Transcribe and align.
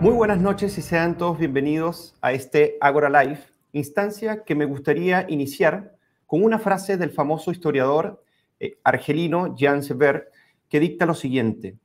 Muy 0.00 0.12
buenas 0.12 0.40
noches 0.40 0.78
y 0.78 0.82
sean 0.82 1.18
todos 1.18 1.40
bienvenidos 1.40 2.14
a 2.20 2.30
este 2.32 2.76
Agora 2.80 3.10
Live, 3.10 3.40
instancia 3.72 4.44
que 4.44 4.54
me 4.54 4.64
gustaría 4.64 5.26
iniciar 5.28 5.96
con 6.24 6.44
una 6.44 6.60
frase 6.60 6.96
del 6.96 7.10
famoso 7.10 7.50
historiador 7.50 8.22
eh, 8.60 8.78
argelino 8.84 9.56
Jean 9.56 9.82
Sever 9.82 10.30
que 10.68 10.78
dicta 10.78 11.04
lo 11.04 11.14
siguiente. 11.14 11.78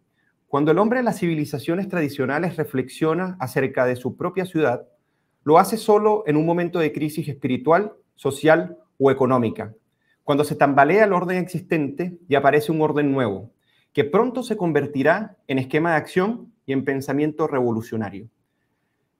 Cuando 0.47 0.69
el 0.69 0.77
hombre 0.77 0.99
de 0.99 1.05
las 1.05 1.17
civilizaciones 1.17 1.89
tradicionales 1.89 2.55
reflexiona 2.55 3.35
acerca 3.39 3.83
de 3.83 3.95
su 3.95 4.15
propia 4.15 4.45
ciudad, 4.45 4.87
lo 5.43 5.57
hace 5.57 5.77
solo 5.77 6.23
en 6.27 6.37
un 6.37 6.45
momento 6.45 6.77
de 6.77 6.93
crisis 6.93 7.27
espiritual, 7.27 7.93
social 8.13 8.77
o 8.99 9.09
económica, 9.09 9.73
cuando 10.23 10.43
se 10.43 10.53
tambalea 10.53 11.05
el 11.05 11.13
orden 11.13 11.37
existente 11.37 12.19
y 12.29 12.35
aparece 12.35 12.71
un 12.71 12.79
orden 12.79 13.11
nuevo, 13.11 13.49
que 13.91 14.03
pronto 14.03 14.43
se 14.43 14.55
convertirá 14.55 15.35
en 15.47 15.57
esquema 15.57 15.89
de 15.91 15.97
acción 15.97 16.52
y 16.65 16.73
en 16.73 16.85
pensamiento 16.85 17.47
revolucionario. 17.47 18.27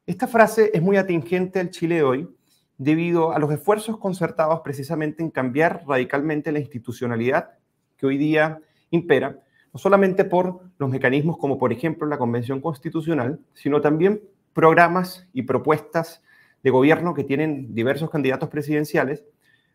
Esta 0.05 0.27
frase 0.27 0.71
es 0.73 0.81
muy 0.81 0.97
atingente 0.97 1.59
al 1.59 1.69
Chile 1.69 1.95
de 1.95 2.03
hoy 2.03 2.29
debido 2.77 3.31
a 3.31 3.39
los 3.39 3.52
esfuerzos 3.52 3.97
concertados 3.97 4.61
precisamente 4.61 5.23
en 5.23 5.29
cambiar 5.29 5.83
radicalmente 5.88 6.52
la 6.52 6.59
institucionalidad 6.59 7.52
que 7.97 8.05
hoy 8.05 8.17
día 8.17 8.59
impera, 8.89 9.39
no 9.73 9.79
solamente 9.79 10.25
por 10.25 10.61
los 10.77 10.89
mecanismos 10.89 11.38
como 11.38 11.57
por 11.57 11.71
ejemplo 11.71 12.07
la 12.07 12.17
Convención 12.17 12.61
Constitucional, 12.61 13.39
sino 13.53 13.81
también 13.81 14.21
programas 14.53 15.27
y 15.33 15.44
propuestas 15.44 16.21
de 16.63 16.69
gobierno 16.69 17.13
que 17.13 17.23
tienen 17.23 17.73
diversos 17.73 18.09
candidatos 18.09 18.49
presidenciales, 18.49 19.25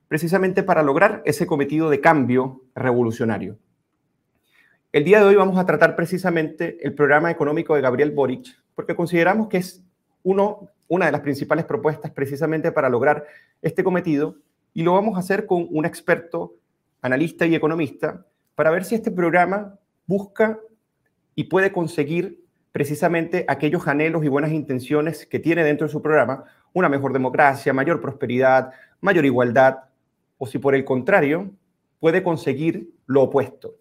precisamente 0.08 0.62
para 0.62 0.82
lograr 0.82 1.22
ese 1.25 1.47
cometido 1.47 1.91
de 1.91 2.00
cambio 2.00 2.62
revolucionario. 2.75 3.58
El 4.91 5.05
día 5.05 5.19
de 5.19 5.27
hoy 5.27 5.34
vamos 5.34 5.58
a 5.58 5.67
tratar 5.67 5.94
precisamente 5.97 6.78
el 6.81 6.94
programa 6.94 7.31
económico 7.31 7.75
de 7.75 7.83
Gabriel 7.83 8.11
Boric, 8.11 8.58
porque 8.75 8.97
consideramos 8.97 9.48
que 9.48 9.58
es 9.58 9.84
una 10.22 11.05
de 11.05 11.12
las 11.12 11.20
principales 11.20 11.67
propuestas 11.67 12.11
precisamente 12.11 12.72
para 12.72 12.89
lograr 12.89 13.27
este 13.61 13.84
cometido, 13.84 14.36
y 14.72 14.84
lo 14.84 14.94
vamos 14.94 15.16
a 15.16 15.19
hacer 15.19 15.44
con 15.44 15.66
un 15.70 15.84
experto, 15.84 16.55
analista 17.03 17.44
y 17.44 17.55
economista, 17.55 18.25
para 18.55 18.70
ver 18.70 18.83
si 18.83 18.94
este 18.94 19.11
programa 19.11 19.78
busca 20.06 20.59
y 21.34 21.44
puede 21.44 21.70
conseguir 21.70 22.42
precisamente 22.72 23.44
aquellos 23.47 23.86
anhelos 23.89 24.25
y 24.25 24.28
buenas 24.28 24.53
intenciones 24.53 25.27
que 25.27 25.39
tiene 25.39 25.64
dentro 25.64 25.86
de 25.86 25.92
su 25.92 26.00
programa, 26.00 26.44
una 26.72 26.89
mejor 26.89 27.12
democracia, 27.12 27.75
mayor 27.75 28.00
prosperidad, 28.00 28.70
mayor 29.03 29.27
igualdad, 29.27 29.81
o 30.39 30.47
si 30.47 30.59
por 30.59 30.75
el 30.75 30.86
contrario 30.86 31.50
puede 32.00 32.22
conseguir 32.22 32.89
lo 33.05 33.25
opuesto, 33.25 33.75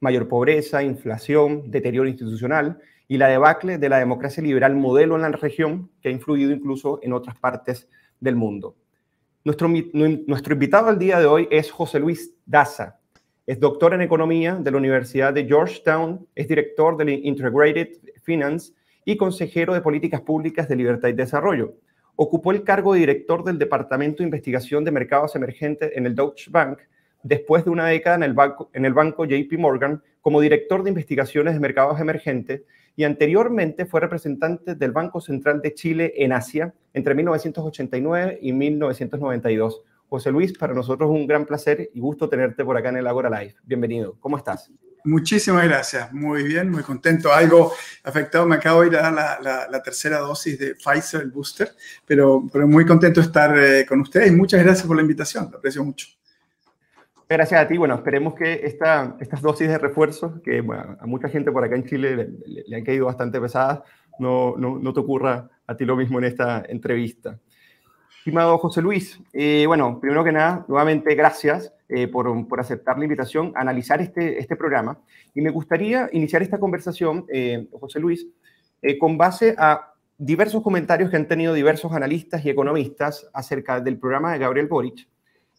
mayor 0.00 0.28
pobreza, 0.28 0.82
inflación, 0.82 1.70
deterioro 1.70 2.08
institucional 2.08 2.78
y 3.06 3.18
la 3.18 3.28
debacle 3.28 3.78
de 3.78 3.88
la 3.88 3.98
democracia 3.98 4.42
liberal 4.42 4.74
modelo 4.74 5.16
en 5.16 5.22
la 5.22 5.28
región 5.30 5.90
que 6.00 6.08
ha 6.08 6.12
influido 6.12 6.52
incluso 6.52 7.00
en 7.02 7.12
otras 7.12 7.38
partes 7.38 7.88
del 8.18 8.36
mundo. 8.36 8.76
Nuestro, 9.44 9.68
nuestro 9.68 10.52
invitado 10.52 10.88
al 10.88 10.98
día 10.98 11.18
de 11.18 11.26
hoy 11.26 11.48
es 11.50 11.70
José 11.70 11.98
Luis 11.98 12.34
Daza. 12.44 12.98
Es 13.46 13.58
doctor 13.58 13.94
en 13.94 14.02
economía 14.02 14.54
de 14.54 14.70
la 14.70 14.76
Universidad 14.76 15.32
de 15.32 15.44
Georgetown, 15.44 16.26
es 16.34 16.46
director 16.46 16.96
del 16.96 17.08
Integrated 17.08 17.88
Finance 18.22 18.72
y 19.04 19.16
consejero 19.16 19.74
de 19.74 19.80
políticas 19.80 20.20
públicas 20.20 20.68
de 20.68 20.76
libertad 20.76 21.08
y 21.08 21.14
desarrollo. 21.14 21.74
Ocupó 22.16 22.52
el 22.52 22.62
cargo 22.62 22.92
de 22.92 23.00
director 23.00 23.42
del 23.42 23.58
Departamento 23.58 24.18
de 24.18 24.24
Investigación 24.24 24.84
de 24.84 24.92
Mercados 24.92 25.34
Emergentes 25.34 25.90
en 25.94 26.06
el 26.06 26.14
Deutsche 26.14 26.50
Bank 26.50 26.78
después 27.22 27.64
de 27.64 27.70
una 27.70 27.86
década 27.86 28.16
en 28.16 28.22
el 28.22 28.34
banco, 28.34 28.70
en 28.72 28.84
el 28.84 28.94
banco 28.94 29.24
JP 29.24 29.52
Morgan 29.58 30.02
como 30.20 30.40
director 30.40 30.82
de 30.82 30.90
investigaciones 30.90 31.54
de 31.54 31.60
mercados 31.60 32.00
emergentes 32.00 32.62
y 32.96 33.04
anteriormente 33.04 33.86
fue 33.86 34.00
representante 34.00 34.74
del 34.74 34.92
Banco 34.92 35.20
Central 35.20 35.62
de 35.62 35.74
Chile 35.74 36.12
en 36.16 36.32
Asia 36.32 36.74
entre 36.92 37.14
1989 37.14 38.38
y 38.42 38.52
1992. 38.52 39.82
José 40.08 40.32
Luis, 40.32 40.58
para 40.58 40.74
nosotros 40.74 41.08
es 41.08 41.16
un 41.16 41.26
gran 41.26 41.46
placer 41.46 41.88
y 41.94 42.00
gusto 42.00 42.28
tenerte 42.28 42.64
por 42.64 42.76
acá 42.76 42.88
en 42.88 42.96
el 42.96 43.06
Agora 43.06 43.30
Live. 43.30 43.54
Bienvenido. 43.64 44.16
¿Cómo 44.20 44.36
estás? 44.36 44.70
Muchísimas 45.04 45.64
gracias. 45.64 46.12
Muy 46.12 46.42
bien, 46.42 46.70
muy 46.70 46.82
contento. 46.82 47.32
Algo 47.32 47.72
afectado, 48.02 48.44
me 48.44 48.56
acabo 48.56 48.82
de 48.82 48.88
ir 48.88 48.96
a 48.96 49.10
dar 49.10 49.70
la, 49.70 49.82
tercera 49.82 50.18
dosis 50.18 50.58
de 50.58 50.74
Pfizer, 50.74 51.22
el 51.22 51.30
booster, 51.30 51.70
pero, 52.04 52.46
pero 52.52 52.66
muy 52.66 52.84
contento 52.84 53.20
de 53.20 53.26
estar 53.26 53.56
eh, 53.56 53.86
con 53.86 54.00
ustedes 54.00 54.28
y 54.28 54.34
muchas 54.34 54.62
gracias 54.62 54.86
por 54.86 54.96
la 54.96 55.02
invitación. 55.02 55.48
Lo 55.50 55.58
aprecio 55.58 55.82
mucho. 55.82 56.06
Gracias 57.32 57.60
a 57.60 57.68
ti. 57.68 57.78
Bueno, 57.78 57.94
esperemos 57.94 58.34
que 58.34 58.60
esta, 58.64 59.16
estas 59.20 59.40
dosis 59.40 59.68
de 59.68 59.78
refuerzo, 59.78 60.42
que 60.42 60.58
a 60.58 61.06
mucha 61.06 61.28
gente 61.28 61.52
por 61.52 61.62
acá 61.62 61.76
en 61.76 61.84
Chile 61.84 62.28
le, 62.44 62.76
han 62.76 62.82
caído 62.82 63.06
bastante 63.06 63.40
pesadas, 63.40 63.82
no, 64.18 64.56
no, 64.56 64.80
no, 64.80 64.92
te 64.92 64.98
ocurra 64.98 65.48
a 65.64 65.76
ti 65.76 65.84
lo 65.84 65.94
mismo 65.94 66.18
en 66.18 66.24
esta 66.24 66.64
entrevista. 66.68 67.38
Estimado 68.18 68.58
José 68.58 68.82
Luis, 68.82 69.20
eh, 69.32 69.62
bueno, 69.64 70.00
primero 70.00 70.24
que 70.24 70.32
nada, 70.32 70.64
nuevamente 70.66 71.14
gracias 71.14 71.72
eh, 71.88 72.08
por, 72.08 72.48
por, 72.48 72.58
aceptar 72.58 72.98
la 72.98 73.04
invitación 73.04 73.52
a 73.54 73.60
analizar 73.60 74.00
este, 74.00 74.40
este 74.40 74.56
programa. 74.56 74.98
Y 75.32 75.40
me 75.40 75.50
gustaría 75.50 76.10
iniciar 76.12 76.42
esta 76.42 76.58
conversación, 76.58 77.26
eh, 77.32 77.68
José 77.78 78.00
Luis, 78.00 78.26
con 78.98 79.16
base 79.16 79.54
a 79.56 79.92
diversos 80.18 80.64
comentarios 80.64 81.10
que 81.10 81.16
han 81.16 81.28
tenido 81.28 81.54
diversos 81.54 81.92
analistas 81.92 82.44
y 82.44 82.50
economistas 82.50 83.30
acerca 83.32 83.78
del 83.78 84.00
programa 84.00 84.32
de 84.32 84.40
Gabriel 84.40 84.66
Boric 84.66 85.06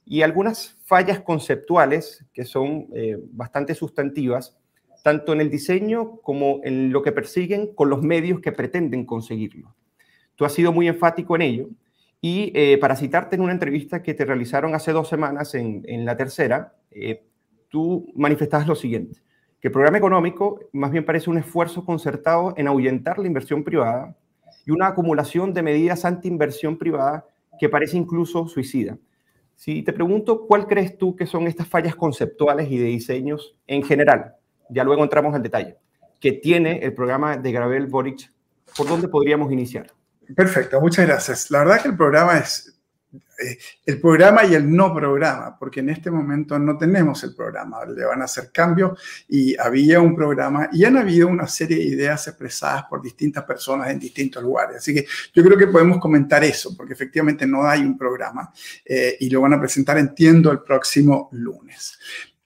y 0.06 0.22
algunas 0.22 0.78
fallas 0.86 1.22
conceptuales 1.22 2.26
que 2.34 2.46
son 2.46 2.88
eh, 2.94 3.18
bastante 3.32 3.76
sustantivas, 3.76 4.58
tanto 5.04 5.34
en 5.34 5.42
el 5.42 5.50
diseño 5.50 6.18
como 6.22 6.60
en 6.64 6.92
lo 6.92 7.02
que 7.02 7.12
persiguen 7.12 7.74
con 7.74 7.90
los 7.90 8.02
medios 8.02 8.40
que 8.40 8.52
pretenden 8.52 9.06
conseguirlo. 9.06 9.76
Tú 10.36 10.46
has 10.46 10.54
sido 10.54 10.72
muy 10.72 10.88
enfático 10.88 11.36
en 11.36 11.42
ello 11.42 11.70
y 12.20 12.52
eh, 12.56 12.78
para 12.78 12.96
citarte 12.96 13.36
en 13.36 13.42
una 13.42 13.54
entrevista 13.54 14.04
que 14.04 14.14
te 14.14 14.26
realizaron 14.26 14.76
hace 14.76 14.92
dos 14.92 15.08
semanas 15.08 15.56
en, 15.56 16.06
la 16.06 16.16
tercera, 16.18 16.76
eh, 16.92 17.24
tú 17.68 18.12
manifestabas 18.16 18.68
lo 18.68 18.76
siguiente, 18.76 19.22
que 19.60 19.70
el 19.70 19.72
programa 19.72 19.98
económico 19.98 20.60
más 20.72 20.92
bien 20.92 21.06
parece 21.06 21.30
un 21.30 21.40
esfuerzo 21.40 21.84
concertado 21.84 22.54
en 22.58 22.68
ahuyentar 22.68 23.18
la 23.18 23.28
inversión 23.28 23.64
privada 23.64 24.16
y 24.66 24.72
una 24.72 24.88
acumulación 24.88 25.54
de 25.54 25.64
medidas 25.64 26.06
anti-inversión 26.06 26.78
privada 26.78 27.26
que 27.60 27.70
parece 27.70 27.98
incluso 27.98 28.48
suicida. 28.48 28.98
Si 29.64 29.84
te 29.84 29.94
pregunto, 29.94 30.48
¿cuál 30.48 30.66
crees 30.66 30.98
tú 30.98 31.16
que 31.16 31.28
son 31.28 31.46
estas 31.46 31.68
fallas 31.68 31.96
conceptuales 31.96 32.68
y 32.72 32.80
de 32.80 32.86
diseños 32.86 33.56
en 33.68 33.84
general? 33.84 34.34
Ya 34.72 34.84
luego 34.84 35.04
entramos 35.04 35.36
al 35.36 35.44
detalle. 35.44 35.78
Que 36.20 36.32
tiene 36.32 36.80
el 36.80 36.96
programa 36.96 37.38
de 37.38 37.52
Gravel 37.52 37.86
Boric. 37.86 38.32
¿Por 38.76 38.88
dónde 38.88 39.08
podríamos 39.08 39.52
iniciar? 39.52 39.92
Perfecto, 40.36 40.82
muchas 40.82 41.06
gracias. 41.06 41.52
La 41.52 41.60
verdad 41.60 41.80
que 41.80 41.90
el 41.90 41.96
programa 41.96 42.40
es 42.40 42.81
eh, 43.42 43.58
el 43.86 44.00
programa 44.00 44.46
y 44.46 44.54
el 44.54 44.74
no 44.74 44.94
programa, 44.94 45.58
porque 45.58 45.80
en 45.80 45.90
este 45.90 46.12
momento 46.12 46.58
no 46.60 46.78
tenemos 46.78 47.24
el 47.24 47.36
programa, 47.36 47.86
le 47.86 48.06
van 48.06 48.22
a 48.22 48.26
hacer 48.26 48.52
cambios 48.52 49.00
y 49.28 49.58
había 49.60 50.00
un 50.00 50.16
programa 50.16 50.70
y 50.72 50.86
han 50.86 50.98
habido 50.98 51.28
una 51.28 51.48
serie 51.48 51.78
de 51.78 51.84
ideas 51.84 52.28
expresadas 52.28 52.84
por 52.90 53.02
distintas 53.02 53.44
personas 53.44 53.90
en 53.90 54.00
distintos 54.00 54.44
lugares. 54.44 54.78
Así 54.78 54.94
que 54.94 55.06
yo 55.34 55.44
creo 55.44 55.58
que 55.58 55.68
podemos 55.68 56.00
comentar 56.00 56.44
eso, 56.44 56.76
porque 56.76 56.94
efectivamente 56.94 57.46
no 57.46 57.64
hay 57.64 57.82
un 57.82 57.98
programa 57.98 58.52
eh, 58.86 59.18
y 59.20 59.30
lo 59.30 59.42
van 59.42 59.54
a 59.54 59.60
presentar, 59.60 59.98
entiendo, 59.98 60.52
el 60.52 60.62
próximo 60.62 61.30
lunes. 61.32 61.98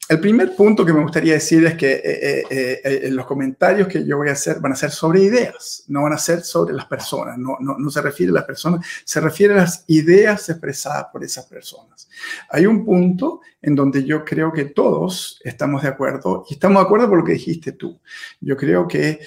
El 0.08 0.20
primer 0.20 0.56
punto 0.56 0.86
que 0.86 0.94
me 0.94 1.02
gustaría 1.02 1.34
decir 1.34 1.66
es 1.66 1.74
que 1.74 1.94
eh, 1.94 2.44
eh, 2.50 2.82
eh, 2.84 3.10
los 3.10 3.26
comentarios 3.26 3.88
que 3.88 4.06
yo 4.06 4.18
voy 4.18 4.30
a 4.30 4.34
hacer 4.34 4.60
van 4.60 4.74
a 4.74 4.76
ser 4.76 4.92
sobre 4.92 5.22
ideas, 5.22 5.84
no 5.88 6.04
van 6.04 6.14
a 6.14 6.18
ser 6.20 6.42
sobre 6.44 6.76
las 6.76 6.86
personas, 6.86 7.40
no, 7.40 7.58
no, 7.60 7.76
no, 7.80 7.90
se 7.90 8.02
refiere 8.04 8.30
a 8.32 8.36
las 8.36 8.44
personas, 8.44 8.86
se 9.04 9.20
refiere 9.20 9.56
a 9.56 9.58
las 9.58 9.84
ideas 9.88 10.48
expresadas 10.48 11.08
por 11.12 11.24
esas 11.24 11.46
personas. 11.46 12.08
Hay 12.50 12.68
un 12.68 12.86
punto 12.86 13.42
en 13.66 13.76
donde 13.76 14.04
yo 14.04 14.24
creo 14.24 14.54
que 14.54 14.66
todos 14.66 15.42
estamos 15.44 15.82
de 15.82 15.90
acuerdo 15.90 16.46
y 16.48 16.54
estamos 16.54 16.78
de 16.82 16.86
acuerdo 16.86 17.10
por 17.10 17.18
lo 17.18 17.26
que 17.26 17.34
dijiste 17.34 17.72
tú. 17.72 18.00
Yo 18.40 18.56
creo 18.56 18.88
que 18.88 19.20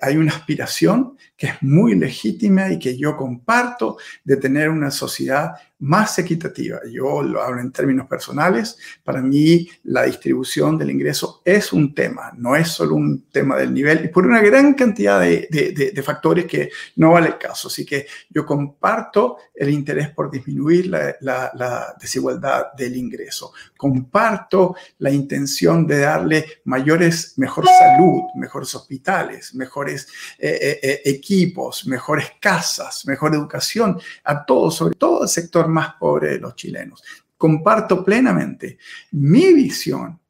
hay 0.00 0.16
una 0.16 0.32
aspiración 0.32 1.16
que 1.36 1.48
es 1.48 1.62
muy 1.62 1.94
legítima 1.94 2.72
y 2.72 2.78
que 2.78 2.96
yo 2.96 3.16
comparto 3.16 3.98
de 4.24 4.36
tener 4.36 4.70
una 4.70 4.90
sociedad 4.90 5.52
más 5.82 6.16
equitativa. 6.20 6.78
Yo 6.88 7.22
lo 7.22 7.42
hablo 7.42 7.60
en 7.60 7.72
términos 7.72 8.06
personales. 8.06 8.78
Para 9.02 9.20
mí, 9.20 9.68
la 9.84 10.04
distribución 10.04 10.78
del 10.78 10.92
ingreso 10.92 11.42
es 11.44 11.72
un 11.72 11.92
tema, 11.92 12.32
no 12.36 12.54
es 12.54 12.68
solo 12.68 12.94
un 12.94 13.24
tema 13.32 13.56
del 13.56 13.74
nivel, 13.74 14.04
y 14.04 14.08
por 14.08 14.24
una 14.24 14.40
gran 14.40 14.74
cantidad 14.74 15.20
de, 15.20 15.48
de, 15.50 16.02
factores 16.02 16.46
que 16.46 16.70
no 16.96 17.12
vale 17.12 17.28
el 17.28 17.38
caso. 17.38 17.66
Así 17.66 17.84
que 17.84 18.06
yo 18.30 18.46
comparto 18.46 19.38
el 19.54 19.70
interés 19.70 20.10
por 20.10 20.30
disminuir 20.30 20.86
la, 20.86 21.16
la, 21.20 21.96
desigualdad 22.00 22.72
del 22.76 22.96
ingreso. 22.96 23.52
Comparto 23.82 24.76
la 24.98 25.10
intención 25.10 25.88
de 25.88 25.98
darle 25.98 26.60
mayores, 26.66 27.34
mejor 27.36 27.66
salud, 27.66 28.20
mejores 28.36 28.72
hospitales, 28.76 29.56
mejores 29.56 30.06
eh, 30.38 30.56
eh, 30.62 30.80
eh, 30.80 31.02
equipos, 31.06 31.84
mejores 31.88 32.34
casas, 32.38 33.04
mejor 33.08 33.34
educación 33.34 34.00
a 34.22 34.44
todos, 34.44 34.76
sobre 34.76 34.94
todo 34.94 35.24
el 35.24 35.28
sector 35.28 35.66
más 35.66 35.94
pobre 35.94 36.28
de 36.28 36.38
los 36.38 36.54
chilenos. 36.54 37.02
Comparto 37.36 38.04
plenamente 38.04 38.78
mi 39.10 39.52
visión 39.52 40.21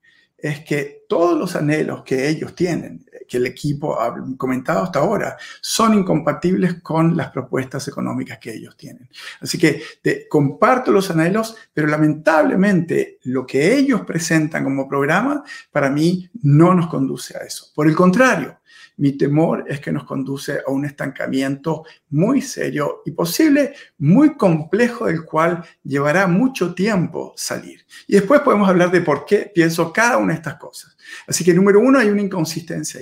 es 0.42 0.60
que 0.60 1.04
todos 1.08 1.38
los 1.38 1.54
anhelos 1.54 2.02
que 2.02 2.28
ellos 2.28 2.54
tienen, 2.54 3.06
que 3.28 3.36
el 3.36 3.46
equipo 3.46 4.00
ha 4.00 4.12
comentado 4.36 4.82
hasta 4.82 4.98
ahora, 4.98 5.36
son 5.60 5.94
incompatibles 5.94 6.82
con 6.82 7.16
las 7.16 7.30
propuestas 7.30 7.86
económicas 7.86 8.38
que 8.38 8.52
ellos 8.52 8.76
tienen. 8.76 9.08
Así 9.40 9.56
que 9.56 9.82
comparto 10.28 10.90
los 10.90 11.10
anhelos, 11.10 11.54
pero 11.72 11.86
lamentablemente 11.86 13.20
lo 13.22 13.46
que 13.46 13.72
ellos 13.74 14.00
presentan 14.00 14.64
como 14.64 14.88
programa, 14.88 15.44
para 15.70 15.88
mí, 15.90 16.28
no 16.42 16.74
nos 16.74 16.88
conduce 16.88 17.36
a 17.36 17.40
eso. 17.40 17.66
Por 17.72 17.86
el 17.86 17.94
contrario, 17.94 18.58
mi 18.96 19.12
temor 19.12 19.64
es 19.68 19.80
que 19.80 19.92
nos 19.92 20.04
conduce 20.04 20.60
a 20.66 20.70
un 20.70 20.84
estancamiento 20.84 21.84
muy 22.10 22.42
serio 22.42 23.02
y 23.04 23.12
posible, 23.12 23.74
muy 23.98 24.36
complejo, 24.36 25.06
del 25.06 25.24
cual 25.24 25.64
llevará 25.82 26.26
mucho 26.26 26.74
tiempo 26.74 27.32
salir. 27.36 27.84
Y 28.06 28.14
después 28.14 28.40
podemos 28.42 28.68
hablar 28.68 28.90
de 28.90 29.00
por 29.00 29.24
qué 29.24 29.50
pienso 29.54 29.92
cada 29.92 30.18
una 30.18 30.32
de 30.32 30.38
estas 30.38 30.56
cosas. 30.56 30.96
Así 31.26 31.44
que 31.44 31.54
número 31.54 31.80
uno, 31.80 31.98
hay 31.98 32.08
una 32.08 32.22
inconsistencia. 32.22 33.00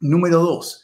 Número 0.00 0.38
dos, 0.38 0.82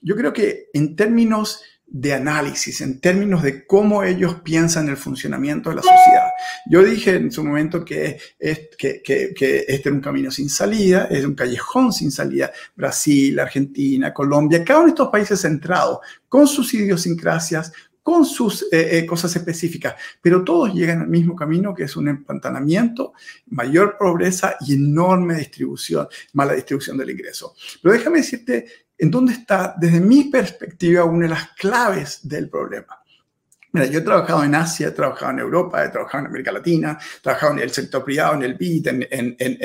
yo 0.00 0.16
creo 0.16 0.32
que 0.32 0.68
en 0.72 0.96
términos 0.96 1.62
de 1.88 2.12
análisis, 2.12 2.80
en 2.80 3.00
términos 3.00 3.42
de 3.42 3.64
cómo 3.64 4.02
ellos 4.02 4.40
piensan 4.42 4.88
el 4.88 4.96
funcionamiento 4.96 5.70
de 5.70 5.76
la 5.76 5.82
sociedad. 5.82 6.30
Yo 6.68 6.84
dije 6.84 7.14
en 7.14 7.30
su 7.30 7.44
momento 7.44 7.84
que, 7.84 8.18
que, 8.76 9.02
que, 9.02 9.64
este 9.68 9.88
era 9.88 9.92
un 9.94 10.00
camino 10.00 10.30
sin 10.30 10.50
salida, 10.50 11.06
es 11.10 11.24
un 11.24 11.34
callejón 11.34 11.92
sin 11.92 12.10
salida. 12.10 12.50
Brasil, 12.74 13.38
Argentina, 13.38 14.12
Colombia, 14.12 14.64
cada 14.64 14.80
uno 14.80 14.86
de 14.86 14.90
estos 14.90 15.08
países 15.08 15.40
centrados, 15.40 15.98
con 16.28 16.48
sus 16.48 16.74
idiosincrasias, 16.74 17.72
con 18.06 18.24
sus 18.24 18.62
eh, 18.70 18.98
eh, 18.98 19.04
cosas 19.04 19.34
específicas, 19.34 19.96
pero 20.22 20.44
todos 20.44 20.72
llegan 20.72 21.00
al 21.00 21.08
mismo 21.08 21.34
camino 21.34 21.74
que 21.74 21.82
es 21.82 21.96
un 21.96 22.06
empantanamiento, 22.06 23.14
mayor 23.46 23.96
pobreza 23.98 24.54
y 24.60 24.74
enorme 24.74 25.34
distribución, 25.34 26.06
mala 26.32 26.52
distribución 26.52 26.96
del 26.98 27.10
ingreso. 27.10 27.56
Pero 27.82 27.94
déjame 27.94 28.18
decirte 28.18 28.85
en 28.98 29.10
dónde 29.10 29.32
está, 29.32 29.74
desde 29.78 30.00
mi 30.00 30.24
perspectiva, 30.24 31.04
una 31.04 31.24
de 31.24 31.30
las 31.30 31.50
claves 31.52 32.20
del 32.26 32.48
problema. 32.48 32.98
Mira, 33.72 33.86
yo 33.88 33.98
he 33.98 34.02
trabajado 34.02 34.42
en 34.42 34.54
Asia, 34.54 34.88
he 34.88 34.92
trabajado 34.92 35.32
en 35.32 35.40
Europa, 35.40 35.84
he 35.84 35.90
trabajado 35.90 36.20
en 36.20 36.28
América 36.28 36.50
Latina, 36.50 36.98
he 37.18 37.20
trabajado 37.20 37.52
en 37.52 37.58
el 37.58 37.70
sector 37.70 38.02
privado, 38.02 38.34
en 38.34 38.42
el 38.42 38.54
BID, 38.54 38.86
en, 38.86 39.06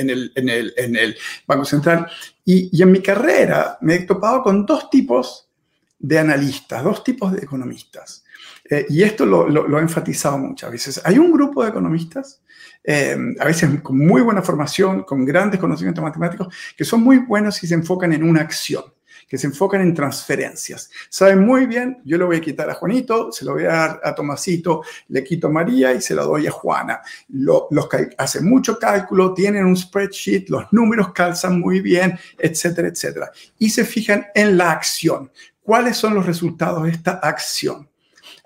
el, 0.06 1.18
Banco 1.48 1.64
Central. 1.64 2.08
Y, 2.44 2.82
en 2.82 2.92
mi 2.92 3.02
carrera 3.02 3.78
me 3.80 3.96
he 3.96 4.00
topado 4.00 4.44
con 4.44 4.66
dos 4.66 4.90
tipos 4.90 5.50
de 5.98 6.20
analistas, 6.20 6.84
dos 6.84 7.06
tipos 7.06 7.32
de 7.32 7.40
economistas. 7.40 8.26
Eh, 8.70 8.86
y 8.90 9.02
esto 9.02 9.26
lo, 9.26 9.48
lo, 9.48 9.80
he 9.80 9.82
enfatizado 9.82 10.38
muchas 10.38 10.72
veces. 10.72 11.02
Hay 11.06 11.18
un 11.18 11.32
grupo 11.32 11.64
de 11.64 11.70
economistas, 11.70 12.42
eh, 12.84 13.16
a 13.40 13.46
veces 13.46 13.82
con 13.82 13.98
muy 13.98 14.22
buena 14.22 14.42
formación, 14.42 15.04
con 15.04 15.24
grandes 15.24 15.58
conocimientos 15.58 16.04
matemáticos, 16.04 16.54
que 16.76 16.84
son 16.84 17.02
muy 17.02 17.20
buenos 17.20 17.64
y 17.64 17.68
se 17.68 17.76
enfocan 17.76 18.12
en 18.12 18.24
una 18.24 18.42
acción 18.42 18.84
que 19.32 19.38
se 19.38 19.48
enfocan 19.48 19.80
en 19.80 19.94
transferencias. 19.94 20.92
Saben 21.08 21.40
muy 21.46 21.66
bien, 21.66 22.02
yo 22.04 22.18
lo 22.18 22.26
voy 22.26 22.36
a 22.36 22.42
quitar 22.42 22.70
a 22.70 22.74
Juanito, 22.74 23.32
se 23.32 23.46
lo 23.46 23.54
voy 23.54 23.64
a 23.64 23.70
dar 23.70 24.02
a 24.04 24.14
Tomasito, 24.14 24.84
le 25.08 25.24
quito 25.24 25.48
a 25.48 25.50
María 25.50 25.94
y 25.94 26.02
se 26.02 26.14
lo 26.14 26.26
doy 26.26 26.48
a 26.48 26.52
Juana. 26.52 27.00
los 27.30 27.88
que 27.88 28.10
hacen 28.18 28.44
mucho 28.44 28.78
cálculo, 28.78 29.34
tienen 29.34 29.64
un 29.64 29.78
spreadsheet, 29.78 30.50
los 30.50 30.66
números 30.74 31.14
calzan 31.14 31.62
muy 31.62 31.80
bien, 31.80 32.20
etcétera, 32.38 32.90
etcétera. 32.90 33.32
Y 33.58 33.70
se 33.70 33.86
fijan 33.86 34.28
en 34.36 34.58
la 34.58 34.74
acción. 34.74 35.32
¿Cuáles 35.64 35.96
son 35.96 36.14
los 36.14 36.26
resultados 36.26 36.84
de 36.84 36.90
esta 36.90 37.12
acción? 37.12 37.88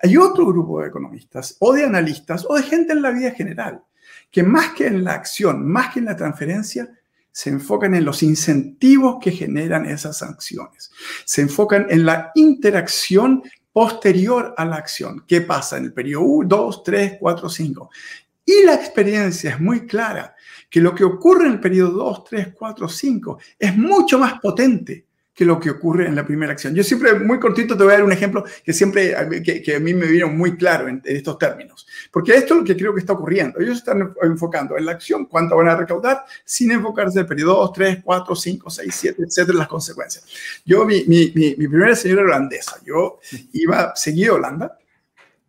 Hay 0.00 0.16
otro 0.16 0.46
grupo 0.46 0.80
de 0.80 0.86
economistas 0.86 1.56
o 1.58 1.72
de 1.72 1.82
analistas 1.82 2.46
o 2.48 2.54
de 2.54 2.62
gente 2.62 2.92
en 2.92 3.02
la 3.02 3.10
vida 3.10 3.32
general 3.32 3.82
que 4.30 4.44
más 4.44 4.70
que 4.70 4.86
en 4.86 5.02
la 5.02 5.14
acción, 5.14 5.66
más 5.66 5.92
que 5.92 5.98
en 5.98 6.04
la 6.04 6.16
transferencia, 6.16 6.88
se 7.36 7.50
enfocan 7.50 7.94
en 7.94 8.06
los 8.06 8.22
incentivos 8.22 9.18
que 9.20 9.30
generan 9.30 9.84
esas 9.84 10.22
acciones. 10.22 10.90
Se 11.26 11.42
enfocan 11.42 11.86
en 11.90 12.06
la 12.06 12.30
interacción 12.34 13.42
posterior 13.74 14.54
a 14.56 14.64
la 14.64 14.76
acción. 14.76 15.22
¿Qué 15.28 15.42
pasa 15.42 15.76
en 15.76 15.84
el 15.84 15.92
periodo 15.92 16.22
1, 16.22 16.48
2, 16.48 16.82
3, 16.82 17.16
4, 17.20 17.48
5? 17.50 17.90
Y 18.42 18.64
la 18.64 18.72
experiencia 18.72 19.50
es 19.50 19.60
muy 19.60 19.86
clara, 19.86 20.34
que 20.70 20.80
lo 20.80 20.94
que 20.94 21.04
ocurre 21.04 21.44
en 21.44 21.52
el 21.52 21.60
periodo 21.60 22.04
2, 22.04 22.24
3, 22.24 22.48
4, 22.54 22.88
5 22.88 23.38
es 23.58 23.76
mucho 23.76 24.18
más 24.18 24.40
potente 24.40 25.04
que 25.36 25.44
lo 25.44 25.60
que 25.60 25.68
ocurre 25.68 26.06
en 26.06 26.16
la 26.16 26.26
primera 26.26 26.52
acción. 26.52 26.74
Yo 26.74 26.82
siempre, 26.82 27.12
muy 27.14 27.38
cortito, 27.38 27.76
te 27.76 27.84
voy 27.84 27.92
a 27.92 27.96
dar 27.96 28.04
un 28.04 28.12
ejemplo 28.12 28.42
que 28.64 28.72
siempre, 28.72 29.14
que, 29.44 29.76
a 29.76 29.78
mí 29.78 29.92
me 29.92 30.06
vino 30.06 30.28
muy 30.28 30.56
claro 30.56 30.88
en, 30.88 31.02
estos 31.04 31.38
términos. 31.38 31.86
Porque 32.10 32.34
esto 32.34 32.54
es 32.54 32.60
lo 32.60 32.64
que 32.64 32.74
creo 32.74 32.94
que 32.94 33.00
está 33.00 33.12
ocurriendo. 33.12 33.60
Ellos 33.60 33.76
están 33.76 34.14
enfocando 34.22 34.78
en 34.78 34.86
la 34.86 34.92
acción, 34.92 35.26
cuánto 35.26 35.54
van 35.54 35.68
a 35.68 35.76
recaudar, 35.76 36.24
sin 36.42 36.70
enfocarse 36.70 37.18
en 37.18 37.24
el 37.24 37.28
periodo 37.28 37.56
2, 37.56 37.72
3, 37.74 37.98
4, 38.02 38.34
5, 38.34 38.70
6, 38.70 38.94
7, 38.96 39.22
etcétera, 39.24 39.58
las 39.58 39.68
consecuencias. 39.68 40.24
Yo, 40.64 40.86
mi, 40.86 41.04
mi, 41.04 41.30
mi, 41.36 41.54
primera 41.54 41.94
señora 41.94 42.22
holandesa, 42.22 42.78
yo 42.82 43.20
iba, 43.52 43.94
seguí 43.94 44.24
a 44.24 44.32
Holanda, 44.32 44.78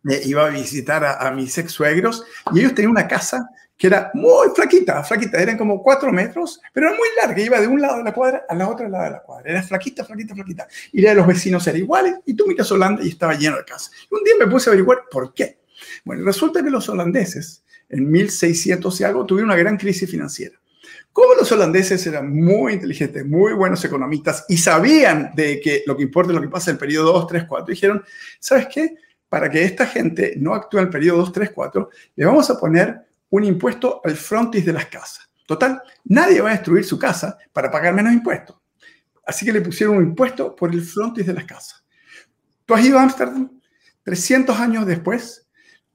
iba 0.04 0.46
a 0.46 0.50
visitar 0.50 1.02
a, 1.02 1.26
a 1.26 1.30
mis 1.30 1.56
ex 1.56 1.72
suegros 1.72 2.24
y 2.52 2.60
ellos 2.60 2.74
tenían 2.74 2.90
una 2.90 3.08
casa 3.08 3.48
que 3.78 3.86
era 3.86 4.10
muy 4.12 4.48
flaquita, 4.54 5.04
flaquita, 5.04 5.40
eran 5.40 5.56
como 5.56 5.80
cuatro 5.80 6.12
metros, 6.12 6.60
pero 6.72 6.88
era 6.88 6.96
muy 6.96 7.08
larga, 7.16 7.40
iba 7.40 7.60
de 7.60 7.68
un 7.68 7.80
lado 7.80 7.98
de 7.98 8.04
la 8.04 8.12
cuadra 8.12 8.44
a 8.48 8.54
la 8.56 8.68
otra 8.68 8.88
lado 8.88 9.04
de 9.04 9.10
la 9.10 9.22
cuadra, 9.22 9.50
era 9.50 9.62
flaquita, 9.62 10.04
flaquita, 10.04 10.34
flaquita. 10.34 10.66
Y 10.92 11.00
la 11.00 11.10
de 11.10 11.14
los 11.14 11.26
vecinos 11.26 11.64
era 11.68 11.78
iguales, 11.78 12.16
y 12.26 12.34
tú 12.34 12.44
miras 12.48 12.70
Holanda 12.72 13.04
y 13.04 13.10
estaba 13.10 13.34
lleno 13.34 13.56
de 13.56 13.64
casas. 13.64 13.92
Y 14.10 14.14
un 14.14 14.24
día 14.24 14.34
me 14.40 14.48
puse 14.48 14.68
a 14.68 14.72
averiguar 14.72 15.04
por 15.08 15.32
qué. 15.32 15.60
Bueno, 16.04 16.24
resulta 16.24 16.60
que 16.60 16.70
los 16.70 16.88
holandeses, 16.88 17.62
en 17.88 18.10
1600 18.10 19.00
y 19.00 19.04
algo, 19.04 19.24
tuvieron 19.24 19.50
una 19.50 19.58
gran 19.58 19.76
crisis 19.76 20.10
financiera. 20.10 20.58
Como 21.12 21.34
los 21.34 21.50
holandeses 21.52 22.04
eran 22.06 22.34
muy 22.34 22.74
inteligentes, 22.74 23.24
muy 23.24 23.52
buenos 23.52 23.84
economistas 23.84 24.44
y 24.48 24.56
sabían 24.56 25.30
de 25.34 25.60
que 25.60 25.84
lo 25.86 25.96
que 25.96 26.02
importa 26.02 26.32
es 26.32 26.36
lo 26.36 26.42
que 26.42 26.48
pasa 26.48 26.70
en 26.70 26.74
el 26.74 26.80
periodo 26.80 27.12
2, 27.12 27.26
3, 27.28 27.44
4, 27.48 27.66
dijeron, 27.66 28.04
¿sabes 28.40 28.66
qué? 28.72 28.96
Para 29.28 29.48
que 29.50 29.62
esta 29.62 29.86
gente 29.86 30.34
no 30.36 30.54
actúe 30.54 30.78
en 30.78 30.84
el 30.84 30.90
periodo 30.90 31.18
2, 31.18 31.32
3, 31.32 31.50
4, 31.54 31.90
le 32.16 32.24
vamos 32.24 32.50
a 32.50 32.58
poner 32.58 33.07
un 33.30 33.44
impuesto 33.44 34.00
al 34.04 34.16
frontis 34.16 34.64
de 34.64 34.72
las 34.72 34.86
casas. 34.86 35.28
Total, 35.46 35.82
nadie 36.04 36.40
va 36.40 36.50
a 36.50 36.52
destruir 36.52 36.84
su 36.84 36.98
casa 36.98 37.38
para 37.52 37.70
pagar 37.70 37.94
menos 37.94 38.12
impuestos. 38.12 38.56
Así 39.26 39.44
que 39.44 39.52
le 39.52 39.60
pusieron 39.60 39.96
un 39.96 40.04
impuesto 40.04 40.54
por 40.54 40.72
el 40.72 40.82
frontis 40.82 41.26
de 41.26 41.34
las 41.34 41.44
casas. 41.44 41.84
¿Tú 42.64 42.74
has 42.74 42.84
ido 42.84 42.98
a 42.98 43.02
Ámsterdam? 43.02 43.50
300 44.02 44.58
años 44.58 44.86
después, 44.86 45.47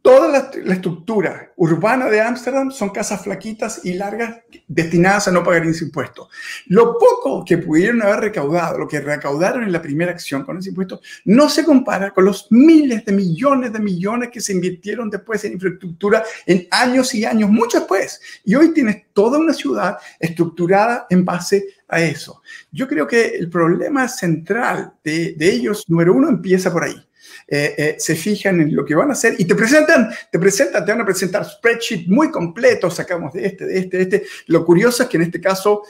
Toda 0.04 0.28
la, 0.28 0.74
estructura 0.74 1.54
urbana 1.56 2.10
de 2.10 2.20
Ámsterdam 2.20 2.72
son 2.72 2.90
casas 2.90 3.24
flaquitas 3.24 3.86
y 3.86 3.94
largas 3.94 4.42
destinadas 4.68 5.30
a 5.30 5.32
no 5.32 5.46
pagar 5.46 5.66
ese 5.66 5.86
impuesto. 5.86 6.28
Lo 6.66 6.98
poco 7.00 7.46
que 7.46 7.58
pudieron 7.58 8.02
haber 8.02 8.20
recaudado, 8.20 8.80
lo 8.80 8.88
que 8.90 9.00
recaudaron 9.00 9.64
en 9.64 9.72
la 9.72 9.82
primera 9.82 10.12
acción 10.12 10.44
con 10.44 10.58
ese 10.58 10.72
impuesto, 10.72 11.00
no 11.24 11.48
se 11.48 11.64
compara 11.64 12.12
con 12.12 12.26
los 12.26 12.48
miles 12.52 13.06
de 13.06 13.14
millones 13.14 13.72
de 13.72 13.80
millones 13.80 14.30
que 14.30 14.42
se 14.42 14.52
invirtieron 14.52 15.10
después 15.10 15.46
en 15.46 15.54
infraestructura 15.54 16.22
en 16.46 16.68
años 16.70 17.16
y 17.16 17.24
años, 17.24 17.50
mucho 17.50 17.80
después. 17.80 18.20
Y 18.44 18.56
hoy 18.56 18.74
tienes 18.74 19.06
toda 19.14 19.40
una 19.40 19.54
ciudad 19.54 20.00
estructurada 20.20 21.08
en 21.10 21.24
base 21.24 21.66
a 21.88 22.02
eso. 22.02 22.42
Yo 22.74 22.90
creo 22.90 23.08
que 23.08 23.28
el 23.28 23.50
problema 23.50 24.10
central 24.10 24.96
de 25.02 25.38
ellos, 25.40 25.86
número 25.88 26.14
uno, 26.14 26.28
empieza 26.28 26.74
por 26.74 26.84
ahí 26.84 27.08
eh, 27.48 27.76
eh, 27.78 27.96
se 27.98 28.16
fijan 28.16 28.62
en 28.62 28.76
lo 28.76 28.86
que 28.86 28.96
van 28.96 29.10
a 29.10 29.14
hacer 29.14 29.36
y 29.38 29.46
te 29.46 29.56
presentan, 29.56 30.10
te 30.32 30.40
presentan, 30.40 30.86
te 30.86 30.92
van 30.92 31.02
a 31.02 31.06
presentar 31.06 31.46
spreadsheet 31.46 32.08
muy 32.08 32.32
completos, 32.32 32.96
sacamos 32.96 33.34
de 33.34 33.46
este, 33.46 33.66
de 33.66 33.80
este, 33.80 33.98
de 33.98 34.04
este. 34.04 34.24
Lo 34.48 34.66
curioso 34.66 35.04
es 35.04 35.10
que 35.10 35.18
en 35.18 35.24
este 35.24 35.42
caso 35.42 35.84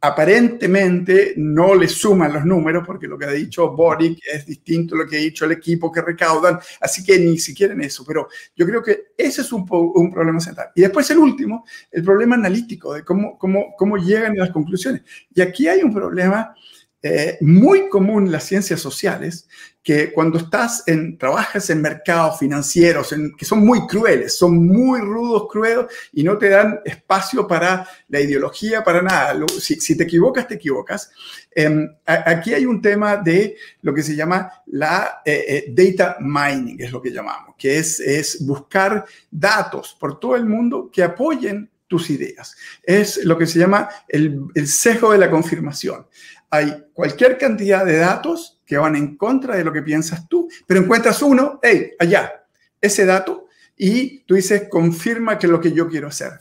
aparentemente 0.00 1.34
no 1.36 1.74
le 1.74 1.88
suman 1.88 2.32
los 2.32 2.44
números 2.44 2.84
porque 2.86 3.08
lo 3.08 3.18
que 3.18 3.24
ha 3.24 3.32
dicho 3.32 3.72
Boric 3.72 4.20
es 4.32 4.46
distinto 4.46 4.94
a 4.94 4.98
lo 4.98 5.06
que 5.08 5.16
ha 5.16 5.20
dicho 5.20 5.44
el 5.44 5.52
equipo 5.52 5.90
que 5.90 6.02
recaudan, 6.02 6.58
así 6.80 7.02
que 7.02 7.18
ni 7.18 7.38
siquiera 7.38 7.74
en 7.74 7.80
eso, 7.80 8.04
pero 8.06 8.28
yo 8.54 8.64
creo 8.64 8.82
que 8.82 9.08
ese 9.16 9.40
es 9.40 9.52
un, 9.52 9.66
un 9.68 10.12
problema 10.12 10.38
central. 10.40 10.68
Y 10.74 10.82
después 10.82 11.10
el 11.10 11.18
último, 11.18 11.64
el 11.90 12.04
problema 12.04 12.36
analítico 12.36 12.94
de 12.94 13.04
cómo, 13.04 13.36
cómo, 13.36 13.74
cómo 13.76 13.96
llegan 13.96 14.32
a 14.32 14.44
las 14.44 14.50
conclusiones. 14.50 15.02
Y 15.34 15.40
aquí 15.40 15.66
hay 15.66 15.82
un 15.82 15.92
problema 15.92 16.54
eh, 17.00 17.38
muy 17.40 17.88
común 17.88 18.26
en 18.26 18.32
las 18.32 18.44
ciencias 18.44 18.80
sociales 18.80 19.46
que 19.88 20.12
cuando 20.12 20.38
estás 20.38 20.82
en, 20.86 21.16
trabajas 21.16 21.70
en 21.70 21.80
mercados 21.80 22.40
financieros 22.40 23.12
en, 23.12 23.34
que 23.36 23.44
son 23.44 23.64
muy 23.64 23.86
crueles, 23.86 24.36
son 24.36 24.66
muy 24.66 25.00
rudos, 25.00 25.46
crueles 25.48 25.86
y 26.12 26.24
no 26.24 26.36
te 26.36 26.48
dan 26.48 26.80
espacio 26.84 27.46
para 27.46 27.88
la 28.08 28.20
ideología, 28.20 28.82
para 28.82 29.00
nada. 29.00 29.34
si, 29.60 29.96
te 29.96 30.02
equivocas, 30.02 30.48
te 30.48 30.56
equivocas. 30.56 31.10
Em, 31.54 31.88
aquí 32.04 32.52
hay 32.52 32.66
un 32.66 32.82
tema 32.82 33.16
de 33.16 33.56
lo 33.82 33.94
que 33.94 34.02
se 34.02 34.16
llama 34.16 34.50
la 34.66 35.22
eh, 35.24 35.44
eh, 35.48 35.64
data 35.68 36.16
mining, 36.20 36.82
es 36.82 36.90
lo 36.90 37.00
que 37.00 37.12
llamamos, 37.12 37.54
que 37.56 37.78
es, 37.78 38.00
es 38.00 38.44
buscar 38.44 39.06
datos 39.30 39.96
por 39.98 40.18
todo 40.18 40.34
el 40.34 40.44
mundo 40.46 40.90
que 40.92 41.04
apoyen 41.04 41.70
tus 41.86 42.10
ideas. 42.10 42.54
Es 42.82 43.24
lo 43.24 43.38
que 43.38 43.46
se 43.46 43.58
llama 43.58 43.88
el, 44.06 44.42
el 44.54 44.66
sesgo 44.66 45.12
de 45.12 45.18
la 45.18 45.30
confirmación 45.30 46.04
hay 46.50 46.86
cualquier 46.92 47.38
cantidad 47.38 47.84
de 47.84 47.98
datos 47.98 48.60
que 48.64 48.78
van 48.78 48.96
en 48.96 49.16
contra 49.16 49.56
de 49.56 49.64
lo 49.64 49.72
que 49.72 49.82
piensas 49.82 50.28
tú, 50.28 50.48
pero 50.66 50.80
encuentras 50.80 51.22
uno, 51.22 51.58
hey, 51.62 51.92
allá, 51.98 52.44
ese 52.80 53.04
dato, 53.04 53.46
y 53.76 54.20
tú 54.20 54.34
dices, 54.34 54.64
confirma 54.68 55.38
que 55.38 55.46
es 55.46 55.52
lo 55.52 55.60
que 55.60 55.72
yo 55.72 55.88
quiero 55.88 56.08
hacer. 56.08 56.32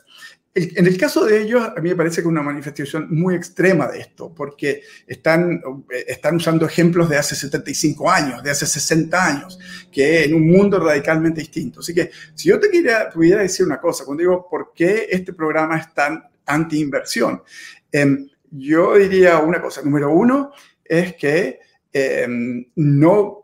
en 0.60 0.88
el 0.88 0.98
caso 0.98 1.24
de 1.24 1.40
ellos, 1.40 1.64
a 1.64 1.80
mí 1.82 1.90
me 1.90 1.96
parece 1.96 2.24
que 2.24 2.28
una 2.28 2.42
manifestación 2.42 3.08
muy 3.12 3.36
extrema 3.36 3.88
de 3.88 4.00
esto, 4.00 4.34
porque 4.34 4.82
están, 5.06 5.62
eh, 5.92 6.06
están 6.08 6.38
usando 6.38 6.66
ejemplos 6.66 7.08
de 7.10 7.18
hace 7.18 7.36
75 7.36 8.10
años, 8.10 8.42
de 8.42 8.50
hace 8.50 8.66
60 8.66 9.24
años, 9.24 9.60
que 9.92 10.24
en 10.24 10.34
un 10.34 10.48
mundo 10.48 10.80
radicalmente 10.80 11.42
distinto. 11.42 11.82
Así 11.82 11.94
que 11.94 12.10
si 12.34 12.50
yo 12.50 12.60
te 12.60 12.72
quería, 12.72 13.08
pudiera 13.14 13.44
decir 13.44 13.68
una 13.68 13.80
cosa, 13.80 14.04
cuando 14.04 14.22
digo 14.22 14.48
por 14.50 14.74
qué 14.74 15.08
este 15.12 15.32
programa 15.32 15.78
es 15.78 15.94
tan 15.94 16.24
anti-inversión, 16.48 17.44
em, 17.92 18.28
yo 18.52 18.96
diría 18.96 19.40
una 19.40 19.62
cosa. 19.62 19.82
Número 19.82 20.12
uno 20.12 20.52
es 20.84 21.16
que 21.16 21.60
em, 21.92 22.66
no 22.76 23.44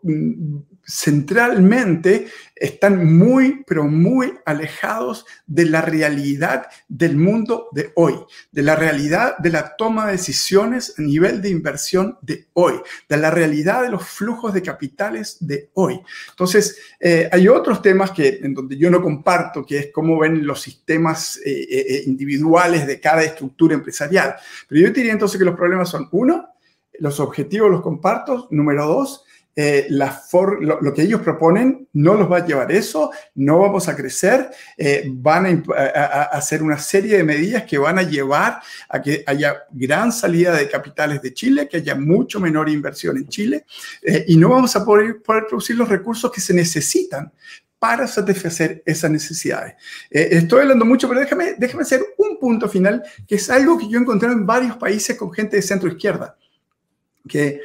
centralmente 0.85 2.27
están 2.55 3.17
muy, 3.17 3.63
pero 3.65 3.85
muy 3.85 4.33
alejados 4.45 5.25
de 5.45 5.65
la 5.65 5.81
realidad 5.81 6.67
del 6.87 7.15
mundo 7.17 7.69
de 7.71 7.91
hoy, 7.95 8.15
de 8.51 8.61
la 8.61 8.75
realidad 8.75 9.37
de 9.37 9.49
la 9.49 9.75
toma 9.75 10.05
de 10.05 10.13
decisiones 10.13 10.93
a 10.97 11.01
nivel 11.01 11.41
de 11.41 11.49
inversión 11.49 12.17
de 12.21 12.47
hoy, 12.53 12.75
de 13.07 13.17
la 13.17 13.31
realidad 13.31 13.83
de 13.83 13.89
los 13.89 14.07
flujos 14.07 14.53
de 14.53 14.61
capitales 14.61 15.37
de 15.39 15.69
hoy. 15.73 15.99
Entonces, 16.29 16.77
eh, 16.99 17.29
hay 17.31 17.47
otros 17.47 17.81
temas 17.81 18.11
que, 18.11 18.39
en 18.43 18.53
donde 18.53 18.77
yo 18.77 18.89
no 18.89 19.01
comparto, 19.01 19.65
que 19.65 19.77
es 19.79 19.89
cómo 19.91 20.19
ven 20.19 20.45
los 20.45 20.61
sistemas 20.61 21.37
eh, 21.45 21.67
eh, 21.69 22.03
individuales 22.05 22.85
de 22.85 22.99
cada 22.99 23.23
estructura 23.23 23.73
empresarial. 23.73 24.35
Pero 24.67 24.81
yo 24.81 24.93
diría 24.93 25.13
entonces 25.13 25.37
que 25.37 25.45
los 25.45 25.55
problemas 25.55 25.89
son, 25.89 26.07
uno, 26.11 26.49
los 26.99 27.19
objetivos 27.19 27.71
los 27.71 27.81
comparto, 27.81 28.47
número 28.51 28.85
dos, 28.85 29.25
eh, 29.55 29.85
la 29.89 30.19
lo, 30.61 30.93
que 30.95 31.03
ellos 31.03 31.21
proponen 31.21 31.87
no 31.93 32.15
los 32.15 32.31
va 32.31 32.37
a 32.37 32.45
llevar 32.45 32.71
eso, 32.71 33.11
no 33.35 33.59
vamos 33.59 33.87
a 33.87 33.95
crecer, 33.95 34.49
eh, 34.75 35.03
van 35.13 35.63
a, 35.75 36.23
hacer 36.23 36.63
una 36.63 36.79
serie 36.79 37.17
de 37.17 37.23
medidas 37.23 37.63
que 37.63 37.77
van 37.77 37.99
a 37.99 38.01
llevar 38.01 38.61
a 38.89 38.99
que 38.99 39.23
haya 39.27 39.65
gran 39.69 40.11
salida 40.11 40.55
de 40.55 40.67
capitales 40.67 41.21
de 41.21 41.35
Chile, 41.35 41.67
que 41.69 41.77
haya 41.77 41.93
mucho 41.93 42.39
menor 42.39 42.67
inversión 42.67 43.15
en 43.17 43.27
Chile 43.27 43.65
eh, 44.01 44.25
y 44.27 44.37
no 44.37 44.49
vamos 44.49 44.75
a 44.75 44.83
poder, 44.83 45.21
poder 45.21 45.45
producir 45.45 45.75
los 45.77 45.87
recursos 45.87 46.31
que 46.31 46.41
se 46.41 46.55
necesitan 46.55 47.31
para 47.77 48.07
satisfacer 48.07 48.81
esas 48.85 49.11
necesidades. 49.11 49.75
estoy 50.09 50.61
hablando 50.61 50.85
mucho, 50.85 51.07
pero 51.07 51.19
déjame, 51.19 51.55
déjame 51.59 51.83
hacer 51.83 52.01
un 52.17 52.39
punto 52.39 52.67
final, 52.67 53.03
que 53.27 53.35
es 53.35 53.49
algo 53.51 53.77
que 53.77 53.87
yo 53.87 53.99
he 53.99 54.01
encontrado 54.01 54.33
en 54.33 54.47
varios 54.47 54.77
países 54.77 55.15
con 55.15 55.31
gente 55.31 55.57
de 55.57 55.61
centro 55.61 55.89
izquierda, 55.89 56.37
que 57.27 57.59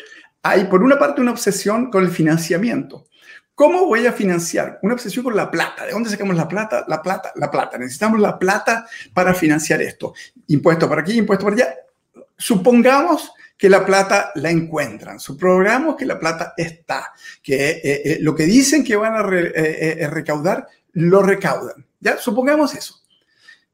hay 0.48 0.64
por 0.64 0.82
una 0.82 0.98
parte 0.98 1.20
una 1.20 1.32
obsesión 1.32 1.90
con 1.90 2.04
el 2.04 2.10
financiamiento. 2.10 3.06
¿Cómo 3.54 3.86
voy 3.86 4.06
a 4.06 4.12
financiar? 4.12 4.78
Una 4.82 4.94
obsesión 4.94 5.24
con 5.24 5.34
la 5.34 5.50
plata. 5.50 5.84
¿De 5.84 5.92
dónde 5.92 6.10
sacamos 6.10 6.36
la 6.36 6.46
plata? 6.46 6.84
La 6.86 7.02
plata, 7.02 7.32
la 7.34 7.50
plata. 7.50 7.76
Necesitamos 7.76 8.20
la 8.20 8.38
plata 8.38 8.86
para 9.12 9.34
financiar 9.34 9.82
esto. 9.82 10.14
Impuesto 10.46 10.88
para 10.88 11.00
aquí, 11.00 11.18
impuesto 11.18 11.44
para 11.44 11.56
allá. 11.56 11.74
Supongamos 12.36 13.32
que 13.56 13.68
la 13.68 13.84
plata 13.84 14.30
la 14.36 14.50
encuentran. 14.50 15.18
Supongamos 15.18 15.96
que 15.96 16.06
la 16.06 16.20
plata 16.20 16.54
está, 16.56 17.12
que 17.42 17.70
eh, 17.70 17.80
eh, 17.82 18.18
lo 18.20 18.32
que 18.36 18.44
dicen 18.44 18.84
que 18.84 18.94
van 18.94 19.14
a 19.14 19.28
eh, 19.28 20.06
recaudar, 20.08 20.68
lo 20.92 21.22
recaudan. 21.22 21.84
¿Ya? 21.98 22.16
Supongamos 22.16 22.76
eso. 22.76 23.02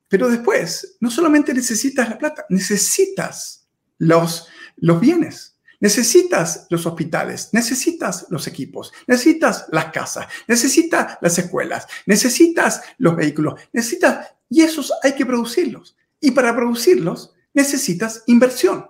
Pero 0.08 0.30
después, 0.30 0.96
no 1.00 1.10
solamente 1.10 1.52
necesitas 1.52 2.08
la 2.08 2.16
plata, 2.16 2.46
necesitas 2.48 3.66
los, 3.98 4.48
los 4.76 4.98
bienes. 4.98 5.53
Necesitas 5.80 6.66
los 6.70 6.86
hospitales, 6.86 7.50
necesitas 7.52 8.26
los 8.30 8.46
equipos, 8.46 8.92
necesitas 9.06 9.66
las 9.70 9.86
casas, 9.86 10.26
necesitas 10.46 11.18
las 11.20 11.38
escuelas, 11.38 11.86
necesitas 12.06 12.82
los 12.98 13.16
vehículos, 13.16 13.60
necesitas, 13.72 14.34
y 14.48 14.62
esos 14.62 14.92
hay 15.02 15.14
que 15.14 15.26
producirlos. 15.26 15.96
Y 16.20 16.30
para 16.30 16.54
producirlos 16.54 17.34
necesitas 17.52 18.22
inversión. 18.26 18.86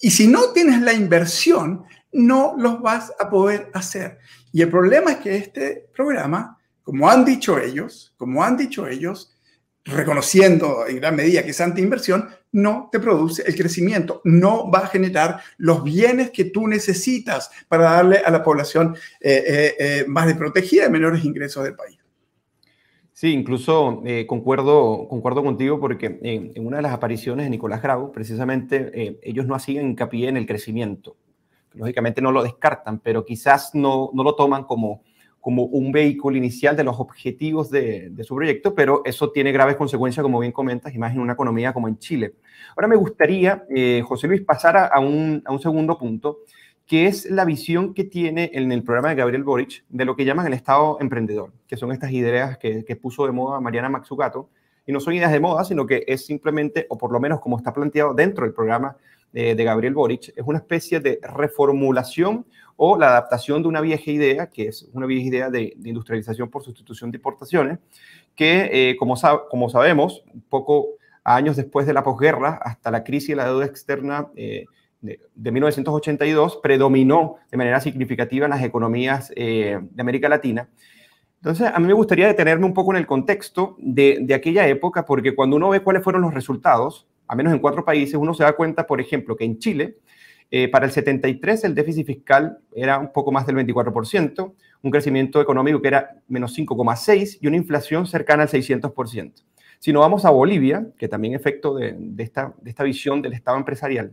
Y 0.00 0.10
si 0.10 0.28
no 0.28 0.52
tienes 0.52 0.80
la 0.82 0.92
inversión, 0.92 1.84
no 2.12 2.54
los 2.58 2.80
vas 2.80 3.12
a 3.18 3.28
poder 3.28 3.70
hacer. 3.74 4.18
Y 4.52 4.62
el 4.62 4.70
problema 4.70 5.12
es 5.12 5.16
que 5.18 5.36
este 5.36 5.90
programa, 5.94 6.58
como 6.82 7.08
han 7.08 7.24
dicho 7.24 7.58
ellos, 7.58 8.14
como 8.16 8.42
han 8.42 8.56
dicho 8.56 8.86
ellos, 8.86 9.34
reconociendo 9.84 10.86
en 10.86 10.96
gran 10.96 11.16
medida 11.16 11.42
que 11.42 11.50
es 11.50 11.60
anti-inversión, 11.60 12.28
no 12.52 12.88
te 12.90 13.00
produce 13.00 13.42
el 13.46 13.54
crecimiento, 13.54 14.20
no 14.24 14.70
va 14.70 14.80
a 14.80 14.86
generar 14.86 15.40
los 15.56 15.84
bienes 15.84 16.30
que 16.30 16.44
tú 16.44 16.66
necesitas 16.66 17.50
para 17.68 17.84
darle 17.84 18.18
a 18.18 18.30
la 18.30 18.42
población 18.42 18.96
eh, 19.20 19.44
eh, 19.46 19.76
eh, 19.78 20.04
más 20.06 20.26
desprotegida 20.26 20.86
y 20.86 20.90
menores 20.90 21.24
ingresos 21.24 21.64
del 21.64 21.74
país. 21.74 21.98
Sí, 23.12 23.32
incluso 23.32 24.04
concuerdo, 24.28 25.08
concuerdo 25.08 25.42
contigo 25.42 25.80
porque 25.80 26.20
en, 26.22 26.64
una 26.64 26.76
de 26.76 26.84
las 26.84 26.92
apariciones 26.92 27.46
de 27.46 27.50
Nicolás 27.50 27.82
Grau, 27.82 28.12
precisamente 28.12 29.18
ellos 29.22 29.44
no 29.44 29.56
hacían 29.56 29.88
hincapié 29.88 30.28
en 30.28 30.36
el 30.36 30.46
crecimiento. 30.46 31.16
Lógicamente 31.72 32.22
no 32.22 32.30
lo 32.30 32.44
descartan, 32.44 33.00
pero 33.00 33.24
quizás 33.24 33.74
no, 33.74 34.10
no 34.14 34.22
lo 34.22 34.36
toman 34.36 34.62
como, 34.62 35.02
como 35.48 35.62
un 35.62 35.90
vehículo 35.92 36.36
inicial 36.36 36.76
de 36.76 36.84
los 36.84 37.00
objetivos 37.00 37.70
de, 37.70 38.12
su 38.22 38.36
proyecto, 38.36 38.74
pero 38.74 39.00
eso 39.06 39.30
tiene 39.30 39.50
graves 39.50 39.76
consecuencias, 39.76 40.22
como 40.22 40.40
bien 40.40 40.52
comentas, 40.52 40.94
y 40.94 40.98
más 40.98 41.14
en 41.14 41.20
una 41.20 41.32
economía 41.32 41.72
como 41.72 41.88
en 41.88 41.96
Chile. 41.96 42.34
Ahora 42.76 42.86
me 42.86 42.96
gustaría, 42.96 43.64
eh, 43.74 44.02
José 44.04 44.28
Luis, 44.28 44.42
pasar 44.42 44.76
a 44.76 45.00
un, 45.00 45.42
segundo 45.62 45.96
punto, 45.96 46.40
que 46.84 47.06
es 47.06 47.30
la 47.30 47.46
visión 47.46 47.94
que 47.94 48.04
tiene 48.04 48.50
en 48.52 48.70
el 48.72 48.82
programa 48.82 49.08
de 49.08 49.14
Gabriel 49.14 49.42
Boric 49.42 49.86
de 49.88 50.04
lo 50.04 50.16
que 50.16 50.26
llaman 50.26 50.46
el 50.46 50.52
Estado 50.52 50.98
emprendedor, 51.00 51.50
que 51.66 51.78
son 51.78 51.92
estas 51.92 52.12
ideas 52.12 52.58
que, 52.58 52.98
puso 53.00 53.24
de 53.24 53.32
moda 53.32 53.58
Mariana 53.58 53.88
Maxugato, 53.88 54.50
y 54.86 54.92
no 54.92 55.00
son 55.00 55.14
ideas 55.14 55.32
de 55.32 55.40
moda, 55.40 55.64
sino 55.64 55.86
que 55.86 56.04
es 56.06 56.26
simplemente, 56.26 56.84
o 56.90 56.98
por 56.98 57.10
lo 57.10 57.20
menos 57.20 57.40
como 57.40 57.56
está 57.56 57.72
planteado 57.72 58.12
dentro 58.12 58.44
del 58.44 58.52
programa 58.52 58.98
de, 59.32 59.54
de 59.54 59.64
Gabriel 59.64 59.94
Boric, 59.94 60.28
es 60.36 60.44
una 60.44 60.58
especie 60.58 61.00
de 61.00 61.18
reformulación 61.22 62.44
o 62.80 62.96
la 62.96 63.08
adaptación 63.08 63.60
de 63.60 63.68
una 63.68 63.80
vieja 63.80 64.08
idea, 64.08 64.50
que 64.50 64.68
es 64.68 64.88
una 64.92 65.04
vieja 65.04 65.26
idea 65.26 65.50
de, 65.50 65.76
industrialización 65.84 66.48
por 66.48 66.62
sustitución 66.62 67.10
de 67.10 67.16
importaciones, 67.16 67.80
que 68.36 68.70
eh, 68.72 68.96
como, 68.96 69.16
como 69.50 69.68
sabemos, 69.68 70.22
poco 70.48 70.90
años 71.24 71.56
después 71.56 71.88
de 71.88 71.92
la 71.92 72.04
posguerra, 72.04 72.60
hasta 72.62 72.92
la 72.92 73.02
crisis 73.02 73.30
de 73.30 73.34
la 73.34 73.46
deuda 73.46 73.66
externa 73.66 74.28
eh, 74.36 74.66
de, 75.00 75.50
1982, 75.50 76.60
predominó 76.62 77.38
de 77.50 77.56
manera 77.56 77.80
significativa 77.80 78.46
en 78.46 78.50
las 78.50 78.62
economías 78.62 79.32
eh, 79.34 79.80
de 79.82 80.00
América 80.00 80.28
Latina. 80.28 80.68
Entonces, 81.38 81.68
a 81.74 81.80
mí 81.80 81.86
me 81.88 81.94
gustaría 81.94 82.28
detenerme 82.28 82.64
un 82.64 82.74
poco 82.74 82.92
en 82.92 82.98
el 82.98 83.08
contexto 83.08 83.74
de, 83.80 84.18
de, 84.20 84.34
aquella 84.34 84.68
época, 84.68 85.04
porque 85.04 85.34
cuando 85.34 85.56
uno 85.56 85.70
ve 85.70 85.80
cuáles 85.80 86.04
fueron 86.04 86.22
los 86.22 86.32
resultados, 86.32 87.08
a 87.26 87.34
menos 87.34 87.52
en 87.52 87.58
cuatro 87.58 87.84
países, 87.84 88.14
uno 88.14 88.34
se 88.34 88.44
da 88.44 88.52
cuenta, 88.52 88.86
por 88.86 89.00
ejemplo, 89.00 89.34
que 89.34 89.44
en 89.44 89.58
Chile 89.58 89.98
eh, 90.50 90.68
para 90.68 90.86
el 90.86 90.92
73 90.92 91.64
el 91.64 91.74
déficit 91.74 92.06
fiscal 92.06 92.58
era 92.74 92.98
un 92.98 93.12
poco 93.12 93.30
más 93.30 93.46
del 93.46 93.56
24%, 93.56 94.52
un 94.82 94.90
crecimiento 94.90 95.40
económico 95.40 95.82
que 95.82 95.88
era 95.88 96.22
menos 96.28 96.56
5,6 96.56 97.38
y 97.40 97.46
una 97.46 97.56
inflación 97.56 98.06
cercana 98.06 98.44
al 98.44 98.48
600%. 98.48 99.32
Si 99.78 99.92
nos 99.92 100.00
vamos 100.00 100.24
a 100.24 100.30
Bolivia, 100.30 100.86
que 100.98 101.08
también 101.08 101.34
efecto 101.34 101.74
de, 101.74 101.94
esta, 102.18 102.54
de 102.60 102.70
esta 102.70 102.82
visión 102.82 103.22
del 103.22 103.34
Estado 103.34 103.58
empresarial, 103.58 104.12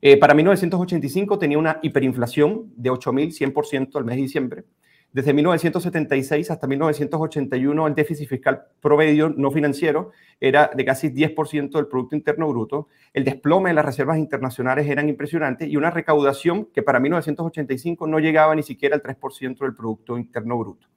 eh, 0.00 0.16
para 0.16 0.34
1985 0.34 1.38
tenía 1.38 1.58
una 1.58 1.78
hiperinflación 1.82 2.72
de 2.76 2.90
8.100% 2.90 3.96
al 3.96 4.04
mes 4.04 4.16
de 4.16 4.22
diciembre, 4.22 4.64
desde 5.12 5.34
1976 5.34 6.50
hasta 6.50 6.66
1981, 6.66 7.86
el 7.86 7.94
déficit 7.94 8.28
fiscal 8.28 8.62
promedio 8.80 9.28
no 9.28 9.50
financiero 9.50 10.10
era 10.40 10.70
de 10.74 10.84
casi 10.86 11.10
10% 11.10 11.70
del 11.70 11.86
Producto 11.86 12.16
Interno 12.16 12.48
Bruto. 12.48 12.88
El 13.12 13.24
desplome 13.24 13.70
de 13.70 13.74
las 13.74 13.84
reservas 13.84 14.16
internacionales 14.16 14.88
eran 14.88 15.10
impresionantes 15.10 15.68
y 15.68 15.76
una 15.76 15.90
recaudación 15.90 16.66
que 16.72 16.82
para 16.82 16.98
1985 16.98 18.06
no 18.06 18.20
llegaba 18.20 18.54
ni 18.54 18.62
siquiera 18.62 18.96
al 18.96 19.02
3% 19.02 19.58
del 19.58 19.74
Producto 19.74 20.16
Interno 20.16 20.58
Bruto. 20.58 20.88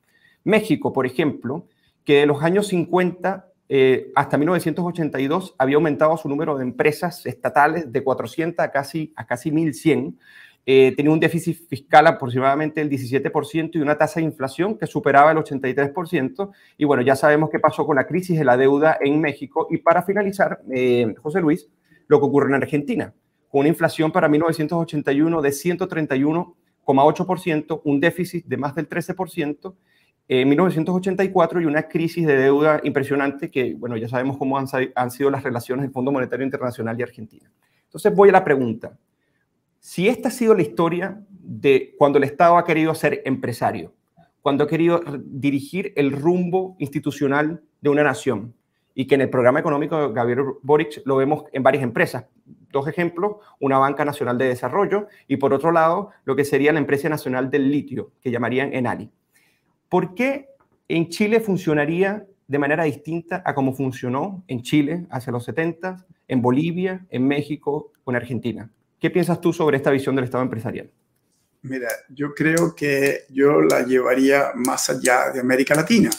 México, 0.45 0.93
por 0.93 1.05
ejemplo, 1.05 1.67
que 2.05 2.21
de 2.21 2.25
los 2.25 2.41
años 2.41 2.67
50 2.67 3.51
eh, 3.67 4.11
hasta 4.15 4.37
1982 4.37 5.55
había 5.57 5.75
aumentado 5.75 6.15
su 6.17 6.29
número 6.29 6.55
de 6.57 6.63
empresas 6.63 7.25
estatales 7.25 7.91
de 7.91 8.03
400 8.03 8.63
a 8.63 8.71
casi, 8.71 9.11
a 9.15 9.25
casi 9.25 9.51
1.100 9.51 10.15
eh, 10.67 10.95
tenía 10.95 11.11
un 11.11 11.19
déficit 11.19 11.67
fiscal 11.67 12.07
aproximadamente 12.07 12.79
del 12.79 12.89
17% 12.89 13.75
y 13.75 13.77
una 13.77 13.95
tasa 13.97 14.19
de 14.19 14.25
inflación 14.25 14.75
que 14.77 14.87
superaba 14.87 15.31
el 15.31 15.37
83%. 15.37 16.49
Y 16.77 16.85
bueno, 16.85 17.03
ya 17.03 17.15
sabemos 17.15 17.51
qué 17.51 17.59
pasó 17.59 17.85
con 17.85 17.97
la 17.97 18.07
crisis 18.07 18.39
de 18.39 18.45
la 18.45 18.57
deuda 18.57 18.97
en 18.99 19.21
México. 19.21 19.67
Y 19.69 19.77
para 19.77 20.01
finalizar, 20.01 20.61
eh, 20.73 21.13
José 21.21 21.39
Luis, 21.39 21.69
lo 22.07 22.19
que 22.19 22.25
ocurre 22.25 22.47
en 22.47 22.55
Argentina, 22.55 23.13
con 23.49 23.59
una 23.59 23.69
inflación 23.69 24.11
para 24.11 24.27
1981 24.27 25.39
de 25.41 25.49
131,8%, 25.49 27.81
un 27.83 27.99
déficit 27.99 28.45
de 28.45 28.57
más 28.57 28.73
del 28.73 28.89
13%, 28.89 29.75
en 30.27 30.49
1984 30.49 31.61
y 31.61 31.65
una 31.65 31.83
crisis 31.83 32.25
de 32.25 32.37
deuda 32.37 32.81
impresionante 32.83 33.51
que, 33.51 33.75
bueno, 33.75 33.97
ya 33.97 34.09
sabemos 34.09 34.37
cómo 34.37 34.57
han, 34.57 34.65
han 34.95 35.11
sido 35.11 35.29
las 35.29 35.43
relaciones 35.43 35.83
del 35.83 35.91
Fondo 35.91 36.11
Monetario 36.11 36.43
Internacional 36.43 36.99
y 36.99 37.03
Argentina. 37.03 37.51
Entonces 37.83 38.11
voy 38.15 38.29
a 38.29 38.31
la 38.31 38.43
pregunta. 38.43 38.97
Si 39.87 40.09
esta 40.09 40.29
ha 40.29 40.31
sido 40.31 40.55
la 40.55 40.63
historia 40.63 41.21
de 41.29 41.93
cuando 41.99 42.17
el 42.17 42.23
Estado 42.23 42.57
ha 42.57 42.65
querido 42.65 42.95
ser 42.95 43.21
empresario, 43.23 43.93
cuando 44.41 44.63
ha 44.63 44.67
querido 44.67 44.99
dirigir 45.23 45.93
el 45.95 46.11
rumbo 46.11 46.75
institucional 46.79 47.61
de 47.81 47.89
una 47.91 48.01
nación, 48.01 48.55
y 48.95 49.05
que 49.05 49.13
en 49.13 49.21
el 49.21 49.29
programa 49.29 49.59
económico 49.59 49.95
de 49.95 50.11
Gabriel 50.11 50.43
Boric 50.63 51.03
lo 51.05 51.17
vemos 51.17 51.43
en 51.53 51.61
varias 51.61 51.83
empresas. 51.83 52.25
Dos 52.71 52.87
ejemplos, 52.87 53.35
una 53.59 53.77
banca 53.77 54.03
nacional 54.03 54.39
de 54.39 54.45
desarrollo 54.45 55.07
y 55.27 55.37
por 55.37 55.53
otro 55.53 55.71
lado 55.71 56.09
lo 56.23 56.35
que 56.35 56.45
sería 56.45 56.73
la 56.73 56.79
empresa 56.79 57.07
nacional 57.07 57.51
del 57.51 57.69
litio, 57.69 58.11
que 58.21 58.31
llamarían 58.31 58.73
Enali. 58.73 59.11
¿Por 59.87 60.15
qué 60.15 60.47
en 60.87 61.09
Chile 61.09 61.39
funcionaría 61.41 62.25
de 62.47 62.57
manera 62.57 62.85
distinta 62.85 63.43
a 63.45 63.53
cómo 63.53 63.71
funcionó 63.71 64.43
en 64.47 64.63
Chile 64.63 65.05
hacia 65.11 65.31
los 65.31 65.43
70, 65.43 66.07
en 66.27 66.41
Bolivia, 66.41 67.05
en 67.11 67.27
México 67.27 67.91
o 68.03 68.11
en 68.11 68.15
Argentina? 68.15 68.71
¿Qué 68.99 69.09
piensas 69.09 69.41
tú 69.41 69.53
sobre 69.53 69.77
esta 69.77 69.91
visión 69.91 70.15
del 70.15 70.25
Estado 70.25 70.43
empresarial? 70.43 70.89
Mira, 71.63 71.89
yo 72.09 72.33
creo 72.33 72.75
que 72.75 73.25
yo 73.29 73.61
la 73.61 73.83
llevaría 73.83 74.51
más 74.55 74.89
allá 74.89 75.31
de 75.31 75.39
América 75.39 75.73
Latina. 75.73 76.11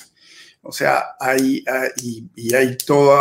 O 0.68 0.72
sea, 0.72 1.16
hay, 1.20 1.64
y, 2.02 2.54
hay 2.54 2.76
todo 2.76 3.18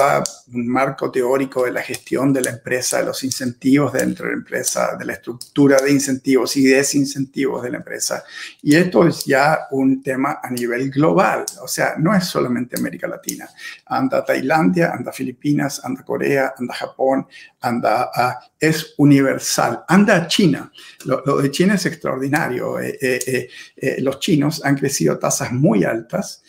un 0.54 0.68
marco 0.68 1.12
teórico 1.12 1.66
de 1.66 1.72
la 1.72 1.82
gestión 1.82 2.34
de 2.34 2.42
la 2.42 2.50
empresa, 2.50 3.00
de 3.00 3.06
los 3.06 3.24
incentivos 3.24 3.94
dentro 3.94 4.25
de 4.25 4.32
la 4.32 4.38
empresa, 4.38 4.96
de 4.98 5.06
la 5.06 5.14
estructura 5.14 5.78
de 5.78 5.92
incentivos 5.92 6.58
y 6.58 6.66
desincentivos 6.66 7.62
de 7.64 7.70
la 7.72 7.78
empresa. 7.78 8.24
Y 8.62 8.75
esto 8.75 9.08
es 9.08 9.25
ya 9.25 9.68
un 9.72 10.02
tema 10.02 10.40
a 10.42 10.50
nivel 10.50 10.90
global. 10.90 11.46
O 11.62 11.68
sea, 11.68 11.96
no 11.98 12.16
es 12.16 12.25
solamente 12.25 12.80
América 12.80 13.08
Latina. 13.08 13.48
Anda 13.86 14.25
Tailandia, 14.25 14.92
anda 14.92 15.12
Filipinas, 15.12 15.84
anda 15.84 16.04
Corea, 16.04 16.54
anda 16.58 16.74
Japón, 16.74 17.28
anda 17.62 18.10
a, 18.14 18.40
es 18.60 18.94
universal. 18.98 19.84
Anda 19.88 20.28
China. 20.28 20.72
Lo, 21.06 21.42
de 21.42 21.52
China 21.52 21.75
es 21.75 21.86
extraordinario. 21.86 22.80
Eh, 22.80 22.98
eh, 23.02 23.50
eh, 23.75 24.02
los 24.02 24.20
chinos 24.20 24.64
han 24.64 24.75
crecido 24.75 25.18
tasas 25.18 25.52
muy 25.52 25.84
altas, 25.84 26.44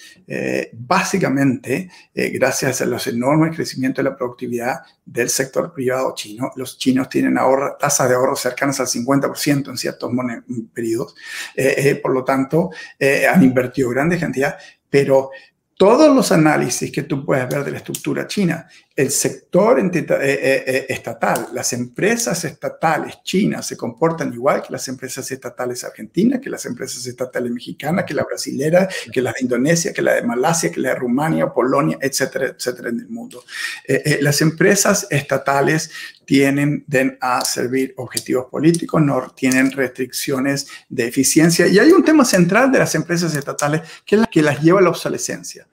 básicamente 0.87 1.91
gracias 2.15 2.81
a 2.81 2.87
los 2.87 3.07
enormes 3.07 3.57
crecimientos 3.57 4.05
de 4.05 4.11
la 4.11 4.17
productividad 4.17 4.83
del 5.05 5.29
sector 5.29 5.73
privado 5.73 6.15
chino. 6.15 6.51
Los 6.57 6.79
chinos 6.79 7.09
tienen 7.09 7.37
ahorro, 7.39 7.77
tasas 7.79 8.09
de 8.09 8.15
ahorro 8.15 8.37
cercanas 8.37 8.79
al 8.81 8.87
50% 8.87 9.69
en 9.69 9.77
ciertos 9.77 10.11
periodos. 10.73 11.15
por 12.03 12.13
lo 12.13 12.25
tanto, 12.25 12.71
han 13.01 13.43
invertido 13.43 13.91
grandes 13.91 14.21
cantidades, 14.21 14.63
pero 14.89 15.31
todos 15.77 16.15
los 16.15 16.33
análisis 16.33 16.91
que 16.91 17.03
tú 17.03 17.25
puedes 17.25 17.47
ver 17.49 17.63
de 17.63 17.71
la 17.71 17.77
estructura 17.77 18.27
china, 18.27 18.67
el 18.95 19.11
sector 19.11 19.79
eh, 19.79 19.91
eh, 19.93 20.65
eh, 20.67 20.87
estatal, 20.89 21.49
las 21.53 21.75
empresas 21.75 22.43
estatales 22.47 23.19
chinas 23.23 23.67
se 23.67 23.77
comportan 23.77 24.33
igual 24.33 24.63
que 24.63 24.73
las 24.73 24.89
empresas 24.89 25.31
estatales 25.31 25.85
argentinas, 25.85 26.41
que 26.41 26.49
las 26.49 26.65
empresas 26.65 27.07
estatales 27.07 27.53
mexicanas, 27.53 28.07
que 28.07 28.15
la 28.15 28.25
brasilera, 28.25 28.89
que 29.13 29.21
la 29.21 29.33
de 29.33 29.43
Indonesia, 29.43 29.93
que 29.93 30.01
la 30.01 30.15
de 30.15 30.23
Malasia, 30.23 30.73
que 30.73 30.81
la 30.81 30.91
de 30.91 30.95
Rumania, 30.95 31.53
Polonia, 31.53 31.99
etcétera, 32.01 32.47
etcétera 32.47 32.89
en 32.89 33.01
el 33.01 33.09
mundo. 33.09 33.45
las 34.21 34.41
empresas 34.41 35.07
estatales 35.11 35.91
tienen 36.27 36.85
a 37.21 37.45
servir 37.45 37.95
objetivos 37.97 38.47
políticos, 38.51 39.01
no 39.01 39.31
tienen 39.31 39.71
restricciones 39.71 40.67
de 40.89 41.07
eficiencia. 41.07 41.67
Y 41.67 41.79
hay 41.79 41.91
un 41.93 42.05
tema 42.05 42.25
central 42.25 42.71
de 42.71 42.81
las 42.81 42.95
empresas 42.95 43.35
estatales 43.35 43.83
que 44.05 44.17
es 44.17 44.21
la 44.21 44.27
que 44.27 44.43
las 44.43 44.61
lleva 44.61 44.81
a 44.81 44.83
la 44.83 44.91
obsolescencia. 44.91 45.67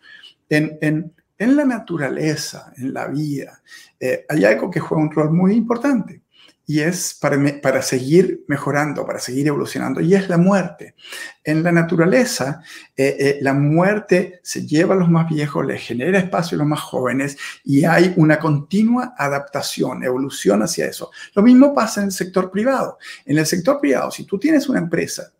En, 0.48 0.78
en, 0.82 1.14
en 1.38 1.56
la 1.56 1.66
naturaleza, 1.66 2.72
en 2.78 2.94
la 2.94 3.08
vida, 3.08 3.62
eh, 4.00 4.26
hay 4.30 4.46
algo 4.46 4.70
que 4.70 4.80
juega 4.80 5.04
un 5.04 5.12
rol 5.12 5.32
muy 5.32 5.54
importante 5.54 6.23
y 6.66 6.80
es 6.80 7.18
para, 7.20 7.38
para, 7.62 7.82
seguir 7.82 8.46
mejorando, 8.48 9.06
para 9.06 9.20
seguir 9.20 9.48
evolucionando, 9.48 10.00
y 10.00 10.16
es 10.16 10.30
la 10.30 10.38
muerte. 10.38 10.96
En 11.44 11.62
la 11.62 11.72
naturaleza, 11.72 12.62
eh, 12.96 13.18
eh, 13.20 13.38
la 13.42 13.54
muerte 13.54 14.40
se 14.44 14.66
lleva 14.66 14.96
a 14.96 14.98
los 14.98 15.10
más 15.10 15.28
viejos, 15.28 15.66
le 15.66 15.78
genera 15.78 16.20
espacio 16.20 16.56
a 16.56 16.60
los 16.60 16.68
más 16.68 16.80
jóvenes 16.80 17.38
y 17.66 17.84
hay 17.84 18.14
una 18.16 18.40
continua 18.40 19.14
adaptación, 19.18 20.04
evolución 20.04 20.64
hacia 20.64 20.86
eso. 20.86 21.12
Lo 21.36 21.44
mismo 21.44 21.74
pasa 21.74 22.00
en 22.00 22.08
el 22.08 22.14
sector 22.14 22.50
privado. 22.50 22.98
En 23.26 23.38
el 23.38 23.46
sector 23.46 23.82
privado, 23.82 24.10
si 24.12 24.24
tú 24.24 24.40
tienes 24.40 24.70
una 24.70 24.80
empresa 24.80 25.34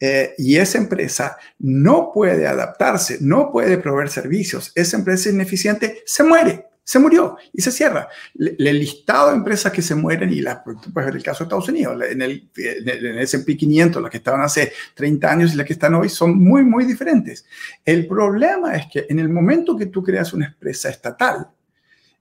eh, 0.00 0.34
y 0.38 0.56
esa 0.56 0.78
empresa 0.78 1.36
no 1.58 2.10
puede 2.14 2.46
adaptarse, 2.46 3.18
no 3.20 3.52
puede 3.52 3.76
proveer 3.76 4.08
servicios, 4.08 4.72
esa 4.74 4.96
empresa 4.96 5.28
es 5.28 5.34
ineficiente, 5.34 6.02
se 6.06 6.24
muere, 6.24 6.66
se 6.84 6.98
murió 6.98 7.36
y 7.52 7.62
se 7.62 7.70
cierra. 7.70 8.08
El 8.34 8.78
listado 8.78 9.30
de 9.30 9.36
empresas 9.36 9.72
que 9.72 9.82
se 9.82 9.94
mueren, 9.94 10.32
y 10.32 10.42
puedes 10.42 11.06
ver 11.06 11.16
el 11.16 11.22
caso 11.22 11.44
de 11.44 11.44
Estados 11.44 11.68
Unidos, 11.68 12.02
en 12.10 12.22
el, 12.22 12.48
en 12.56 13.18
S&P 13.18 13.56
500, 13.56 14.02
las 14.02 14.10
que 14.10 14.16
estaban 14.16 14.40
hace 14.40 14.72
30 14.94 15.30
años 15.30 15.54
y 15.54 15.56
las 15.56 15.66
que 15.66 15.74
están 15.74 15.94
hoy 15.94 16.08
son 16.08 16.38
muy, 16.38 16.64
muy 16.64 16.84
diferentes. 16.84 17.46
El 17.84 18.06
problema 18.06 18.74
es 18.74 18.86
que 18.92 19.06
en 19.08 19.18
el 19.18 19.28
momento 19.28 19.76
que 19.76 19.86
tú 19.86 20.02
creas 20.02 20.32
una 20.32 20.46
empresa 20.46 20.88
estatal, 20.88 21.48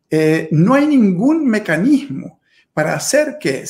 eh, 0.09 0.49
no 0.51 0.73
hay 0.73 0.87
ningún 0.87 1.47
mecanismo 1.47 2.41
para 2.73 2.93
hacer 2.93 3.37
que 3.39 3.65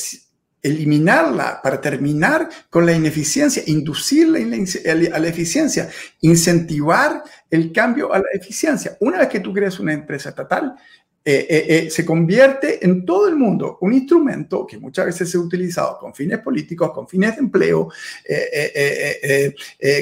eliminarla 0.62 1.60
para 1.62 1.82
terminar 1.82 2.50
con 2.70 2.86
la 2.86 2.94
ineficiencia, 2.94 3.64
inducirla 3.66 4.40
a 4.40 5.20
la 5.20 5.28
eficiencia, 5.28 5.90
incentivar 6.22 7.24
el 7.50 7.72
cambio 7.72 8.14
a 8.14 8.20
la 8.20 8.30
eficiencia. 8.34 8.98
Una 9.00 9.20
vez 9.20 9.30
que 9.30 9.40
tú 9.40 9.54
creas 9.54 9.80
una 9.80 9.94
empresa 9.94 10.30
estatal, 10.30 10.76
eh, 11.24 11.46
eh, 11.48 11.66
eh, 11.70 11.90
se 11.92 12.04
convierte 12.04 12.84
en 12.84 13.06
todo 13.06 13.28
el 13.28 13.36
mundo 13.36 13.78
un 13.82 13.94
instrumento 13.94 14.66
que 14.66 14.80
muchas 14.80 15.06
veces 15.06 15.30
se 15.30 15.38
ha 15.38 15.40
utilizado 15.40 16.00
con 16.00 16.16
fines 16.16 16.40
políticos, 16.40 16.92
con 16.92 17.08
fines 17.08 17.36
de 17.36 17.42
empleo, 17.42 17.90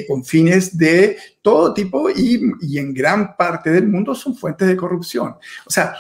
con 0.08 0.24
fines 0.24 0.78
de 0.78 1.18
todo 1.42 1.74
tipo 1.74 2.10
y, 2.10 2.40
en 2.78 2.94
gran 2.94 3.36
parte 3.36 3.70
del 3.70 3.88
mundo 3.88 4.16
son 4.16 4.34
fuentes 4.34 4.70
de 4.70 4.78
corrupción. 4.78 5.36
O 5.66 5.70
sea, 5.70 5.94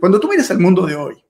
cuando 0.00 0.18
tú 0.18 0.28
miras 0.28 0.48
el 0.50 0.58
mundo 0.58 0.86
de 0.86 0.94
hoy, 0.94 1.21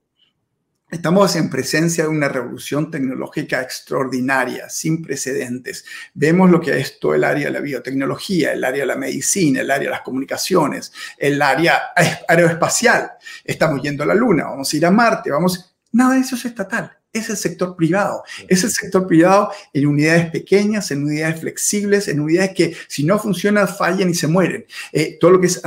Estamos 0.93 1.37
en 1.37 1.49
presencia 1.49 2.05
de 2.05 2.11
una 2.11 2.29
revolución 2.29 2.91
tecnológica 2.91 3.63
extraordinaria, 3.63 4.69
sin 4.69 5.01
precedentes. 5.01 5.87
Vemos 6.13 6.51
lo 6.51 6.61
que 6.61 6.79
es 6.79 7.01
todo 7.01 7.15
el 7.15 7.25
área 7.25 7.47
de 7.47 7.51
la 7.51 7.61
biotecnología, 7.61 8.53
el 8.53 8.63
área 8.63 8.83
de 8.83 8.87
la 8.89 8.97
medicina, 8.97 9.63
el 9.63 9.71
área 9.71 9.89
de 9.89 9.91
las 9.91 10.03
comunicaciones, 10.03 10.93
el 11.17 11.41
área 11.41 11.81
aeroespacial. 12.29 13.13
Estamos 13.43 13.81
yendo 13.81 14.03
a 14.03 14.07
la 14.07 14.15
Luna, 14.15 14.45
vamos 14.45 14.71
a 14.71 14.77
ir 14.77 14.85
a 14.85 14.91
Marte, 14.91 15.31
vamos... 15.31 15.75
Nada 15.93 16.13
de 16.13 16.21
eso 16.21 16.37
es 16.37 16.45
estatal 16.45 17.02
es 17.12 17.29
el 17.29 17.37
sector 17.37 17.77
privado. 17.77 18.22
Es 18.48 18.64
el 18.64 18.70
sector 18.70 19.07
privado 19.07 19.51
en 19.72 19.87
unidades 19.87 20.31
pequeñas, 20.31 20.90
en 20.90 21.05
unidades 21.05 21.40
flexibles, 21.40 22.09
en 22.09 22.20
unidades 22.20 22.53
que 22.55 22.77
si 22.88 23.05
no 23.05 23.18
funcionan 23.18 23.68
fallan 23.68 24.11
y 24.11 24.14
se 24.14 24.27
mueren. 24.27 24.64
Eh, 24.92 25.18
todo 25.20 25.33
lo 25.33 25.40
que 25.40 25.48
es 25.48 25.61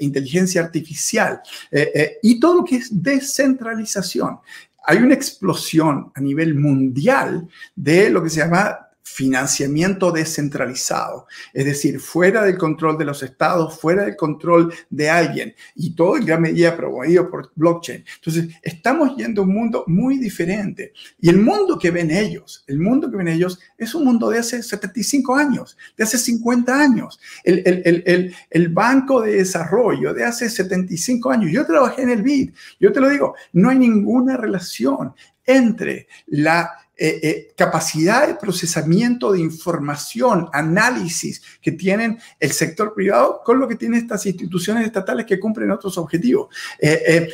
inteligencia 0.00 0.62
artificial 0.62 1.40
eh, 1.70 2.18
y 2.22 2.38
todo 2.38 2.56
lo 2.56 2.64
que 2.64 2.76
es 2.76 2.88
descentralización. 2.90 4.38
Hay 4.84 4.98
una 4.98 5.14
explosión 5.14 6.10
a 6.14 6.20
nivel 6.20 6.54
mundial 6.54 7.48
de 7.74 8.10
lo 8.10 8.22
que 8.22 8.30
se 8.30 8.40
llama 8.40 8.89
financiamiento 9.02 10.12
descentralizado, 10.12 11.26
es 11.52 11.64
decir, 11.64 12.00
fuera 12.00 12.44
del 12.44 12.56
control 12.56 12.96
de 12.96 13.04
los 13.04 13.22
estados, 13.22 13.78
fuera 13.78 14.04
del 14.04 14.16
control 14.16 14.72
de 14.88 15.10
alguien, 15.10 15.54
y 15.74 15.94
todo 15.94 16.16
en 16.16 16.26
gran 16.26 16.42
medida 16.42 16.76
promovido 16.76 17.28
por 17.30 17.50
blockchain. 17.54 18.04
Entonces, 18.16 18.54
estamos 18.62 19.16
yendo 19.16 19.42
a 19.42 19.44
un 19.44 19.54
mundo 19.54 19.84
muy 19.86 20.18
diferente. 20.18 20.92
Y 21.20 21.28
el 21.28 21.38
mundo 21.38 21.78
que 21.78 21.90
ven 21.90 22.10
ellos, 22.10 22.64
el 22.66 22.78
mundo 22.78 23.10
que 23.10 23.16
ven 23.16 23.28
ellos 23.28 23.58
es 23.76 23.94
un 23.94 24.04
mundo 24.04 24.30
de 24.30 24.38
hace 24.38 24.62
75 24.62 25.34
años, 25.34 25.76
de 25.96 26.04
hace 26.04 26.18
50 26.18 26.80
años. 26.80 27.20
El, 27.44 27.62
el, 27.66 28.02
el, 28.06 28.34
el 28.50 28.68
Banco 28.68 29.20
de 29.20 29.36
Desarrollo 29.36 30.14
de 30.14 30.24
hace 30.24 30.48
75 30.48 31.30
años. 31.30 31.50
Yo 31.52 31.66
trabajé 31.66 32.02
en 32.02 32.10
el 32.10 32.22
BID, 32.22 32.50
yo 32.78 32.92
te 32.92 33.00
lo 33.00 33.08
digo, 33.08 33.34
no 33.52 33.70
hay 33.70 33.78
ninguna 33.78 34.36
relación 34.36 35.14
entre 35.46 36.06
la 36.26 36.70
eh, 37.02 37.18
eh, 37.22 37.52
capacidad 37.56 38.28
de 38.28 38.34
procesamiento 38.34 39.32
de 39.32 39.40
información, 39.40 40.50
análisis 40.52 41.40
que 41.62 41.72
tienen 41.72 42.18
el 42.38 42.52
sector 42.52 42.92
privado 42.92 43.40
con 43.42 43.58
lo 43.58 43.66
que 43.66 43.76
tienen 43.76 44.02
estas 44.02 44.26
instituciones 44.26 44.84
estatales 44.84 45.24
que 45.24 45.40
cumplen 45.40 45.70
otros 45.70 45.96
objetivos. 45.96 46.54
Eh, 46.78 47.26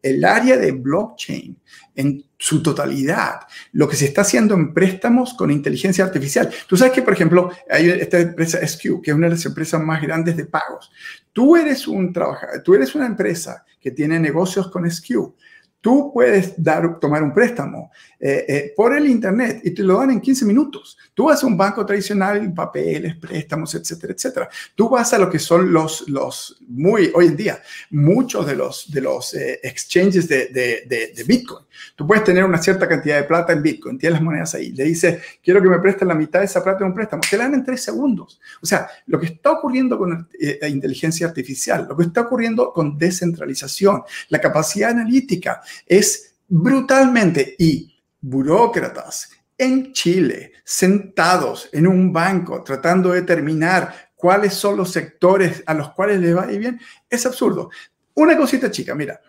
el 0.00 0.24
área 0.24 0.56
de 0.56 0.70
blockchain 0.70 1.58
en 1.96 2.24
su 2.38 2.62
totalidad, 2.62 3.40
lo 3.72 3.88
que 3.88 3.96
se 3.96 4.04
está 4.04 4.20
haciendo 4.20 4.54
en 4.54 4.72
préstamos 4.72 5.34
con 5.34 5.50
inteligencia 5.50 6.04
artificial. 6.04 6.48
Tú 6.68 6.76
sabes 6.76 6.92
que, 6.94 7.02
por 7.02 7.14
ejemplo, 7.14 7.50
hay 7.68 7.90
esta 7.90 8.20
empresa 8.20 8.64
SQ, 8.64 9.02
que 9.02 9.10
es 9.10 9.16
una 9.16 9.26
de 9.26 9.34
las 9.34 9.46
empresas 9.46 9.82
más 9.82 10.00
grandes 10.00 10.36
de 10.36 10.46
pagos. 10.46 10.92
Tú 11.32 11.56
eres 11.56 11.88
un 11.88 12.12
trabajador, 12.12 12.62
tú 12.62 12.76
eres 12.76 12.94
una 12.94 13.06
empresa 13.06 13.64
que 13.80 13.90
tiene 13.90 14.20
negocios 14.20 14.70
con 14.70 14.88
SQ 14.88 15.34
Tú 15.80 16.10
puedes 16.12 16.60
dar, 16.60 16.98
tomar 16.98 17.22
un 17.22 17.32
préstamo 17.32 17.90
eh, 18.18 18.44
eh, 18.48 18.72
por 18.74 18.96
el 18.96 19.06
Internet 19.06 19.60
y 19.62 19.72
te 19.72 19.82
lo 19.82 19.98
dan 19.98 20.10
en 20.10 20.20
15 20.20 20.46
minutos. 20.46 20.96
Tú 21.14 21.26
vas 21.26 21.42
a 21.42 21.46
un 21.46 21.56
banco 21.56 21.84
tradicional, 21.84 22.52
papeles, 22.54 23.14
préstamos, 23.16 23.74
etcétera, 23.74 24.14
etcétera. 24.14 24.48
Tú 24.74 24.88
vas 24.88 25.12
a 25.12 25.18
lo 25.18 25.28
que 25.28 25.38
son 25.38 25.72
los, 25.72 26.08
los 26.08 26.58
muy, 26.66 27.12
hoy 27.14 27.26
en 27.26 27.36
día, 27.36 27.62
muchos 27.90 28.46
de 28.46 28.56
los, 28.56 28.90
de 28.90 29.00
los 29.00 29.34
eh, 29.34 29.60
exchanges 29.62 30.26
de, 30.28 30.46
de, 30.46 31.12
de, 31.14 31.24
Bitcoin. 31.24 31.66
Tú 31.94 32.06
puedes 32.06 32.24
tener 32.24 32.42
una 32.42 32.58
cierta 32.58 32.88
cantidad 32.88 33.16
de 33.16 33.24
plata 33.24 33.52
en 33.52 33.62
Bitcoin, 33.62 33.98
tienes 33.98 34.14
las 34.14 34.22
monedas 34.22 34.54
ahí, 34.54 34.72
le 34.72 34.84
dices, 34.84 35.20
quiero 35.42 35.62
que 35.62 35.68
me 35.68 35.78
presten 35.78 36.08
la 36.08 36.14
mitad 36.14 36.40
de 36.40 36.46
esa 36.46 36.64
plata 36.64 36.80
en 36.80 36.86
un 36.86 36.94
préstamo, 36.94 37.22
te 37.28 37.36
la 37.36 37.44
dan 37.44 37.54
en 37.54 37.64
tres 37.64 37.82
segundos. 37.82 38.40
O 38.62 38.66
sea, 38.66 38.88
lo 39.06 39.20
que 39.20 39.26
está 39.26 39.52
ocurriendo 39.52 39.98
con 39.98 40.28
la 40.60 40.68
inteligencia 40.68 41.26
artificial, 41.26 41.86
lo 41.88 41.96
que 41.96 42.04
está 42.04 42.22
ocurriendo 42.22 42.72
con 42.72 42.96
descentralización, 42.96 44.02
la 44.30 44.40
capacidad 44.40 44.90
analítica, 44.90 45.60
es 45.86 46.36
brutalmente 46.48 47.54
y 47.58 47.94
burócratas 48.20 49.30
en 49.58 49.92
Chile 49.92 50.52
sentados 50.64 51.68
en 51.72 51.86
un 51.86 52.12
banco 52.12 52.62
tratando 52.62 53.10
de 53.10 53.20
determinar 53.20 54.10
cuáles 54.14 54.54
son 54.54 54.76
los 54.76 54.90
sectores 54.90 55.62
a 55.66 55.74
los 55.74 55.92
cuales 55.92 56.20
le 56.20 56.34
va 56.34 56.46
bien, 56.46 56.80
es 57.08 57.26
absurdo. 57.26 57.70
Una 58.14 58.36
cosita 58.36 58.70
chica, 58.70 58.94
mira, 58.94 59.20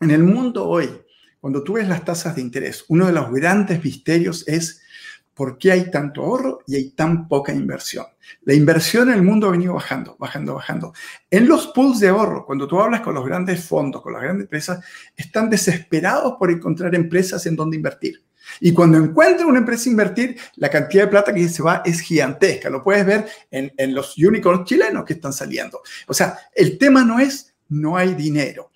en 0.00 0.10
el 0.10 0.22
mundo 0.22 0.68
hoy, 0.68 0.90
cuando 1.40 1.64
tú 1.64 1.74
ves 1.74 1.88
las 1.88 2.04
tasas 2.04 2.36
de 2.36 2.42
interés, 2.42 2.84
uno 2.88 3.06
de 3.06 3.12
los 3.12 3.32
grandes 3.32 3.82
misterios 3.82 4.46
es 4.46 4.81
¿Por 5.34 5.56
qué 5.58 5.72
hay 5.72 5.90
tanto 5.90 6.22
ahorro 6.22 6.60
y 6.66 6.76
hay 6.76 6.90
tan 6.90 7.26
poca 7.26 7.52
inversión? 7.52 8.06
La 8.42 8.54
inversión 8.54 9.08
en 9.08 9.16
el 9.16 9.22
mundo 9.22 9.48
ha 9.48 9.52
venido 9.52 9.74
bajando, 9.74 10.16
bajando, 10.18 10.54
bajando. 10.54 10.92
En 11.30 11.48
los 11.48 11.68
pools 11.68 12.00
de 12.00 12.08
ahorro, 12.08 12.44
cuando 12.44 12.68
tú 12.68 12.80
hablas 12.80 13.00
con 13.00 13.14
los 13.14 13.24
grandes 13.24 13.64
fondos, 13.64 14.02
con 14.02 14.12
las 14.12 14.22
grandes 14.22 14.44
empresas, 14.44 14.84
están 15.16 15.48
desesperados 15.48 16.34
por 16.38 16.50
encontrar 16.50 16.94
empresas 16.94 17.46
en 17.46 17.56
donde 17.56 17.76
invertir. 17.76 18.22
Y 18.60 18.72
cuando 18.72 18.98
encuentran 18.98 19.48
una 19.48 19.60
empresa 19.60 19.88
a 19.88 19.92
invertir, 19.92 20.36
la 20.56 20.68
cantidad 20.68 21.04
de 21.04 21.10
plata 21.10 21.32
que 21.32 21.48
se 21.48 21.62
va 21.62 21.82
es 21.84 22.00
gigantesca. 22.00 22.68
Lo 22.68 22.82
puedes 22.82 23.06
ver 23.06 23.26
en, 23.50 23.72
en 23.76 23.94
los 23.94 24.18
unicorns 24.18 24.64
chilenos 24.64 25.04
que 25.04 25.14
están 25.14 25.32
saliendo. 25.32 25.80
O 26.06 26.14
sea, 26.14 26.36
el 26.54 26.76
tema 26.76 27.04
no 27.04 27.18
es 27.18 27.54
no 27.68 27.96
hay 27.96 28.14
dinero. 28.14 28.71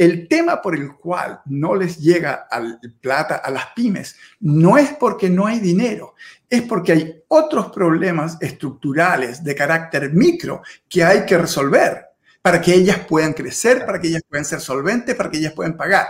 El 0.00 0.28
tema 0.28 0.62
por 0.62 0.74
el 0.74 0.96
cual 0.96 1.42
no 1.44 1.74
les 1.74 1.98
llega 1.98 2.46
al 2.50 2.80
plata 3.02 3.36
a 3.36 3.50
las 3.50 3.66
pymes 3.76 4.16
no 4.40 4.78
es 4.78 4.94
porque 4.94 5.28
no 5.28 5.44
hay 5.44 5.60
dinero, 5.60 6.14
es 6.48 6.62
porque 6.62 6.92
hay 6.92 7.22
otros 7.28 7.70
problemas 7.70 8.38
estructurales 8.40 9.44
de 9.44 9.54
carácter 9.54 10.10
micro 10.14 10.62
que 10.88 11.04
hay 11.04 11.26
que 11.26 11.36
resolver 11.36 12.06
para 12.40 12.62
que 12.62 12.72
ellas 12.72 13.00
puedan 13.06 13.34
crecer, 13.34 13.84
para 13.84 14.00
que 14.00 14.08
ellas 14.08 14.22
puedan 14.26 14.46
ser 14.46 14.60
solventes, 14.60 15.14
para 15.14 15.30
que 15.30 15.36
ellas 15.36 15.52
puedan 15.52 15.76
pagar. 15.76 16.06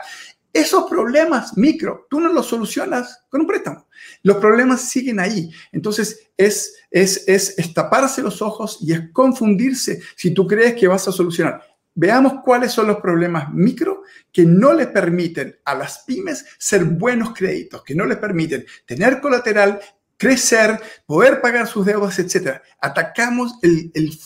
Esos 0.52 0.88
problemas 0.88 1.56
micro, 1.56 2.06
tú 2.08 2.20
no 2.20 2.32
los 2.32 2.46
solucionas 2.46 3.24
con 3.28 3.40
un 3.40 3.48
préstamo. 3.48 3.88
Los 4.22 4.36
problemas 4.36 4.82
siguen 4.82 5.18
ahí. 5.18 5.50
Entonces, 5.72 6.30
es, 6.36 6.76
es, 6.92 7.24
es 7.26 7.74
taparse 7.74 8.22
los 8.22 8.40
ojos 8.40 8.78
y 8.82 8.92
es 8.92 9.10
confundirse 9.12 10.00
si 10.14 10.32
tú 10.32 10.46
crees 10.46 10.76
que 10.76 10.86
vas 10.86 11.08
a 11.08 11.12
solucionar 11.12 11.69
Veamos 12.00 12.40
cuáles 12.42 12.72
son 12.72 12.86
los 12.86 12.96
problemas 12.96 13.52
micro 13.52 14.04
que 14.32 14.46
no 14.46 14.72
le 14.72 14.86
permiten 14.86 15.58
a 15.66 15.74
las 15.74 15.98
pymes 16.06 16.46
ser 16.56 16.82
buenos 16.84 17.34
créditos, 17.34 17.82
que 17.84 17.94
no 17.94 18.06
les 18.06 18.16
permiten 18.16 18.64
tener 18.86 19.20
colateral, 19.20 19.78
crecer, 20.16 20.80
poder 21.04 21.42
pagar 21.42 21.66
sus 21.66 21.84
deudas, 21.84 22.18
etc. 22.18 22.62
Atacamos 22.80 23.58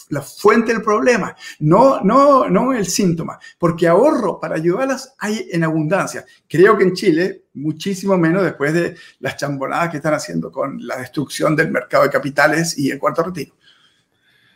la 0.08 0.22
fuente 0.22 0.72
del 0.72 0.82
problema, 0.82 1.34
no, 1.58 2.00
no, 2.00 2.48
no 2.48 2.72
el 2.72 2.86
síntoma, 2.86 3.40
porque 3.58 3.88
ahorro 3.88 4.38
para 4.38 4.54
ayudarlas 4.54 5.12
hay 5.18 5.48
en 5.50 5.64
abundancia. 5.64 6.24
Creo 6.48 6.78
que 6.78 6.84
en 6.84 6.92
Chile, 6.92 7.46
muchísimo 7.54 8.16
menos 8.16 8.44
después 8.44 8.72
de 8.72 8.94
las 9.18 9.36
chambonadas 9.36 9.90
que 9.90 9.96
están 9.96 10.14
haciendo 10.14 10.52
con 10.52 10.78
la 10.86 10.96
destrucción 10.96 11.56
del 11.56 11.72
mercado 11.72 12.04
de 12.04 12.10
capitales 12.10 12.78
y 12.78 12.92
el 12.92 13.00
cuarto 13.00 13.24
retiro. 13.24 13.56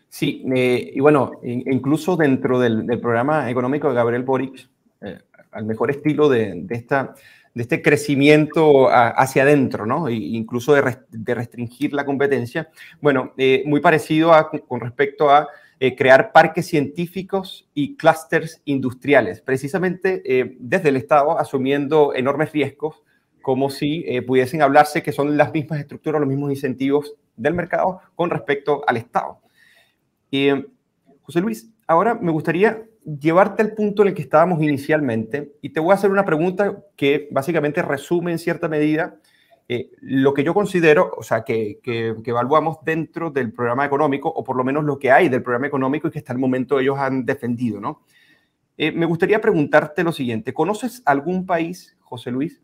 Sí, 0.08 0.42
eh, 0.54 0.92
y 0.94 1.00
bueno, 1.00 1.32
incluso 1.42 2.16
dentro 2.16 2.58
del, 2.58 2.86
programa 3.00 3.50
económico 3.50 3.88
de 3.88 3.94
Gabriel 3.94 4.22
Boric, 4.22 4.68
eh, 5.02 5.18
al 5.52 5.64
mejor 5.66 5.90
estilo 5.90 6.28
de, 6.28 6.66
este 7.54 7.82
crecimiento 7.82 8.88
hacia 8.90 9.42
adentro, 9.42 9.84
¿no? 9.84 10.08
E 10.08 10.14
incluso 10.14 10.74
de, 10.74 11.34
restringir 11.34 11.92
la 11.92 12.06
competencia, 12.06 12.70
bueno, 13.00 13.34
eh, 13.36 13.62
muy 13.66 13.80
parecido 13.80 14.32
con 14.66 14.80
respecto 14.80 15.30
a 15.30 15.48
crear 15.96 16.32
parques 16.32 16.66
científicos 16.66 17.68
y 17.72 17.96
clústeres 17.96 18.62
industriales, 18.64 19.40
precisamente 19.40 20.56
desde 20.58 20.88
el 20.88 20.96
Estado 20.96 21.38
asumiendo 21.38 22.14
enormes 22.14 22.50
riesgos, 22.50 23.02
como 23.42 23.70
si 23.70 24.04
pudiesen 24.22 24.62
hablarse 24.62 25.04
que 25.04 25.12
son 25.12 25.36
las 25.36 25.52
mismas 25.52 25.78
estructuras, 25.78 26.20
los 26.20 26.28
mismos 26.28 26.50
incentivos 26.50 27.14
del 27.36 27.54
mercado 27.54 28.00
con 28.16 28.30
respecto 28.30 28.82
al 28.88 28.96
Estado. 28.96 29.40
Eh, 30.30 30.66
José 31.22 31.40
Luis, 31.40 31.70
ahora 31.86 32.14
me 32.14 32.32
gustaría 32.32 32.84
llevarte 33.04 33.62
al 33.62 33.72
punto 33.72 34.02
en 34.02 34.08
el 34.08 34.14
que 34.14 34.22
estábamos 34.22 34.62
inicialmente 34.62 35.54
y 35.62 35.70
te 35.70 35.80
voy 35.80 35.92
a 35.92 35.94
hacer 35.94 36.10
una 36.10 36.24
pregunta 36.24 36.82
que 36.96 37.28
básicamente 37.30 37.82
resume 37.82 38.32
en 38.32 38.38
cierta 38.38 38.68
medida 38.68 39.16
eh, 39.70 39.90
lo 40.00 40.32
que 40.32 40.44
yo 40.44 40.54
considero, 40.54 41.12
o 41.16 41.22
sea, 41.22 41.44
que, 41.44 41.78
que, 41.82 42.14
evaluamos 42.24 42.78
dentro 42.84 43.30
del 43.30 43.52
programa 43.52 43.84
económico, 43.84 44.30
o 44.30 44.42
por 44.42 44.56
lo 44.56 44.64
menos 44.64 44.82
lo 44.84 44.98
que 44.98 45.10
hay 45.10 45.28
del 45.28 45.42
programa 45.42 45.66
económico 45.66 46.08
y 46.08 46.10
que 46.10 46.20
hasta 46.20 46.32
el 46.32 46.38
momento 46.38 46.80
ellos 46.80 46.98
han 46.98 47.26
defendido, 47.26 47.78
¿no? 47.78 48.02
Eh, 48.78 48.92
me 48.92 49.04
gustaría 49.04 49.42
preguntarte 49.42 50.04
lo 50.04 50.12
siguiente, 50.12 50.54
¿conoces 50.54 51.02
algún 51.04 51.44
país, 51.44 51.98
José 52.00 52.30
Luis, 52.30 52.62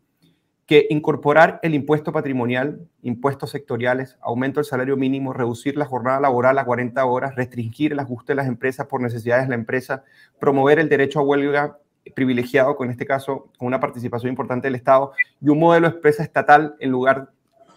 que 0.65 0.87
incorporar 0.89 1.59
el 1.61 1.75
impuesto 1.75 2.11
patrimonial, 2.11 2.87
impuestos 3.03 3.51
sectoriales, 3.51 4.17
aumento 4.21 4.59
del 4.59 4.65
salario 4.65 4.97
mínimo, 4.97 5.31
reducir 5.31 5.77
la 5.77 5.85
jornada 5.85 6.19
laboral 6.19 6.57
a 6.57 6.65
40 6.65 7.05
horas, 7.05 7.35
restringir 7.35 7.91
el 7.91 7.99
ajuste 7.99 8.33
de 8.33 8.37
las 8.37 8.47
empresas 8.47 8.87
por 8.87 8.99
necesidades 8.99 9.43
de 9.43 9.49
la 9.49 9.55
empresa, 9.55 10.03
promover 10.39 10.79
el 10.79 10.89
derecho 10.89 11.19
a 11.19 11.23
huelga 11.23 11.77
privilegiado, 12.15 12.75
con 12.75 12.89
este 12.89 13.05
caso, 13.05 13.51
con 13.57 13.67
una 13.67 13.79
participación 13.79 14.29
importante 14.29 14.67
del 14.67 14.75
Estado, 14.75 15.11
y 15.39 15.49
un 15.49 15.59
modelo 15.59 15.89
de 15.89 15.95
empresa 15.95 16.23
estatal 16.23 16.75
en 16.79 16.91
lugar, 16.91 17.29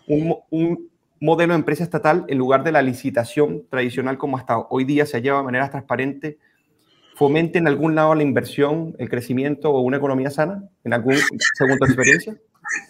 un, 0.06 0.88
modelo 1.20 1.52
de 1.52 1.58
empresa 1.58 1.82
estatal 1.82 2.24
en 2.28 2.38
lugar 2.38 2.62
de 2.62 2.72
la 2.72 2.80
licitación 2.80 3.64
tradicional 3.68 4.18
como 4.18 4.36
hasta 4.36 4.58
hoy 4.58 4.84
día 4.84 5.04
se 5.04 5.20
lleva 5.20 5.38
de 5.38 5.44
manera 5.44 5.68
transparente, 5.70 6.38
fomente 7.16 7.58
en 7.58 7.66
algún 7.66 7.94
lado 7.94 8.14
la 8.14 8.22
inversión, 8.22 8.94
el 8.98 9.10
crecimiento 9.10 9.70
o 9.70 9.80
una 9.80 9.96
economía 9.96 10.30
sana, 10.30 10.62
en 10.84 10.92
algún, 10.92 11.16
según 11.54 11.76
experiencia? 11.80 12.36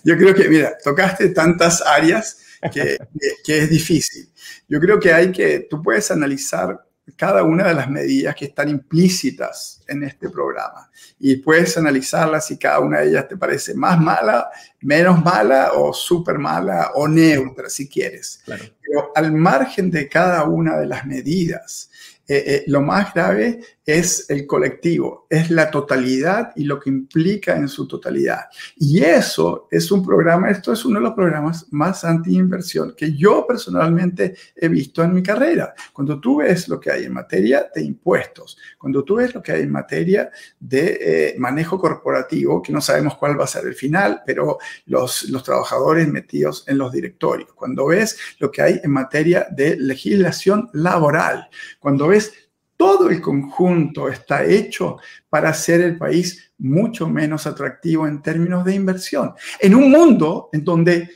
Yo 0.04 0.16
creo 0.16 0.34
que, 0.34 0.48
mira, 0.48 0.76
tocaste 0.82 1.28
tantas 1.30 1.82
áreas 1.82 2.38
que, 2.72 2.98
que, 3.44 3.58
es 3.58 3.70
difícil. 3.70 4.28
Yo 4.68 4.80
creo 4.80 4.98
que 4.98 5.12
hay 5.12 5.32
que, 5.32 5.66
tú 5.70 5.82
puedes 5.82 6.10
analizar 6.10 6.78
cada 7.16 7.42
una 7.42 7.68
de 7.68 7.74
las 7.74 7.88
medidas 7.88 8.34
que 8.34 8.46
están 8.46 8.68
implícitas 8.68 9.82
en 9.88 10.04
este 10.04 10.28
programa 10.28 10.90
y 11.18 11.36
puedes 11.36 11.76
analizarlas 11.76 12.46
si 12.46 12.58
cada 12.58 12.80
una 12.80 13.00
de 13.00 13.10
ellas 13.10 13.28
te 13.28 13.36
parece 13.36 13.74
más 13.74 14.00
mala, 14.00 14.50
menos 14.80 15.24
mala 15.24 15.72
o 15.72 15.92
súper 15.92 16.38
mala 16.38 16.92
o 16.94 17.08
neutra, 17.08 17.68
si 17.68 17.88
quieres. 17.88 18.42
Pero 18.46 19.12
al 19.14 19.32
margen 19.32 19.90
de 19.90 20.08
cada 20.08 20.44
una 20.44 20.78
de 20.78 20.86
las 20.86 21.06
medidas, 21.06 21.90
eh, 22.26 22.44
eh, 22.46 22.64
lo 22.66 22.82
más 22.82 23.14
grave 23.14 23.60
es 23.88 24.28
el 24.28 24.46
colectivo, 24.46 25.26
es 25.30 25.50
la 25.50 25.70
totalidad 25.70 26.52
y 26.54 26.64
lo 26.64 26.78
que 26.78 26.90
implica 26.90 27.56
en 27.56 27.68
su 27.68 27.88
totalidad. 27.88 28.40
Y 28.76 29.02
eso 29.02 29.66
es 29.70 29.90
un 29.90 30.04
programa, 30.04 30.50
esto 30.50 30.74
es 30.74 30.84
uno 30.84 30.98
de 30.98 31.04
los 31.04 31.14
programas 31.14 31.66
más 31.70 32.04
anti-inversión 32.04 32.94
que 32.94 33.14
yo 33.14 33.46
personalmente 33.46 34.36
he 34.54 34.68
visto 34.68 35.02
en 35.02 35.14
mi 35.14 35.22
carrera. 35.22 35.72
Cuando 35.90 36.20
tú 36.20 36.36
ves 36.40 36.68
lo 36.68 36.78
que 36.78 36.92
hay 36.92 37.04
en 37.04 37.14
materia 37.14 37.70
de 37.74 37.82
impuestos, 37.82 38.58
cuando 38.76 39.02
tú 39.04 39.14
ves 39.14 39.34
lo 39.34 39.42
que 39.42 39.52
hay 39.52 39.62
en 39.62 39.72
materia 39.72 40.30
de 40.60 40.98
eh, 41.00 41.34
manejo 41.38 41.78
corporativo, 41.78 42.60
que 42.60 42.74
no 42.74 42.82
sabemos 42.82 43.16
cuál 43.16 43.40
va 43.40 43.44
a 43.44 43.46
ser 43.46 43.66
el 43.66 43.74
final, 43.74 44.20
pero 44.26 44.58
los, 44.84 45.30
los 45.30 45.42
trabajadores 45.42 46.06
metidos 46.08 46.62
en 46.68 46.76
los 46.76 46.92
directorios, 46.92 47.54
cuando 47.54 47.86
ves 47.86 48.18
lo 48.38 48.50
que 48.50 48.60
hay 48.60 48.80
en 48.84 48.90
materia 48.90 49.46
de 49.50 49.76
legislación 49.76 50.68
laboral, 50.74 51.48
cuando 51.80 52.08
ves 52.08 52.47
todo 52.78 53.10
el 53.10 53.20
conjunto 53.20 54.08
está 54.08 54.44
hecho 54.44 54.98
para 55.28 55.50
hacer 55.50 55.80
el 55.80 55.98
país 55.98 56.52
mucho 56.58 57.08
menos 57.08 57.46
atractivo 57.46 58.06
en 58.06 58.22
términos 58.22 58.64
de 58.64 58.74
inversión. 58.74 59.34
En 59.58 59.74
un 59.74 59.90
mundo 59.90 60.48
en 60.52 60.64
donde 60.64 61.10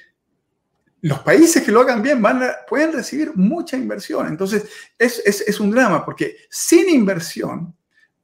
los 1.03 1.21
países 1.21 1.63
que 1.63 1.71
lo 1.71 1.81
hagan 1.81 2.03
bien 2.03 2.21
van 2.21 2.43
pueden 2.69 2.93
recibir 2.93 3.33
mucha 3.37 3.77
inversión. 3.77 4.27
Entonces, 4.27 4.69
es, 4.99 5.23
es 5.25 5.61
un 5.61 5.71
drama 5.71 6.05
porque 6.05 6.37
sin 6.51 6.89
inversión 6.89 7.75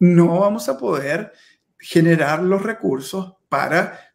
no 0.01 0.41
vamos 0.41 0.69
a 0.69 0.77
poder 0.77 1.33
generar 1.79 2.43
los 2.43 2.61
recursos 2.63 3.35
para 3.49 4.08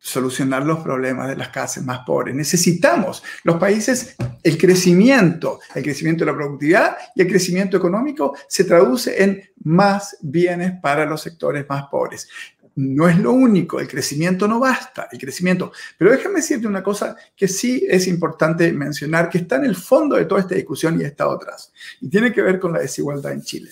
solucionar 0.00 0.64
los 0.64 0.80
problemas 0.80 1.28
de 1.28 1.36
las 1.36 1.50
clases 1.50 1.84
más 1.84 2.00
pobres. 2.06 2.34
Necesitamos 2.34 3.22
los 3.44 3.58
países, 3.58 4.16
el 4.42 4.56
crecimiento, 4.56 5.60
el 5.74 5.82
crecimiento 5.82 6.24
de 6.24 6.32
la 6.32 6.36
productividad 6.36 6.96
y 7.14 7.22
el 7.22 7.28
crecimiento 7.28 7.76
económico 7.76 8.34
se 8.48 8.64
traduce 8.64 9.22
en 9.22 9.42
más 9.62 10.16
bienes 10.22 10.72
para 10.80 11.04
los 11.04 11.20
sectores 11.20 11.66
más 11.68 11.84
pobres. 11.90 12.28
no 12.76 13.08
es 13.08 13.18
lo 13.18 13.32
único, 13.32 13.78
el 13.78 13.88
crecimiento 13.88 14.48
no 14.48 14.58
basta, 14.58 15.08
el 15.12 15.18
crecimiento. 15.18 15.72
Pero 15.98 16.12
déjame 16.12 16.36
decirte 16.36 16.66
una 16.66 16.82
cosa 16.82 17.14
que 17.36 17.46
sí 17.46 17.84
es 17.86 18.06
importante 18.06 18.72
mencionar, 18.72 19.28
que 19.28 19.38
está 19.38 19.56
en 19.56 19.66
el 19.66 19.76
fondo 19.76 20.16
de 20.16 20.24
toda 20.24 20.40
esta 20.40 20.54
discusión 20.54 20.98
y 20.98 21.04
está 21.04 21.24
atrás, 21.24 21.72
y 22.00 22.08
tiene 22.08 22.32
que 22.32 22.40
ver 22.40 22.58
con 22.58 22.72
la 22.72 22.78
desigualdad 22.78 23.32
en 23.32 23.42
Chile. 23.42 23.70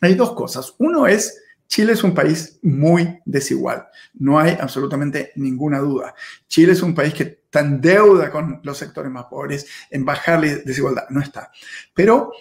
Hay 0.00 0.14
dos 0.14 0.32
cosas. 0.32 0.74
Uno 0.78 1.06
es, 1.06 1.40
Chile 1.70 1.92
es 1.92 2.02
un 2.02 2.12
país 2.12 2.58
muy 2.62 3.20
desigual, 3.24 3.86
no 4.14 4.40
hay 4.40 4.58
absolutamente 4.60 5.30
ninguna 5.36 5.78
duda. 5.78 6.16
Chile 6.48 6.72
es 6.72 6.82
un 6.82 6.96
país 6.96 7.14
que 7.14 7.22
está 7.22 7.60
en 7.60 7.80
deuda 7.80 8.28
con 8.28 8.60
los 8.64 8.76
sectores 8.76 9.10
más 9.12 9.26
pobres, 9.26 9.68
en 9.88 10.04
bajarle 10.04 10.56
desigualdad, 10.56 11.04
no 11.10 11.20
está. 11.20 11.52
Pero 11.94 12.32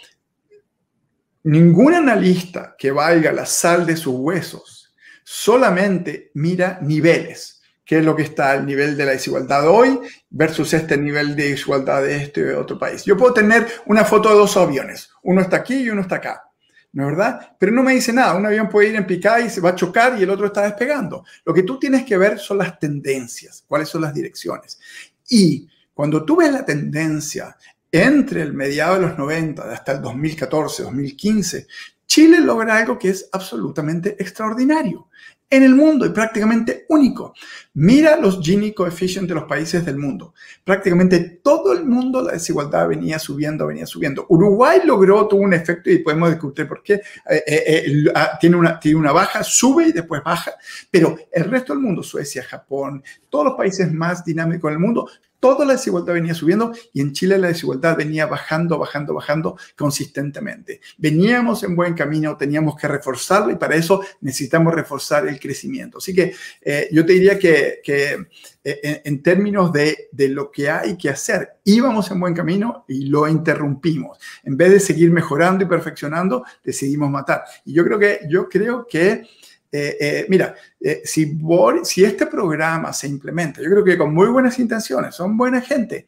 ningún 1.44 1.94
analista 1.94 2.76
que 2.76 2.90
valga 2.90 3.32
la 3.32 3.46
sal 3.46 3.86
de 3.86 3.98
sus 3.98 4.16
huesos 4.16 4.96
solamente 5.24 6.32
mira 6.34 6.80
niveles, 6.82 7.62
que 7.86 8.00
es 8.00 8.06
lo 8.06 8.16
que 8.16 8.24
está 8.24 8.50
al 8.50 8.66
nivel 8.66 8.98
de 8.98 9.06
la 9.06 9.12
desigualdad 9.12 9.68
hoy 9.68 10.00
versus 10.32 10.74
este 10.74 10.98
nivel 10.98 11.36
de 11.36 11.50
desigualdad 11.50 12.02
de 12.02 12.16
este 12.16 12.56
otro 12.56 12.80
país. 12.80 13.06
Yo 13.06 13.16
puedo 13.16 13.32
tener 13.32 13.68
una 13.86 14.04
foto 14.04 14.30
de 14.30 14.36
dos 14.36 14.58
aviones, 14.58 15.12
uno 15.22 15.42
está 15.42 15.58
aquí 15.58 15.84
y 15.84 15.90
uno 15.92 16.02
está 16.02 16.16
acá. 16.16 16.49
¿No 16.92 17.04
es 17.04 17.10
verdad? 17.16 17.56
Pero 17.60 17.72
no 17.72 17.84
me 17.84 17.94
dice 17.94 18.12
nada. 18.12 18.36
Un 18.36 18.46
avión 18.46 18.70
puede 18.70 18.90
ir 18.90 18.96
en 18.96 19.06
picada 19.06 19.42
y 19.42 19.50
se 19.50 19.62
va 19.62 19.70
a 19.70 19.76
chocar 19.76 20.20
y 20.20 20.24
el 20.24 20.30
otro 20.30 20.48
está 20.48 20.64
despegando. 20.64 21.24
Lo 21.46 21.54
que 21.54 21.64
tú 21.64 21.80
tienes 21.80 22.06
que 22.06 22.18
ver 22.18 22.40
son 22.40 22.58
las 22.58 22.80
tendencias, 22.80 23.64
cuáles 23.68 23.90
son 23.90 24.02
las 24.02 24.14
direcciones. 24.14 24.80
Y 25.30 25.68
cuando 25.94 26.24
tú 26.24 26.38
ves 26.38 26.52
la 26.52 26.66
tendencia 26.66 27.56
entre 27.92 28.42
el 28.42 28.54
mediado 28.54 28.96
de 28.96 29.02
los 29.02 29.18
90 29.18 29.72
hasta 29.72 29.94
el 29.94 30.02
2014, 30.02 30.84
2015, 30.84 31.68
Chile 32.10 32.42
logra 32.42 32.76
algo 32.76 32.98
que 32.98 33.10
es 33.10 33.30
absolutamente 33.32 34.18
extraordinario 34.20 35.08
en 35.48 35.64
el 35.64 35.76
mundo 35.76 36.08
y 36.08 36.10
prácticamente 36.10 36.86
único. 36.90 37.36
Mira 37.76 38.18
los 38.18 38.40
Gini 38.42 38.74
coefficients 38.74 39.30
de 39.30 39.36
los 39.36 39.44
países 39.44 39.86
del 39.86 39.98
mundo. 39.98 40.34
Prácticamente 40.64 41.20
todo 41.44 41.72
el 41.72 41.86
mundo 41.86 42.24
la 42.24 42.34
desigualdad 42.34 42.88
venía 42.88 43.20
subiendo, 43.20 43.68
venía 43.68 43.86
subiendo. 43.86 44.26
Uruguay 44.30 44.82
logró, 44.86 45.28
tuvo 45.28 45.42
un 45.42 45.54
efecto 45.54 45.92
y 45.92 46.00
podemos 46.00 46.32
discutir 46.32 46.68
por 46.68 46.82
qué. 46.82 46.96
Eh, 46.96 47.44
eh, 47.46 47.64
eh, 47.86 48.12
ah, 48.16 48.38
tiene, 48.40 48.56
una, 48.56 48.80
tiene 48.80 48.98
una 48.98 49.12
baja, 49.12 49.44
sube 49.44 49.90
y 49.90 49.92
después 49.92 50.24
baja. 50.24 50.54
Pero 50.90 51.16
el 51.32 51.44
resto 51.46 51.74
del 51.74 51.82
mundo, 51.84 52.02
Suecia, 52.02 52.44
Japón, 52.44 53.04
todos 53.30 53.46
los 53.46 53.54
países 53.56 53.92
más 53.94 54.26
dinámicos 54.26 54.72
del 54.72 54.80
mundo, 54.80 55.08
toda 55.40 55.66
la 55.66 55.74
desigualdad 55.74 56.14
venía 56.14 56.34
subiendo 56.34 56.72
y 56.94 57.02
en 57.02 57.14
Chile 57.14 57.38
la 57.38 57.48
desigualdad 57.48 57.98
venía 57.98 58.26
bajando, 58.26 58.78
bajando, 58.78 59.14
bajando 59.14 59.58
consistentemente. 59.76 60.82
Veníamos 60.98 61.64
en 61.64 61.76
buen 61.76 61.94
camino, 61.94 62.38
teníamos 62.38 62.76
que 62.76 62.88
reforzarlo 62.88 63.52
y 63.52 63.56
para 63.56 63.76
eso 63.76 64.04
necesitamos 64.22 64.74
reforzar 64.74 65.28
el 65.28 65.40
crecimiento. 65.40 66.00
Así 66.00 66.14
que 66.14 66.34
eh, 66.62 66.90
yo 66.92 67.06
te 67.06 67.14
diría 67.14 67.40
que, 67.40 67.82
eh, 67.86 69.02
en, 69.06 69.24
términos 69.24 69.72
de, 69.72 70.10
de, 70.12 70.30
lo 70.30 70.52
que 70.52 70.70
hay 70.70 70.98
que 70.98 71.10
hacer, 71.10 71.60
íbamos 71.64 72.12
en 72.12 72.20
buen 72.20 72.34
camino 72.34 72.86
y 72.88 73.06
lo 73.06 73.28
interrumpimos. 73.28 74.20
En 74.44 74.58
vez 74.58 74.72
de 74.72 74.80
seguir 74.80 75.12
mejorando 75.12 75.64
y 75.64 75.68
perfeccionando, 75.68 76.44
decidimos 76.64 77.10
matar. 77.10 77.44
Y 77.66 77.74
yo 77.74 77.84
creo 77.86 77.98
que, 77.98 78.20
yo 78.30 78.50
creo 78.50 78.86
que 78.88 79.24
eh, 79.72 79.98
eh, 80.00 80.26
mira, 80.30 80.56
eh, 80.80 81.02
si, 81.06 81.38
este 82.04 82.26
programa 82.26 82.92
se 82.92 83.08
implementa, 83.08 83.62
yo 83.62 83.70
creo 83.70 83.84
que 83.84 83.98
con 83.98 84.14
muy 84.14 84.28
buenas 84.28 84.58
intenciones, 84.58 85.14
son 85.14 85.38
buena 85.38 85.62
gente, 85.62 86.08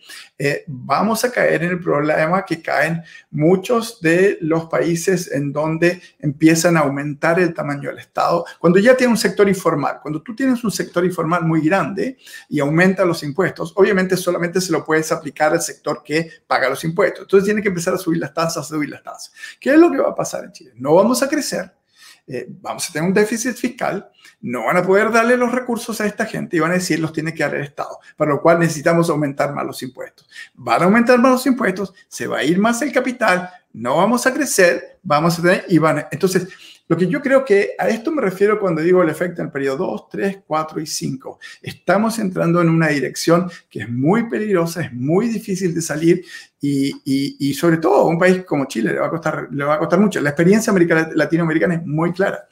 vamos 0.65 1.23
a 1.23 1.31
caer 1.31 1.63
en 1.63 1.71
el 1.71 1.79
problema 1.79 2.43
que 2.43 2.61
caen 2.61 3.03
muchos 3.29 4.01
de 4.01 4.39
los 4.41 4.65
países 4.65 5.31
en 5.31 5.51
donde 5.51 6.01
empiezan 6.17 6.75
a 6.75 6.81
aumentar 6.81 7.39
el 7.39 7.53
tamaño 7.53 7.89
del 7.89 7.99
Estado, 7.99 8.45
cuando 8.57 8.79
ya 8.79 8.97
tiene 8.97 9.11
un 9.11 9.17
sector 9.17 9.47
informal, 9.47 9.99
cuando 10.01 10.23
tú 10.23 10.35
tienes 10.35 10.63
un 10.63 10.71
sector 10.71 11.05
informal 11.05 11.43
muy 11.43 11.61
grande 11.61 12.17
y 12.49 12.59
aumenta 12.59 13.05
los 13.05 13.21
impuestos, 13.21 13.73
obviamente 13.75 14.17
solamente 14.17 14.59
se 14.59 14.71
lo 14.71 14.83
puedes 14.83 15.11
aplicar 15.11 15.51
al 15.51 15.61
sector 15.61 16.01
que 16.03 16.29
paga 16.47 16.69
los 16.69 16.83
impuestos. 16.83 17.21
Entonces 17.21 17.45
tiene 17.45 17.61
que 17.61 17.69
empezar 17.69 17.93
a 17.93 17.97
subir 17.97 18.19
las 18.19 18.33
tasas, 18.33 18.65
a 18.65 18.67
subir 18.67 18.89
las 18.89 19.03
tasas. 19.03 19.31
¿Qué 19.59 19.71
es 19.71 19.79
lo 19.79 19.91
que 19.91 19.97
va 19.97 20.09
a 20.09 20.15
pasar 20.15 20.45
en 20.45 20.51
Chile? 20.51 20.71
No 20.75 20.95
vamos 20.95 21.21
a 21.21 21.29
crecer 21.29 21.80
eh, 22.27 22.47
vamos 22.49 22.89
a 22.89 22.93
tener 22.93 23.07
un 23.07 23.13
déficit 23.13 23.55
fiscal, 23.55 24.09
no 24.41 24.65
van 24.65 24.77
a 24.77 24.83
poder 24.83 25.11
darle 25.11 25.37
los 25.37 25.51
recursos 25.51 25.99
a 26.01 26.05
esta 26.05 26.25
gente 26.25 26.57
y 26.57 26.59
van 26.59 26.71
a 26.71 26.75
decir 26.75 26.99
los 26.99 27.13
tiene 27.13 27.33
que 27.33 27.43
dar 27.43 27.55
el 27.55 27.63
Estado, 27.63 27.99
para 28.15 28.31
lo 28.31 28.41
cual 28.41 28.59
necesitamos 28.59 29.09
aumentar 29.09 29.53
más 29.53 29.65
los 29.65 29.81
impuestos. 29.83 30.29
Van 30.53 30.81
a 30.81 30.85
aumentar 30.85 31.19
más 31.19 31.31
los 31.31 31.45
impuestos, 31.45 31.93
se 32.07 32.27
va 32.27 32.39
a 32.39 32.43
ir 32.43 32.57
más 32.59 32.81
el 32.81 32.91
capital, 32.91 33.49
no 33.73 33.97
vamos 33.97 34.25
a 34.25 34.33
crecer, 34.33 34.99
vamos 35.03 35.39
a 35.39 35.41
tener, 35.41 35.65
y 35.67 35.77
van 35.77 35.99
a, 35.99 36.07
entonces, 36.11 36.47
lo 36.91 36.97
que 36.97 37.07
yo 37.07 37.21
creo 37.21 37.45
que 37.45 37.69
a 37.79 37.87
esto 37.87 38.11
me 38.11 38.21
refiero 38.21 38.59
cuando 38.59 38.81
digo 38.81 39.01
el 39.01 39.07
efecto 39.07 39.39
en 39.39 39.47
el 39.47 39.51
periodo 39.53 39.87
2, 39.87 40.09
3, 40.09 40.43
4 40.45 40.81
y 40.81 40.85
5. 40.85 41.39
Estamos 41.61 42.19
entrando 42.19 42.59
en 42.59 42.67
una 42.67 42.89
dirección 42.89 43.49
que 43.69 43.79
es 43.79 43.89
muy 43.89 44.27
peligrosa, 44.27 44.81
es 44.81 44.91
muy 44.91 45.29
difícil 45.29 45.73
de 45.73 45.81
salir 45.81 46.25
y, 46.59 46.91
y, 47.39 47.53
sobre 47.53 47.77
todo 47.77 48.09
un 48.09 48.19
país 48.19 48.43
como 48.43 48.65
Chile 48.65 48.91
le 48.91 48.99
va, 48.99 49.07
a 49.07 49.09
costar, 49.09 49.47
le 49.53 49.63
va 49.63 49.75
a 49.75 49.79
costar 49.79 50.01
mucho. 50.01 50.19
La 50.19 50.31
experiencia 50.31 50.73
latinoamericana 51.15 51.75
es 51.75 51.85
muy 51.85 52.11
clara. 52.11 52.45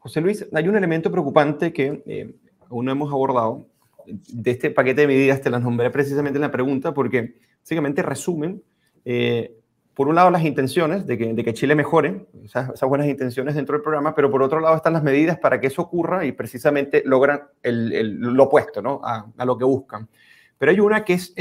José 0.00 0.20
Luis, 0.20 0.44
hay 0.52 0.66
un 0.66 0.74
elemento 0.74 1.12
preocupante 1.12 1.72
que 1.72 2.02
eh, 2.04 2.34
aún 2.68 2.86
no 2.86 2.90
hemos 2.90 3.12
abordado. 3.12 3.68
De 4.04 4.50
este 4.50 4.72
paquete 4.72 5.02
de 5.02 5.06
medidas 5.06 5.40
te 5.40 5.48
las 5.48 5.62
nombré 5.62 5.90
precisamente 5.92 6.38
en 6.38 6.42
la 6.42 6.50
pregunta 6.50 6.92
porque 6.92 7.36
básicamente 7.60 8.02
resumen 8.02 8.60
eh, 9.04 9.59
por 9.94 10.08
un 10.08 10.14
lado 10.14 10.30
las 10.30 10.44
intenciones 10.44 11.06
de 11.06 11.18
que, 11.18 11.54
Chile 11.54 11.74
mejore, 11.74 12.26
esas, 12.44 12.80
buenas 12.82 13.08
intenciones 13.08 13.54
dentro 13.54 13.74
del 13.74 13.82
programa, 13.82 14.14
pero 14.14 14.30
por 14.30 14.42
otro 14.42 14.60
lado 14.60 14.76
están 14.76 14.92
las 14.92 15.02
medidas 15.02 15.38
para 15.38 15.60
que 15.60 15.66
eso 15.66 15.82
ocurra 15.82 16.24
y 16.24 16.32
precisamente 16.32 17.02
logran 17.04 17.42
lo 17.62 18.44
opuesto 18.44 18.80
¿no? 18.80 19.00
a, 19.04 19.44
lo 19.44 19.58
que 19.58 19.64
buscan. 19.64 20.08
Pero 20.56 20.72
hay 20.72 20.80
una 20.80 21.04
que 21.04 21.14
es 21.14 21.34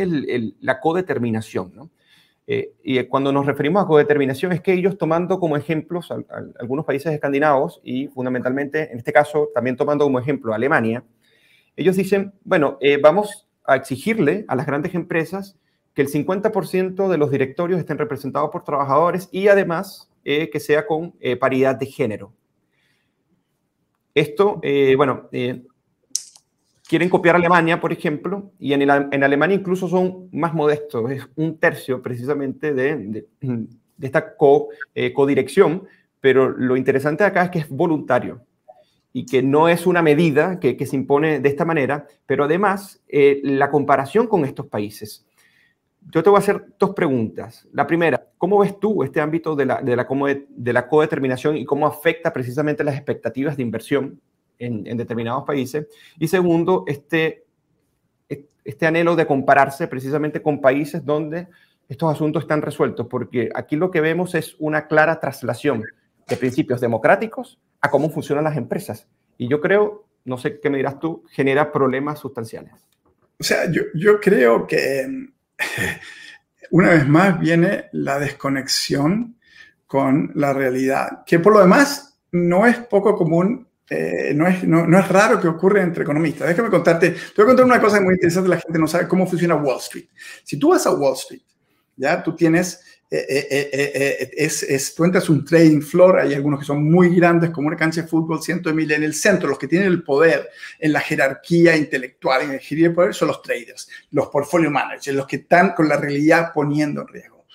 la 0.62 0.80
codeterminación. 0.80 1.72
¿no? 1.76 1.90
Eh, 2.52 2.74
y 2.84 3.04
cuando 3.04 3.32
nos 3.32 3.46
referimos 3.46 3.84
a 3.84 3.86
codeterminación 3.86 4.52
es 4.52 4.62
que 4.62 4.74
ellos 4.74 4.98
tomando 4.98 5.40
como 5.40 5.56
ejemplos 5.56 6.12
algunos 6.60 6.84
países 6.84 7.14
escandinavos 7.14 7.80
y 7.84 8.08
fundamentalmente 8.08 8.92
en 8.92 8.98
este 8.98 9.14
caso 9.14 9.50
también 9.54 9.76
tomando 9.76 10.04
como 10.06 10.18
ejemplo 10.18 10.52
a 10.52 10.56
Alemania, 10.56 11.04
ellos 11.76 11.96
dicen, 11.96 12.34
bueno, 12.44 12.80
eh, 12.82 12.98
vamos 12.98 13.48
a 13.64 13.76
exigirle 13.76 14.46
a 14.48 14.56
las 14.56 14.66
grandes 14.66 14.96
empresas 14.96 15.60
que 16.00 16.04
el 16.04 16.26
50% 16.26 17.10
de 17.10 17.18
los 17.18 17.30
directorios 17.30 17.78
estén 17.78 17.98
representados 17.98 18.52
por 18.52 18.64
trabajadores 18.64 19.28
y 19.34 19.50
además 19.50 20.10
eh, 20.24 20.50
que 20.50 20.62
sea 20.62 20.88
con 20.88 21.14
eh, 21.20 21.36
paridad 21.36 21.76
de 21.76 21.88
género. 21.88 22.32
Esto, 24.16 24.62
eh, 24.64 24.94
bueno, 24.96 25.28
quieren 26.88 27.10
copiar 27.10 27.36
Alemania, 27.36 27.82
por 27.82 27.92
ejemplo, 27.92 28.50
y 28.58 28.72
en, 28.72 28.90
Alemania 28.90 29.58
incluso 29.58 29.90
son 29.90 30.30
más 30.32 30.54
modestos, 30.54 31.12
es 31.12 31.28
un 31.36 31.58
tercio 31.58 32.02
precisamente 32.02 32.74
de, 32.74 33.26
esta 34.00 34.38
co, 34.38 34.70
codirección, 35.14 35.84
pero 36.22 36.48
lo 36.48 36.78
interesante 36.78 37.26
acá 37.26 37.44
es 37.44 37.50
que 37.50 37.60
es 37.60 37.68
voluntario 37.68 38.42
y 39.12 39.26
que 39.26 39.44
no 39.44 39.68
es 39.68 39.86
una 39.86 40.02
medida 40.02 40.62
que 40.62 40.86
se 40.86 40.96
impone 40.96 41.42
de 41.42 41.50
esta 41.50 41.66
manera, 41.66 42.08
pero 42.26 42.46
además 42.46 43.04
la 43.10 43.70
comparación 43.70 44.28
con 44.28 44.46
estos 44.46 44.68
países 44.68 45.26
yo 46.02 46.24
te 46.24 46.30
voy 46.30 46.38
a 46.38 46.40
hacer 46.40 46.66
dos 46.80 46.92
preguntas. 46.94 47.68
La 47.72 47.86
primera, 47.86 48.28
¿cómo 48.38 48.60
ves 48.60 48.80
tú 48.80 49.04
este 49.04 49.22
ámbito 49.22 49.56
de 49.56 49.66
la, 49.66 49.82
de 49.82 49.96
la, 49.96 50.08
de 50.50 50.74
la 50.74 50.88
codeterminación 50.88 51.58
y 51.58 51.66
cómo 51.66 51.86
afecta 51.86 52.34
precisamente 52.34 52.84
las 52.84 52.96
expectativas 52.96 53.58
de 53.58 53.64
inversión 53.64 54.22
en, 54.58 54.88
en 54.88 54.98
determinados 54.98 55.44
países? 55.44 55.88
Y 56.18 56.28
segundo, 56.28 56.84
este, 56.88 57.46
este 58.64 58.88
anhelo 58.88 59.16
de 59.16 59.26
compararse 59.26 59.88
precisamente 59.88 60.42
con 60.42 60.62
países 60.62 61.06
donde 61.06 61.48
estos 61.88 62.12
asuntos 62.12 62.44
están 62.44 62.62
resueltos, 62.62 63.08
porque 63.08 63.50
aquí 63.56 63.76
lo 63.76 63.90
que 63.90 64.02
vemos 64.02 64.36
es 64.36 64.56
una 64.60 64.88
clara 64.88 65.20
traslación 65.20 65.84
de 66.28 66.38
principios 66.38 66.80
democráticos 66.80 67.60
a 67.82 67.90
cómo 67.90 68.10
funcionan 68.10 68.44
las 68.44 68.58
empresas. 68.58 69.08
Y 69.38 69.48
yo 69.48 69.60
creo, 69.60 70.06
no 70.26 70.38
sé 70.38 70.60
qué 70.60 70.70
me 70.70 70.78
dirás 70.78 71.00
tú, 71.00 71.24
genera 71.32 71.72
problemas 71.72 72.20
sustanciales. 72.20 72.74
O 73.40 73.44
sea, 73.44 73.72
yo, 73.72 73.84
yo 73.96 74.20
creo 74.20 74.68
que 74.68 75.32
una 76.72 76.90
vez 76.90 77.08
más 77.08 77.40
viene 77.40 77.90
la 77.94 78.20
desconexión 78.20 79.38
con 79.88 80.32
la 80.36 80.54
realidad, 80.54 81.24
que 81.26 81.40
por 81.40 81.54
lo 81.54 81.60
demás 81.60 82.20
no 82.32 82.68
es 82.68 82.78
poco 82.78 83.16
común, 83.16 83.68
eh, 83.90 84.34
no, 84.36 84.48
es, 84.48 84.64
no, 84.64 85.00
es 85.00 85.08
raro 85.08 85.42
que 85.42 85.48
ocurra 85.48 85.82
entre 85.82 86.04
economistas. 86.04 86.48
Déjame 86.48 86.70
contarte, 86.70 87.12
te 87.12 87.18
voy 87.38 87.46
a 87.46 87.48
contar 87.48 87.66
una 87.66 87.82
cosa 87.82 88.00
muy 88.00 88.14
interesante, 88.14 88.50
la 88.50 88.60
gente 88.60 88.78
no 88.78 88.88
sabe 88.88 89.08
cómo 89.08 89.26
funciona 89.26 89.56
Wall 89.56 89.80
Street. 89.80 90.06
Si 90.44 90.60
tú 90.60 90.70
vas 90.70 90.86
a 90.86 90.92
Wall 90.92 91.16
Street, 91.16 91.42
ya 91.96 92.22
tú 92.22 92.36
tienes 92.36 92.99
eh, 93.12 93.48
eh, 93.50 93.70
eh, 93.74 94.32
es, 94.38 94.62
es, 94.62 94.94
tú 94.94 95.04
entras 95.04 95.30
un 95.30 95.44
trading 95.44 95.82
floor, 95.82 96.20
hay 96.20 96.36
algunos 96.36 96.60
que 96.60 96.66
son 96.66 96.84
muy 96.84 97.16
grandes, 97.16 97.50
como 97.50 97.68
una 97.68 97.78
cancha 97.78 98.04
de 98.04 98.08
fútbol, 98.08 98.42
cientos 98.42 98.72
de 98.72 98.76
mil 98.76 98.92
en 98.92 99.04
el 99.04 99.16
centro, 99.16 99.50
los 99.50 99.58
que 99.58 99.68
tienen 99.68 99.88
el 99.88 100.04
poder 100.04 100.48
en 100.78 100.94
la 100.94 101.00
jerarquía 101.00 101.76
intelectual, 101.76 102.44
en 102.44 102.52
el 102.52 102.60
jerarquía 102.60 102.90
de 102.90 102.96
poder, 102.96 103.16
son 103.16 103.30
los 103.30 103.42
traders, 103.42 103.90
los 104.12 104.28
portfolio 104.28 104.70
managers, 104.70 105.16
los 105.16 105.26
que 105.26 105.38
están 105.38 105.74
con 105.74 105.88
la 105.88 105.98
realidad 105.98 106.52
poniendo 106.54 107.02
en 107.02 107.08
riesgo. 107.08 107.46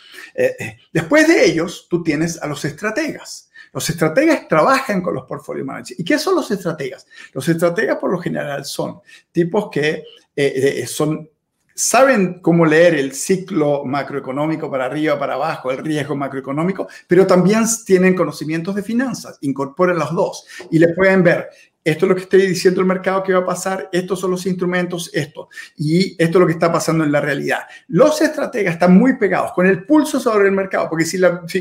después 0.93 1.29
de 1.29 1.45
ellos, 1.45 1.87
tú 1.89 2.03
tienes 2.03 2.43
a 2.43 2.49
los 2.49 2.65
estrategas. 2.65 3.51
Los 3.73 3.91
estrategas 3.91 4.47
trabajan 4.49 5.03
con 5.03 5.15
los 5.15 5.25
portfolio 5.25 5.65
managers. 5.65 5.99
¿Y 5.99 6.05
qué 6.05 6.19
son 6.19 6.37
los 6.37 6.51
estrategas? 6.51 7.07
Los 7.33 7.49
estrategas 7.49 7.99
por 7.99 8.11
lo 8.11 8.19
general 8.19 8.65
son 8.65 9.01
tipos 9.33 9.69
que 9.71 10.05
eh, 10.37 10.81
eh, 10.83 10.87
son 10.87 11.29
saben 11.75 12.41
cómo 12.41 12.65
leer 12.65 12.95
el 12.95 13.13
ciclo 13.13 13.85
macroeconómico 13.85 14.71
para 14.71 14.87
arriba, 14.87 15.19
para 15.19 15.35
abajo, 15.35 15.71
el 15.71 15.79
riesgo 15.79 16.17
macroeconómico, 16.17 16.89
pero 17.07 17.27
también 17.27 17.65
tienen 17.85 18.15
conocimientos 18.15 18.75
de 18.75 18.83
finanzas, 18.83 19.39
incorporan 19.41 19.99
los 19.99 20.15
dos 20.15 20.47
y 20.71 20.79
le 20.79 20.95
pueden 20.95 21.23
ver 21.23 21.49
esto 21.85 22.07
es 22.07 22.09
lo 22.09 22.15
que 22.15 22.23
estoy 22.23 22.47
diciendo 22.47 22.81
el 22.81 22.87
mercado 22.87 23.23
que 23.23 23.35
va 23.35 23.41
a 23.41 23.45
pasar, 23.45 23.91
estos 23.93 24.19
son 24.19 24.31
los 24.31 24.47
instrumentos, 24.47 25.11
esto, 25.13 25.51
y 25.77 26.13
esto 26.13 26.39
es 26.39 26.41
lo 26.41 26.47
que 26.47 26.55
está 26.55 26.73
pasando 26.73 27.05
en 27.05 27.13
la 27.13 27.21
realidad. 27.21 27.61
Los 27.89 28.23
estrategas 28.23 28.75
están 28.75 28.97
muy 28.97 29.19
pegados 29.19 29.53
con 29.53 29.67
el 29.67 29.85
pulso 29.85 30.19
sobre 30.19 30.49
el 30.49 30.55
mercado, 30.55 30.89
porque 30.89 31.05
si, 31.05 31.19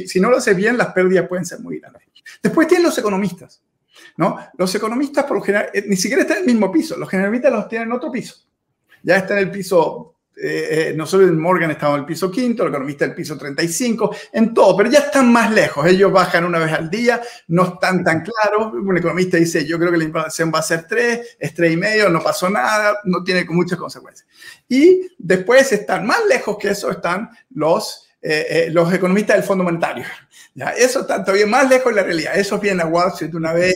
si, 0.07 0.19
no 0.21 0.29
lo 0.29 0.37
hace 0.37 0.53
bien, 0.53 0.77
las 0.77 0.93
pérdidas 0.93 1.27
pueden 1.27 1.45
ser 1.45 1.59
muy 1.59 1.79
grandes. 1.79 2.03
Después 2.41 2.69
tienen 2.69 2.85
los 2.85 2.97
economistas, 2.97 3.61
¿no? 4.15 4.37
Los 4.57 4.73
economistas, 4.73 5.25
por 5.25 5.37
lo 5.37 5.43
general, 5.43 5.69
eh, 5.73 5.83
ni 5.87 5.97
siquiera 5.97 6.21
están 6.21 6.37
en 6.37 6.43
el 6.43 6.51
mismo 6.51 6.71
piso, 6.71 6.97
los 6.97 7.09
generalistas 7.09 7.51
los 7.51 7.67
tienen 7.67 7.89
en 7.89 7.93
otro 7.93 8.09
piso. 8.09 8.35
Ya 9.03 9.17
está 9.17 9.33
en 9.33 9.47
el 9.47 9.51
piso 9.51 10.13
eh, 10.35 10.89
eh, 10.89 10.93
nosotros 10.95 11.29
en 11.29 11.39
Morgan 11.39 11.69
estamos 11.69 11.95
en 11.95 12.01
el 12.01 12.05
piso 12.07 12.31
quinto, 12.31 12.63
el 12.63 12.69
economista 12.69 13.05
el 13.05 13.13
piso 13.13 13.37
35, 13.37 14.15
en 14.33 14.53
todo, 14.53 14.75
pero 14.75 14.89
ya 14.89 14.99
están 14.99 15.31
más 15.31 15.51
lejos. 15.51 15.85
Ellos 15.85 16.11
bajan 16.11 16.43
una 16.43 16.57
vez 16.57 16.73
al 16.73 16.89
día, 16.89 17.21
no 17.47 17.65
están 17.65 18.03
tan 18.03 18.21
claros. 18.21 18.73
Un 18.73 18.97
economista 18.97 19.37
dice, 19.37 19.65
yo 19.65 19.77
creo 19.77 19.91
que 19.91 19.97
la 19.97 20.03
inflación 20.05 20.51
va 20.53 20.59
a 20.59 20.63
ser 20.63 20.87
3, 20.87 21.37
es 21.39 21.55
3,5, 21.55 22.11
no 22.11 22.21
pasó 22.21 22.49
nada, 22.49 22.99
no 23.03 23.23
tiene 23.23 23.45
muchas 23.45 23.77
consecuencias. 23.77 24.27
Y 24.67 25.07
después 25.19 25.71
están 25.71 26.05
más 26.05 26.25
lejos 26.27 26.57
que 26.57 26.69
eso, 26.69 26.89
están 26.89 27.29
los, 27.51 28.09
eh, 28.21 28.69
los 28.71 28.91
economistas 28.91 29.37
del 29.37 29.45
Fondo 29.45 29.63
Monetario. 29.63 30.05
¿Ya? 30.55 30.69
Eso 30.69 31.01
está 31.01 31.23
todavía 31.23 31.47
más 31.47 31.69
lejos 31.69 31.91
de 31.93 32.01
la 32.01 32.03
realidad. 32.03 32.37
Eso 32.37 32.59
viene 32.59 32.81
a 32.83 32.85
Wall 32.85 33.09
Street 33.09 33.33
una 33.33 33.53
vez 33.53 33.75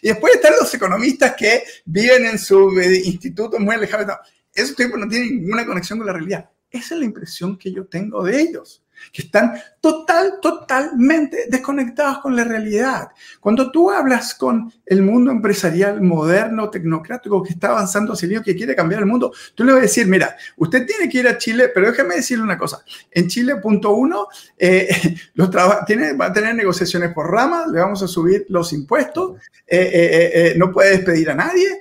Y 0.00 0.08
después 0.08 0.34
están 0.36 0.54
los 0.58 0.72
economistas 0.72 1.34
que 1.34 1.64
viven 1.84 2.24
en 2.26 2.38
su 2.38 2.78
instituto 2.80 3.58
muy 3.58 3.74
alejados 3.74 4.16
esos 4.62 4.76
tipos 4.76 4.98
no 4.98 5.08
tienen 5.08 5.42
ninguna 5.42 5.66
conexión 5.66 5.98
con 5.98 6.06
la 6.06 6.12
realidad. 6.12 6.50
Esa 6.70 6.94
es 6.94 7.00
la 7.00 7.06
impresión 7.06 7.56
que 7.56 7.72
yo 7.72 7.86
tengo 7.86 8.22
de 8.22 8.40
ellos 8.40 8.84
que 9.12 9.22
están 9.22 9.54
total, 9.80 10.34
totalmente 10.40 11.46
desconectados 11.48 12.18
con 12.18 12.34
la 12.34 12.44
realidad. 12.44 13.08
Cuando 13.40 13.70
tú 13.70 13.90
hablas 13.90 14.34
con 14.34 14.72
el 14.84 15.02
mundo 15.02 15.30
empresarial 15.30 16.00
moderno, 16.02 16.70
tecnocrático, 16.70 17.42
que 17.42 17.52
está 17.52 17.68
avanzando 17.68 18.12
hacia 18.12 18.26
el 18.26 18.42
que 18.42 18.56
quiere 18.56 18.74
cambiar 18.74 19.00
el 19.00 19.06
mundo, 19.06 19.32
tú 19.54 19.64
le 19.64 19.72
vas 19.72 19.80
a 19.80 19.82
decir, 19.82 20.06
mira, 20.06 20.36
usted 20.56 20.86
tiene 20.86 21.08
que 21.08 21.18
ir 21.18 21.28
a 21.28 21.38
Chile, 21.38 21.70
pero 21.72 21.90
déjame 21.90 22.16
decirle 22.16 22.44
una 22.44 22.58
cosa. 22.58 22.82
En 23.10 23.28
Chile, 23.28 23.56
punto 23.56 23.92
uno, 23.92 24.28
eh, 24.56 24.88
los 25.34 25.50
tiene, 25.86 26.12
va 26.14 26.26
a 26.26 26.32
tener 26.32 26.54
negociaciones 26.54 27.12
por 27.12 27.30
ramas, 27.30 27.68
le 27.68 27.80
vamos 27.80 28.02
a 28.02 28.08
subir 28.08 28.46
los 28.48 28.72
impuestos, 28.72 29.36
eh, 29.66 30.30
eh, 30.34 30.54
no 30.56 30.72
puede 30.72 30.90
despedir 30.90 31.30
a 31.30 31.34
nadie, 31.34 31.80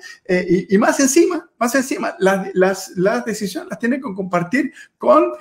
y, 0.70 0.78
más 0.78 1.00
encima, 1.00 1.50
más 1.58 1.74
encima, 1.76 2.16
las, 2.20 2.50
las, 2.54 2.90
las 2.98 3.26
decisiones 3.26 3.70
las 3.70 3.80
tiene 3.80 3.96
que 3.96 4.14
compartir 4.14 4.74
con 4.98 5.32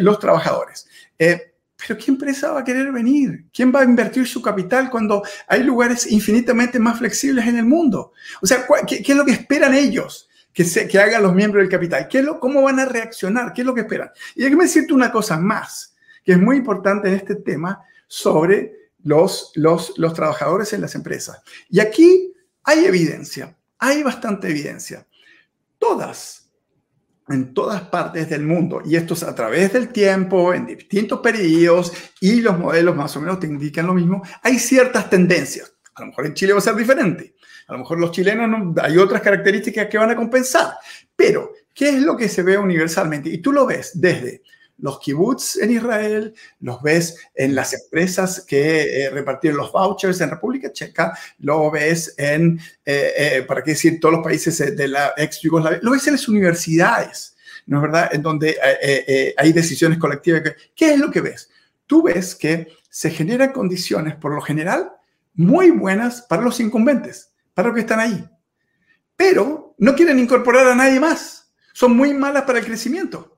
los 0.00 0.18
trabajadores. 0.18 0.86
Eh, 1.18 1.54
pero 1.76 1.98
¿qué 1.98 2.10
empresa 2.10 2.52
va 2.52 2.60
a 2.60 2.64
querer 2.64 2.90
venir? 2.90 3.46
¿Quién 3.52 3.72
va 3.74 3.80
a 3.80 3.84
invertir 3.84 4.26
su 4.26 4.40
capital 4.40 4.90
cuando 4.90 5.22
hay 5.46 5.62
lugares 5.62 6.10
infinitamente 6.10 6.78
más 6.78 6.98
flexibles 6.98 7.46
en 7.46 7.58
el 7.58 7.66
mundo? 7.66 8.12
O 8.40 8.46
sea, 8.46 8.66
¿qué, 8.86 9.02
es 9.06 9.16
lo 9.16 9.24
que 9.24 9.32
esperan 9.32 9.74
ellos 9.74 10.28
que, 10.52 10.64
se, 10.64 10.88
que 10.88 10.98
hagan 10.98 11.22
los 11.22 11.34
miembros 11.34 11.62
del 11.62 11.70
capital? 11.70 12.08
¿Qué 12.08 12.20
es 12.20 12.24
lo, 12.24 12.40
¿Cómo 12.40 12.62
van 12.62 12.80
a 12.80 12.86
reaccionar? 12.86 13.52
¿Qué 13.52 13.60
es 13.60 13.66
lo 13.66 13.74
que 13.74 13.82
esperan? 13.82 14.10
Y 14.34 14.44
déjame 14.44 14.64
decirte 14.64 14.94
una 14.94 15.12
cosa 15.12 15.38
más, 15.38 15.94
que 16.24 16.32
es 16.32 16.38
muy 16.38 16.56
importante 16.56 17.08
en 17.08 17.14
este 17.14 17.36
tema 17.36 17.82
sobre 18.08 18.90
los, 19.04 19.52
los, 19.54 19.92
los 19.98 20.14
trabajadores 20.14 20.72
en 20.72 20.80
las 20.80 20.94
empresas. 20.94 21.42
Y 21.68 21.80
aquí 21.80 22.32
hay 22.64 22.86
evidencia, 22.86 23.54
hay 23.78 24.02
bastante 24.02 24.48
evidencia. 24.48 25.06
Todas 25.78 26.45
en 27.28 27.52
todas 27.54 27.82
partes 27.82 28.28
del 28.28 28.42
mundo. 28.42 28.82
Y 28.84 28.96
esto 28.96 29.14
es 29.14 29.22
a 29.22 29.34
través 29.34 29.72
del 29.72 29.88
tiempo, 29.88 30.54
en 30.54 30.66
distintos 30.66 31.20
periodos, 31.20 31.92
y 32.20 32.40
los 32.40 32.58
modelos 32.58 32.94
más 32.94 33.16
o 33.16 33.20
menos 33.20 33.40
te 33.40 33.46
indican 33.46 33.86
lo 33.86 33.94
mismo. 33.94 34.22
Hay 34.42 34.58
ciertas 34.58 35.10
tendencias. 35.10 35.74
A 35.94 36.02
lo 36.02 36.08
mejor 36.08 36.26
en 36.26 36.34
Chile 36.34 36.52
va 36.52 36.58
a 36.58 36.62
ser 36.62 36.76
diferente. 36.76 37.34
A 37.68 37.72
lo 37.72 37.80
mejor 37.80 37.98
los 37.98 38.12
chilenos 38.12 38.48
no, 38.48 38.74
hay 38.80 38.96
otras 38.98 39.20
características 39.22 39.86
que 39.88 39.98
van 39.98 40.10
a 40.10 40.16
compensar. 40.16 40.74
Pero, 41.16 41.52
¿qué 41.74 41.88
es 41.88 42.02
lo 42.02 42.16
que 42.16 42.28
se 42.28 42.42
ve 42.42 42.56
universalmente? 42.56 43.28
Y 43.28 43.38
tú 43.38 43.52
lo 43.52 43.66
ves 43.66 43.92
desde 43.94 44.42
los 44.78 44.98
kibbutz 44.98 45.56
en 45.56 45.72
Israel, 45.72 46.34
los 46.60 46.82
ves 46.82 47.16
en 47.34 47.54
las 47.54 47.72
empresas 47.72 48.44
que 48.46 49.04
eh, 49.04 49.10
repartieron 49.10 49.58
los 49.58 49.72
vouchers 49.72 50.20
en 50.20 50.30
República 50.30 50.72
Checa, 50.72 51.16
lo 51.38 51.70
ves 51.70 52.14
en, 52.18 52.60
eh, 52.84 53.12
eh, 53.16 53.42
para 53.42 53.62
qué 53.62 53.72
decir, 53.72 53.98
todos 54.00 54.16
los 54.16 54.24
países 54.24 54.76
de 54.76 54.88
la 54.88 55.14
ex 55.16 55.40
Yugoslavia, 55.40 55.80
lo 55.82 55.92
ves 55.92 56.06
en 56.06 56.14
las 56.14 56.28
universidades, 56.28 57.36
¿no 57.66 57.78
es 57.78 57.82
verdad? 57.82 58.10
En 58.12 58.22
donde 58.22 58.56
hay 59.36 59.52
decisiones 59.52 59.98
colectivas. 59.98 60.42
¿Qué 60.74 60.92
es 60.92 60.98
lo 61.00 61.10
que 61.10 61.20
ves? 61.20 61.50
Tú 61.86 62.02
ves 62.02 62.34
que 62.34 62.68
se 62.88 63.10
generan 63.10 63.52
condiciones, 63.52 64.14
por 64.14 64.34
lo 64.34 64.40
general, 64.40 64.92
muy 65.34 65.70
buenas 65.70 66.22
para 66.22 66.42
los 66.42 66.60
incumbentes, 66.60 67.32
para 67.54 67.68
los 67.68 67.74
que 67.74 67.80
están 67.80 68.00
ahí. 68.00 68.28
Pero 69.16 69.74
no 69.78 69.94
quieren 69.94 70.18
incorporar 70.18 70.68
a 70.68 70.74
nadie 70.74 71.00
más. 71.00 71.52
Son 71.72 71.96
muy 71.96 72.14
malas 72.14 72.44
para 72.44 72.58
el 72.58 72.64
crecimiento. 72.64 73.35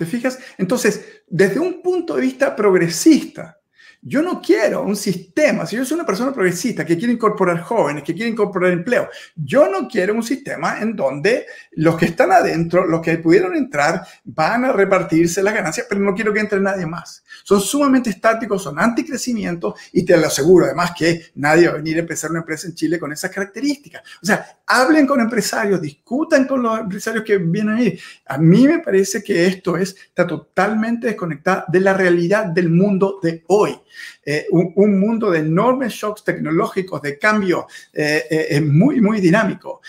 ¿Te 0.00 0.06
fijas? 0.06 0.38
Entonces, 0.56 1.24
desde 1.28 1.60
un 1.60 1.82
punto 1.82 2.16
de 2.16 2.22
vista 2.22 2.56
progresista, 2.56 3.60
yo 4.00 4.22
no 4.22 4.40
quiero 4.40 4.82
un 4.82 4.96
sistema, 4.96 5.66
si 5.66 5.76
yo 5.76 5.84
soy 5.84 5.96
una 5.96 6.06
persona 6.06 6.32
progresista 6.32 6.86
que 6.86 6.96
quiere 6.96 7.12
incorporar 7.12 7.60
jóvenes, 7.60 8.02
que 8.02 8.14
quiere 8.14 8.30
incorporar 8.30 8.72
empleo, 8.72 9.10
yo 9.36 9.68
no 9.68 9.86
quiero 9.86 10.14
un 10.14 10.22
sistema 10.22 10.80
en 10.80 10.96
donde 10.96 11.44
los 11.72 11.98
que 11.98 12.06
están 12.06 12.32
adentro, 12.32 12.86
los 12.86 13.02
que 13.02 13.18
pudieron 13.18 13.54
entrar, 13.54 14.02
van 14.24 14.64
a 14.64 14.72
repartirse 14.72 15.42
las 15.42 15.52
ganancias, 15.52 15.84
pero 15.86 16.00
no 16.00 16.14
quiero 16.14 16.32
que 16.32 16.40
entre 16.40 16.60
nadie 16.60 16.86
más. 16.86 17.22
Son 17.44 17.60
sumamente 17.60 18.08
estáticos, 18.08 18.62
son 18.62 18.78
anticrecimiento 18.78 19.74
y 19.92 20.02
te 20.02 20.16
lo 20.16 20.28
aseguro 20.28 20.64
además 20.64 20.92
que 20.96 21.26
nadie 21.34 21.66
va 21.66 21.74
a 21.74 21.76
venir 21.76 21.98
a 21.98 22.00
empezar 22.00 22.30
una 22.30 22.40
empresa 22.40 22.68
en 22.68 22.74
Chile 22.74 22.98
con 22.98 23.12
esas 23.12 23.30
características. 23.30 24.00
O 24.22 24.24
sea, 24.24 24.59
hablen 24.70 25.04
con 25.04 25.20
empresarios, 25.20 25.82
discutan 25.82 26.46
con 26.46 26.62
los 26.62 26.78
empresarios 26.78 27.24
que 27.24 27.38
vienen 27.38 27.74
ahí. 27.74 27.98
A 28.26 28.38
mí 28.38 28.68
me 28.68 28.78
parece 28.78 29.20
que 29.22 29.46
esto 29.46 29.76
es, 29.76 29.96
está 29.96 30.26
totalmente 30.26 31.08
desconectado 31.08 31.64
de 31.66 31.80
la 31.80 31.92
realidad 31.92 32.46
del 32.46 32.70
mundo 32.70 33.18
de 33.20 33.42
hoy. 33.48 33.76
Eh, 34.24 34.46
un, 34.50 35.00
mundo 35.00 35.30
de 35.30 35.40
enormes 35.40 35.92
shocks 35.92 36.22
tecnológicos, 36.22 37.02
de 37.02 37.18
cambio 37.18 37.66
eh, 37.92 38.24
eh, 38.30 38.60
muy, 38.60 39.00
muy 39.00 39.20
dinámico. 39.20 39.80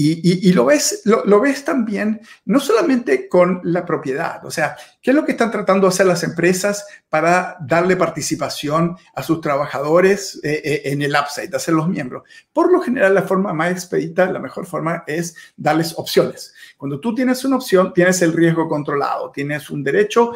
Y, 0.00 0.52
lo, 0.52 0.66
ves, 0.66 1.02
lo, 1.04 1.40
ves 1.40 1.64
también 1.64 2.20
no 2.44 2.60
solamente 2.60 3.28
con 3.28 3.60
la 3.64 3.84
propiedad, 3.84 4.44
o 4.44 4.50
sea, 4.50 4.76
¿qué 5.02 5.10
es 5.10 5.16
lo 5.16 5.24
que 5.24 5.32
están 5.32 5.50
tratando 5.50 5.88
de 5.88 5.92
hacer 5.92 6.06
las 6.06 6.22
empresas 6.22 6.86
para 7.08 7.56
darle 7.60 7.96
participación 7.96 8.96
a 9.12 9.24
sus 9.24 9.40
trabajadores 9.40 10.38
en 10.44 11.02
el 11.02 11.16
upside, 11.20 11.52
hacerlos 11.52 11.88
miembros? 11.88 12.22
Por 12.52 12.70
lo 12.70 12.80
general, 12.80 13.12
la 13.12 13.22
forma 13.22 13.52
más 13.52 13.72
expedita, 13.72 14.30
la 14.30 14.38
mejor 14.38 14.66
forma 14.66 15.02
es 15.08 15.34
darles 15.56 15.94
opciones. 15.96 16.54
Cuando 16.76 17.00
tú 17.00 17.12
tienes 17.12 17.44
una 17.44 17.56
opción, 17.56 17.92
tienes 17.92 18.22
el 18.22 18.32
riesgo 18.32 18.68
controlado, 18.68 19.32
tienes 19.32 19.68
un 19.68 19.82
derecho, 19.82 20.32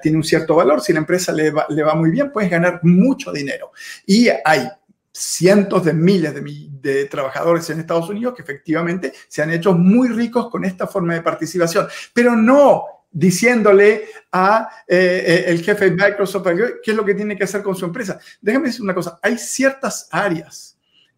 tiene 0.00 0.18
un 0.18 0.22
cierto 0.22 0.54
valor. 0.54 0.80
Si 0.80 0.92
la 0.92 1.00
empresa 1.00 1.32
le 1.32 1.50
va, 1.50 1.66
le 1.68 1.82
va 1.82 1.96
muy 1.96 2.12
bien, 2.12 2.30
puedes 2.30 2.48
ganar 2.48 2.78
mucho 2.84 3.32
dinero. 3.32 3.72
Y 4.06 4.28
hay 4.44 4.68
cientos 5.16 5.84
de 5.84 5.94
miles 5.94 6.34
de, 6.34 7.06
trabajadores 7.06 7.68
en 7.70 7.80
Estados 7.80 8.08
Unidos 8.08 8.34
que 8.34 8.42
efectivamente 8.42 9.12
se 9.28 9.42
han 9.42 9.50
hecho 9.50 9.72
muy 9.72 10.08
ricos 10.08 10.50
con 10.50 10.64
esta 10.64 10.86
forma 10.86 11.14
de 11.14 11.22
participación, 11.22 11.88
pero 12.12 12.36
no 12.36 12.84
diciéndole 13.10 14.04
a 14.30 14.68
eh, 14.86 15.24
eh, 15.26 15.44
el 15.48 15.62
jefe 15.62 15.90
de 15.90 15.96
Microsoft 15.96 16.46
qué 16.82 16.90
es 16.90 16.96
lo 16.96 17.04
que 17.04 17.14
tiene 17.14 17.36
que 17.36 17.44
hacer 17.44 17.62
con 17.62 17.74
su 17.74 17.86
empresa. 17.86 18.18
Déjame 18.40 18.66
decir 18.66 18.82
una 18.82 18.94
cosa, 18.94 19.18
hay 19.22 19.38
ciertas 19.38 20.08
áreas 20.10 20.75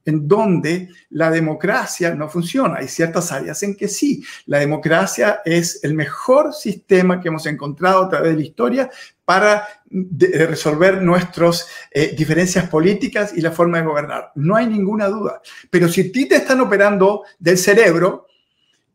en 0.08 0.26
donde 0.26 0.88
la 1.10 1.30
democracia 1.30 2.14
no 2.14 2.30
funciona. 2.30 2.76
Hay 2.78 2.88
ciertas 2.88 3.30
áreas 3.30 3.62
en 3.62 3.76
que 3.76 3.88
sí. 3.88 4.24
La 4.46 4.58
democracia 4.58 5.42
es 5.44 5.84
el 5.84 5.92
mejor 5.92 6.54
sistema 6.54 7.20
que 7.20 7.28
hemos 7.28 7.44
encontrado 7.44 8.04
a 8.04 8.08
través 8.08 8.30
de 8.30 8.36
la 8.36 8.42
historia 8.42 8.90
para 9.26 9.68
resolver 9.90 11.02
nuestras 11.02 11.68
eh, 11.90 12.14
diferencias 12.16 12.70
políticas 12.70 13.36
y 13.36 13.42
la 13.42 13.52
forma 13.52 13.78
de 13.78 13.84
gobernar. 13.84 14.32
No 14.36 14.56
hay 14.56 14.66
ninguna 14.66 15.08
duda. 15.08 15.42
Pero 15.68 15.90
si 15.90 16.00
a 16.00 16.10
ti 16.10 16.26
te 16.26 16.36
están 16.36 16.62
operando 16.62 17.24
del 17.38 17.58
cerebro 17.58 18.28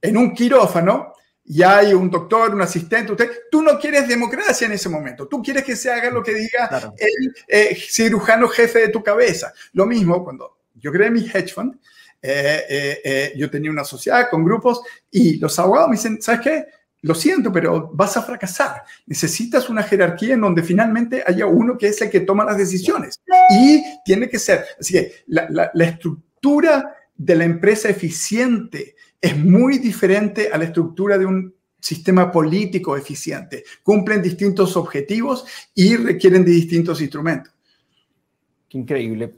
en 0.02 0.18
un 0.18 0.34
quirófano, 0.34 1.14
y 1.46 1.62
hay 1.62 1.94
un 1.94 2.10
doctor, 2.10 2.54
un 2.54 2.62
asistente, 2.62 3.12
usted, 3.12 3.30
tú 3.52 3.62
no 3.62 3.78
quieres 3.78 4.08
democracia 4.08 4.66
en 4.66 4.74
ese 4.74 4.88
momento, 4.88 5.28
tú 5.28 5.42
quieres 5.44 5.64
que 5.64 5.76
se 5.76 5.92
haga 5.92 6.10
lo 6.10 6.24
que 6.24 6.34
diga 6.34 6.94
el 6.98 7.36
eh, 7.48 7.76
cirujano 7.76 8.48
jefe 8.48 8.80
de 8.80 8.90
tu 8.90 9.04
cabeza. 9.04 9.52
Lo 9.74 9.86
mismo 9.86 10.24
cuando 10.24 10.53
yo 10.76 10.92
creé 10.92 11.12
mi 11.12 11.22
hedge 11.22 11.54
fund, 11.54 11.76
eh, 12.22 12.62
eh, 12.70 13.02
eh, 13.04 13.34
yo 13.36 13.50
tenía 13.50 13.70
una 13.70 13.84
sociedad 13.84 14.30
con 14.30 14.46
grupos 14.46 14.82
y 15.12 15.38
los 15.40 15.58
abogados 15.60 15.90
me 15.90 15.96
dicen, 15.96 16.22
¿sabes 16.22 16.42
qué? 16.42 16.66
lo 17.04 17.14
siento, 17.14 17.52
pero 17.52 17.92
vas 17.94 18.16
a 18.18 18.24
fracasar. 18.24 18.84
Necesitas 19.06 19.70
una 19.70 19.84
jerarquía 19.84 20.34
en 20.34 20.42
donde 20.42 20.64
finalmente 20.64 21.22
haya 21.26 21.46
uno 21.46 21.78
que 21.78 21.88
es 21.88 22.02
el 22.02 22.10
que 22.10 22.22
toma 22.22 22.46
las 22.46 22.58
decisiones. 22.58 23.20
Y 23.50 23.84
tiene 24.06 24.30
que 24.30 24.40
ser, 24.40 24.66
así 24.80 24.94
que 24.94 25.24
la, 25.28 25.72
estructura 25.76 26.96
de 27.16 27.36
la 27.36 27.44
empresa 27.44 27.90
eficiente 27.90 28.96
es 29.20 29.38
muy 29.38 29.80
diferente 29.80 30.50
a 30.52 30.58
la 30.58 30.64
estructura 30.66 31.18
de 31.18 31.26
un 31.26 31.54
sistema 31.78 32.32
político 32.32 32.96
eficiente. 32.96 33.66
Cumplen 33.84 34.22
distintos 34.22 34.78
objetivos 34.78 35.46
y 35.76 35.98
requieren 35.98 36.46
de 36.46 36.52
distintos 36.52 37.02
instrumentos. 37.02 37.54
Qué 38.70 38.78
increíble. 38.78 39.36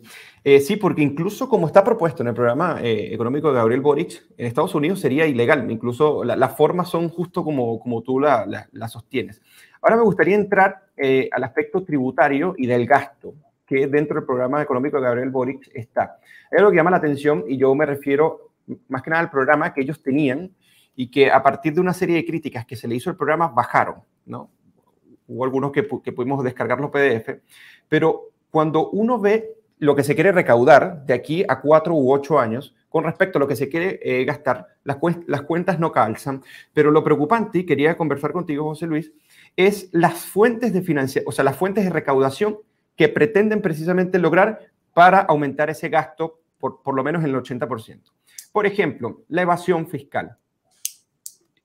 Eh, 0.47 0.59
sí, 0.59 0.75
porque 0.75 1.01
incluso 1.01 1.49
como 1.49 1.65
está 1.65 1.83
propuesto 1.83 2.21
en 2.21 2.27
el 2.27 2.35
programa 2.35 2.77
eh, 2.79 3.11
económico 3.11 3.47
de 3.47 3.55
Gabriel 3.55 3.81
Boric, 3.81 4.27
en 4.37 4.45
Estados 4.45 4.75
Unidos 4.75 4.99
sería 4.99 5.25
ilegal. 5.25 5.71
Incluso 5.71 6.23
las 6.23 6.55
formas 6.55 6.87
son 6.87 7.09
justo 7.09 7.43
como, 7.43 7.79
como 7.79 8.03
tú 8.03 8.19
la, 8.19 8.69
sostienes. 8.87 9.41
Ahora 9.81 9.95
me 9.95 10.03
gustaría 10.03 10.35
entrar 10.35 10.83
eh, 10.97 11.29
al 11.31 11.43
aspecto 11.45 11.83
tributario 11.83 12.53
y 12.59 12.67
del 12.67 12.85
gasto, 12.85 13.33
que 13.65 13.87
dentro 13.87 14.17
del 14.17 14.25
programa 14.27 14.61
económico 14.61 14.97
de 14.97 15.03
Gabriel 15.03 15.31
Boric 15.31 15.67
está. 15.73 16.19
Es 16.51 16.59
algo 16.59 16.69
que 16.69 16.77
llama 16.77 16.91
la 16.91 16.97
atención 16.97 17.45
y 17.47 17.57
yo 17.57 17.73
me 17.73 17.87
refiero 17.87 18.51
más 18.87 19.01
que 19.01 19.09
nada 19.09 19.23
al 19.23 19.31
programa 19.31 19.73
que 19.73 19.81
ellos 19.81 20.03
tenían 20.03 20.51
y 20.95 21.09
que 21.09 21.31
a 21.31 21.41
partir 21.41 21.73
de 21.73 21.81
una 21.81 21.93
serie 21.93 22.17
de 22.17 22.25
críticas 22.25 22.67
que 22.67 22.75
se 22.75 22.87
le 22.87 22.93
hizo 22.93 23.09
al 23.09 23.17
programa 23.17 23.47
bajaron, 23.47 23.95
¿no? 24.27 24.51
Hubo 25.27 25.43
algunos 25.43 25.71
que, 25.71 25.87
que 26.03 26.11
pudimos 26.11 26.43
descargar 26.43 26.79
los 26.79 26.91
PDF, 26.91 27.41
pero 27.89 28.29
cuando 28.51 28.91
uno 28.91 29.19
ve 29.19 29.54
lo 29.77 29.95
que 29.95 30.03
se 30.03 30.15
quiere 30.15 30.31
recaudar 30.31 31.05
de 31.05 31.13
aquí 31.13 31.43
a 31.47 31.59
cuatro 31.59 31.95
u 31.95 32.13
ocho 32.13 32.39
años 32.39 32.75
con 32.89 33.03
respecto 33.03 33.37
a 33.37 33.41
lo 33.41 33.47
que 33.47 33.57
se 33.57 33.67
quiere 33.67 33.99
eh, 34.03 34.23
gastar, 34.23 34.67
las, 34.85 34.97
cuentas 35.43 35.79
no 35.79 35.91
calzan. 35.91 36.41
Pero 36.73 36.91
lo 36.91 37.03
preocupante, 37.03 37.59
y 37.59 37.65
quería 37.65 37.97
conversar 37.97 38.31
contigo, 38.31 38.63
José 38.63 38.87
Luis, 38.87 39.11
es 39.57 39.89
las 39.91 40.25
fuentes 40.25 40.71
de 40.71 40.81
financiación, 40.81 41.25
o 41.27 41.33
sea, 41.33 41.43
las 41.43 41.57
fuentes 41.57 41.83
de 41.83 41.89
recaudación 41.89 42.57
que 42.95 43.09
pretenden 43.09 43.61
precisamente 43.61 44.17
lograr 44.17 44.71
para 44.93 45.19
aumentar 45.19 45.69
ese 45.69 45.89
gasto 45.89 46.39
por, 46.57 46.81
por 46.81 46.95
lo 46.95 47.03
menos 47.03 47.21
en 47.25 47.31
el 47.31 47.35
80%. 47.35 47.99
Por 48.53 48.65
ejemplo, 48.65 49.23
la 49.27 49.41
evasión 49.41 49.87
fiscal. 49.87 50.37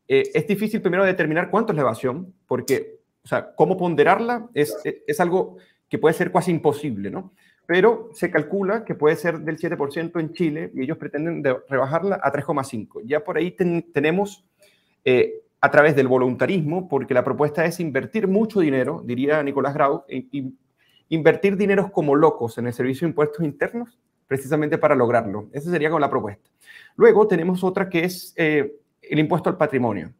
Eh, 0.08 0.32
es 0.34 0.48
difícil 0.48 0.82
primero 0.82 1.04
determinar 1.04 1.48
cuánto 1.48 1.70
es 1.70 1.76
la 1.76 1.82
evasión, 1.82 2.34
porque, 2.48 2.98
o 3.22 3.28
sea, 3.28 3.54
cómo 3.54 3.76
ponderarla 3.76 4.48
es, 4.52 4.76
es 4.84 5.20
algo 5.20 5.58
que 5.88 5.98
puede 5.98 6.14
ser 6.14 6.32
casi 6.32 6.50
imposible, 6.50 7.10
¿no? 7.10 7.32
Pero 7.70 8.10
se 8.14 8.32
calcula 8.32 8.84
que 8.84 8.96
puede 8.96 9.14
ser 9.14 9.42
del 9.42 9.56
7% 9.56 10.18
en 10.18 10.32
Chile 10.32 10.72
y 10.74 10.82
ellos 10.82 10.98
pretenden 10.98 11.40
rebajarla 11.68 12.18
a 12.20 12.32
3,5%. 12.32 13.02
Ya 13.04 13.22
por 13.22 13.36
ahí 13.36 13.52
tenemos 13.52 14.44
eh, 15.04 15.44
a 15.60 15.70
través 15.70 15.94
del 15.94 16.08
voluntarismo, 16.08 16.88
porque 16.88 17.14
la 17.14 17.22
propuesta 17.22 17.64
es 17.64 17.78
invertir 17.78 18.26
mucho 18.26 18.58
dinero, 18.58 19.04
diría 19.06 19.40
Nicolás 19.44 19.74
Grau, 19.74 20.04
invertir 21.10 21.56
dineros 21.56 21.92
como 21.92 22.16
locos 22.16 22.58
en 22.58 22.66
el 22.66 22.72
servicio 22.72 23.06
de 23.06 23.10
impuestos 23.10 23.44
internos, 23.44 24.00
precisamente 24.26 24.76
para 24.76 24.96
lograrlo. 24.96 25.48
Esa 25.52 25.70
sería 25.70 25.90
como 25.90 26.00
la 26.00 26.10
propuesta. 26.10 26.50
Luego 26.96 27.28
tenemos 27.28 27.62
otra 27.62 27.88
que 27.88 28.02
es 28.02 28.34
eh, 28.36 28.80
el 29.00 29.20
impuesto 29.20 29.48
al 29.48 29.56
patrimonio. 29.56 30.12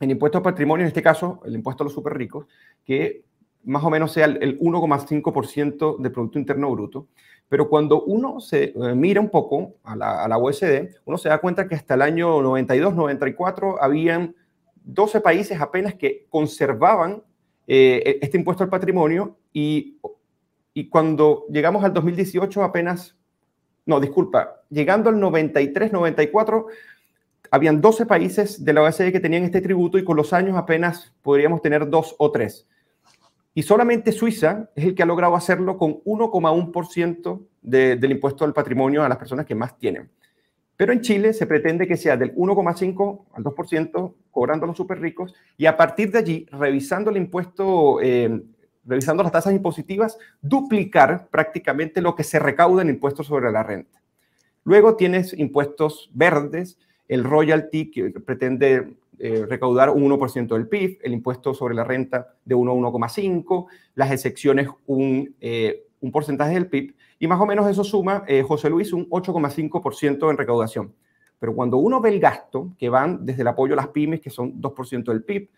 El 0.00 0.10
impuesto 0.10 0.38
al 0.38 0.42
patrimonio, 0.42 0.82
en 0.82 0.88
este 0.88 1.04
caso, 1.04 1.40
el 1.44 1.54
impuesto 1.54 1.84
a 1.84 1.86
los 1.86 1.92
super 1.92 2.14
ricos, 2.14 2.46
que 2.84 3.22
más 3.64 3.84
o 3.84 3.90
menos 3.90 4.12
sea 4.12 4.26
el 4.26 4.58
1,5% 4.58 5.98
del 5.98 6.12
Producto 6.12 6.38
Interno 6.38 6.70
Bruto. 6.70 7.08
Pero 7.50 7.68
cuando 7.68 8.02
uno 8.02 8.40
se 8.40 8.72
eh, 8.76 8.94
mira 8.94 9.20
un 9.20 9.28
poco 9.28 9.74
a 9.82 9.96
la, 9.96 10.24
a 10.24 10.38
OSD, 10.38 10.88
uno 11.04 11.18
se 11.18 11.28
da 11.28 11.38
cuenta 11.38 11.66
que 11.66 11.74
hasta 11.74 11.94
el 11.94 12.02
año 12.02 12.40
92, 12.40 12.94
94 12.94 13.82
habían 13.82 14.36
12 14.84 15.20
países 15.20 15.60
apenas 15.60 15.94
que 15.96 16.26
conservaban 16.30 17.24
eh, 17.66 18.02
e-, 18.06 18.18
este 18.22 18.38
impuesto 18.38 18.62
al 18.62 18.70
patrimonio 18.70 19.36
y, 19.52 19.98
y 20.72 20.88
cuando 20.88 21.46
llegamos 21.50 21.82
al 21.82 21.92
2018 21.92 22.62
apenas, 22.62 23.16
no, 23.84 23.98
disculpa, 23.98 24.62
llegando 24.70 25.10
al 25.10 25.18
93, 25.18 25.92
94, 25.92 26.68
habían 27.50 27.80
12 27.80 28.06
países 28.06 28.64
de 28.64 28.72
la 28.72 28.82
OSD 28.82 29.10
que 29.10 29.18
tenían 29.18 29.42
este 29.42 29.60
tributo 29.60 29.98
y 29.98 30.04
con 30.04 30.16
los 30.16 30.32
años 30.32 30.56
apenas 30.56 31.12
podríamos 31.20 31.62
tener 31.62 31.90
dos 31.90 32.14
o 32.18 32.30
tres. 32.30 32.68
Y 33.54 33.62
solamente 33.62 34.12
Suiza 34.12 34.70
es 34.76 34.84
el 34.84 34.94
que 34.94 35.02
ha 35.02 35.06
logrado 35.06 35.34
hacerlo 35.34 35.76
con 35.76 36.02
1,1% 36.04 37.46
del 37.62 38.10
impuesto 38.10 38.44
al 38.44 38.52
patrimonio 38.52 39.02
a 39.02 39.08
las 39.08 39.18
personas 39.18 39.46
que 39.46 39.54
más 39.54 39.76
tienen. 39.78 40.10
Pero 40.76 40.92
en 40.92 41.02
Chile 41.02 41.34
se 41.34 41.46
pretende 41.46 41.86
que 41.86 41.96
sea 41.96 42.16
del 42.16 42.34
1,5 42.34 43.24
al 43.34 43.44
2%, 43.44 44.14
cobrando 44.30 44.64
a 44.64 44.68
los 44.68 44.76
súper 44.76 45.00
ricos, 45.00 45.34
y 45.58 45.66
a 45.66 45.76
partir 45.76 46.10
de 46.10 46.18
allí, 46.18 46.46
revisando 46.50 47.10
el 47.10 47.18
impuesto, 47.18 48.00
eh, 48.00 48.42
revisando 48.84 49.22
las 49.22 49.32
tasas 49.32 49.52
impositivas, 49.52 50.16
duplicar 50.40 51.28
prácticamente 51.30 52.00
lo 52.00 52.14
que 52.14 52.24
se 52.24 52.38
recauda 52.38 52.80
en 52.80 52.88
impuestos 52.88 53.26
sobre 53.26 53.52
la 53.52 53.62
renta. 53.62 54.00
Luego 54.64 54.96
tienes 54.96 55.34
impuestos 55.36 56.10
verdes, 56.14 56.78
el 57.08 57.24
royalty 57.24 57.90
que 57.90 58.10
pretende 58.10 58.96
eh, 59.22 59.44
recaudar 59.46 59.90
un 59.90 60.02
1% 60.02 60.54
del 60.54 60.66
PIB, 60.66 60.98
el 61.02 61.12
impuesto 61.12 61.52
sobre 61.52 61.74
la 61.74 61.84
renta 61.84 62.34
de 62.42 62.54
1 62.54 62.72
a 62.72 62.74
1,5, 62.74 63.66
las 63.94 64.12
excepciones 64.12 64.68
un, 64.86 65.36
eh, 65.42 65.84
un 66.00 66.10
porcentaje 66.10 66.54
del 66.54 66.68
PIB, 66.68 66.94
y 67.18 67.26
más 67.26 67.38
o 67.38 67.44
menos 67.44 67.68
eso 67.68 67.84
suma, 67.84 68.24
eh, 68.26 68.42
José 68.42 68.70
Luis, 68.70 68.94
un 68.94 69.06
8,5% 69.10 70.30
en 70.30 70.38
recaudación. 70.38 70.94
Pero 71.38 71.54
cuando 71.54 71.76
uno 71.76 72.00
ve 72.00 72.08
el 72.08 72.18
gasto, 72.18 72.72
que 72.78 72.88
van 72.88 73.26
desde 73.26 73.42
el 73.42 73.48
apoyo 73.48 73.74
a 73.74 73.76
las 73.76 73.88
pymes, 73.88 74.22
que 74.22 74.30
son 74.30 74.58
2% 74.58 75.12
del 75.12 75.22
PIB, 75.22 75.50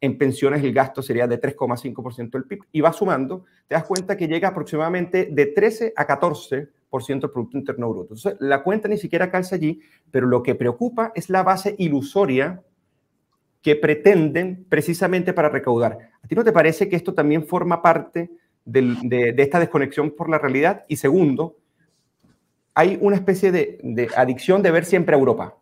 en 0.00 0.16
pensiones 0.16 0.64
el 0.64 0.72
gasto 0.72 1.02
sería 1.02 1.26
de 1.26 1.38
3,5% 1.38 2.30
del 2.30 2.44
PIB, 2.44 2.60
y 2.72 2.80
va 2.80 2.90
sumando, 2.90 3.44
te 3.68 3.74
das 3.74 3.84
cuenta 3.84 4.16
que 4.16 4.28
llega 4.28 4.48
aproximadamente 4.48 5.28
de 5.30 5.44
13 5.44 5.92
a 5.94 6.06
14% 6.06 6.68
del 7.20 7.30
Producto 7.30 7.58
Interno 7.58 7.90
Bruto. 7.90 8.14
Entonces, 8.14 8.36
la 8.40 8.62
cuenta 8.62 8.88
ni 8.88 8.96
siquiera 8.96 9.30
calza 9.30 9.56
allí, 9.56 9.80
pero 10.10 10.26
lo 10.26 10.42
que 10.42 10.54
preocupa 10.54 11.12
es 11.14 11.28
la 11.28 11.42
base 11.42 11.74
ilusoria 11.76 12.62
que 13.62 13.76
pretenden 13.76 14.64
precisamente 14.68 15.32
para 15.32 15.48
recaudar. 15.48 15.98
¿A 16.22 16.26
ti 16.26 16.34
no 16.34 16.44
te 16.44 16.52
parece 16.52 16.88
que 16.88 16.96
esto 16.96 17.14
también 17.14 17.46
forma 17.46 17.82
parte 17.82 18.30
de, 18.64 19.34
esta 19.36 19.60
desconexión 19.60 20.12
por 20.12 20.30
la 20.30 20.38
realidad? 20.38 20.84
Y 20.88 20.96
segundo, 20.96 21.56
hay 22.74 22.98
una 23.00 23.16
especie 23.16 23.52
de, 23.52 24.08
adicción 24.16 24.62
de 24.62 24.70
ver 24.70 24.84
siempre 24.84 25.14
a 25.14 25.18
Europa. 25.18 25.56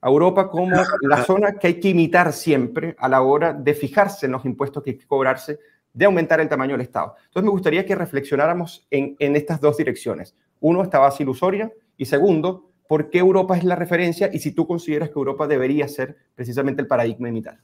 A 0.00 0.08
Europa 0.08 0.50
como 0.50 0.76
la 1.02 1.24
zona 1.24 1.52
que 1.52 1.68
hay 1.68 1.80
que 1.80 1.90
imitar 1.90 2.32
siempre 2.32 2.96
a 2.98 3.08
la 3.08 3.22
hora 3.22 3.52
de 3.52 3.72
fijarse 3.72 4.26
en 4.26 4.32
los 4.32 4.44
impuestos 4.44 4.82
que 4.82 4.90
hay 4.90 4.98
que 4.98 5.06
cobrarse, 5.06 5.58
de 5.94 6.04
aumentar 6.06 6.40
el 6.40 6.48
tamaño 6.48 6.72
del 6.72 6.80
Estado. 6.80 7.14
Entonces 7.26 7.44
me 7.44 7.50
gustaría 7.50 7.86
que 7.86 7.94
reflexionáramos 7.94 8.86
en, 8.90 9.14
en 9.18 9.36
estas 9.36 9.60
dos 9.60 9.76
direcciones. 9.76 10.34
Uno, 10.58 10.82
esta 10.82 10.98
base 10.98 11.22
ilusoria, 11.22 11.70
y 11.96 12.04
segundo, 12.04 12.71
por 12.92 13.08
qué 13.08 13.20
Europa 13.20 13.56
es 13.56 13.64
la 13.64 13.74
referencia 13.74 14.28
y 14.30 14.38
si 14.38 14.52
tú 14.52 14.66
consideras 14.66 15.08
que 15.08 15.14
Europa 15.14 15.46
debería 15.46 15.88
ser 15.88 16.14
precisamente 16.34 16.82
el 16.82 16.86
paradigma 16.86 17.30
imitar. 17.30 17.58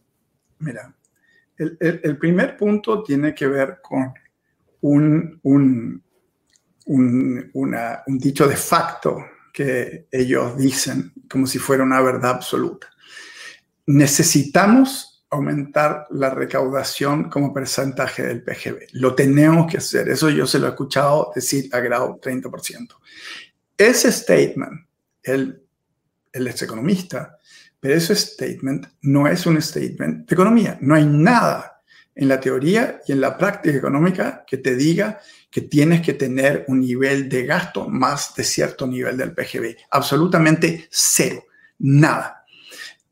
Mira, 0.60 0.96
el, 1.58 2.16
primer 2.16 2.56
punto 2.56 3.02
tiene 3.02 3.34
que 3.34 3.46
ver 3.46 3.80
con 3.82 4.14
un, 4.80 5.38
un, 5.42 6.02
un 6.86 8.18
dicho 8.18 8.48
de 8.48 8.56
facto 8.56 9.22
que 9.52 10.06
ellos 10.10 10.56
dicen 10.56 11.12
como 11.30 11.46
si 11.46 11.58
fuera 11.58 11.84
una 11.84 12.00
verdad 12.00 12.30
absoluta. 12.30 12.86
Necesitamos 13.84 15.26
aumentar 15.28 16.06
la 16.08 16.30
recaudación 16.30 17.28
como 17.28 17.52
porcentaje 17.52 18.22
del 18.22 18.42
PGB. 18.42 18.86
Lo 18.92 19.14
tenemos 19.14 19.70
que 19.70 19.76
hacer. 19.76 20.08
Eso 20.08 20.30
yo 20.30 20.46
se 20.46 20.58
lo 20.58 20.68
he 20.68 20.70
escuchado 20.70 21.32
decir 21.34 21.68
a 21.74 21.80
grado 21.80 22.18
30%. 22.18 22.94
Ese 23.76 24.10
statement 24.10 24.87
él, 25.28 25.62
es 26.32 26.62
economista, 26.62 27.38
pero 27.80 27.94
ese 27.94 28.14
statement 28.14 28.86
no 29.02 29.26
es 29.26 29.46
un 29.46 29.60
statement 29.60 30.28
de 30.28 30.34
economía. 30.34 30.78
No 30.80 30.94
hay 30.94 31.06
nada 31.06 31.82
en 32.14 32.28
la 32.28 32.40
teoría 32.40 33.00
y 33.06 33.12
en 33.12 33.20
la 33.20 33.38
práctica 33.38 33.76
económica 33.76 34.44
que 34.46 34.58
te 34.58 34.74
diga 34.74 35.20
que 35.50 35.62
tienes 35.62 36.02
que 36.02 36.14
tener 36.14 36.64
un 36.68 36.80
nivel 36.80 37.28
de 37.28 37.46
gasto 37.46 37.88
más 37.88 38.34
de 38.34 38.44
cierto 38.44 38.86
nivel 38.86 39.16
del 39.16 39.32
PGB. 39.32 39.76
Absolutamente 39.90 40.88
cero. 40.90 41.44
Nada. 41.78 42.44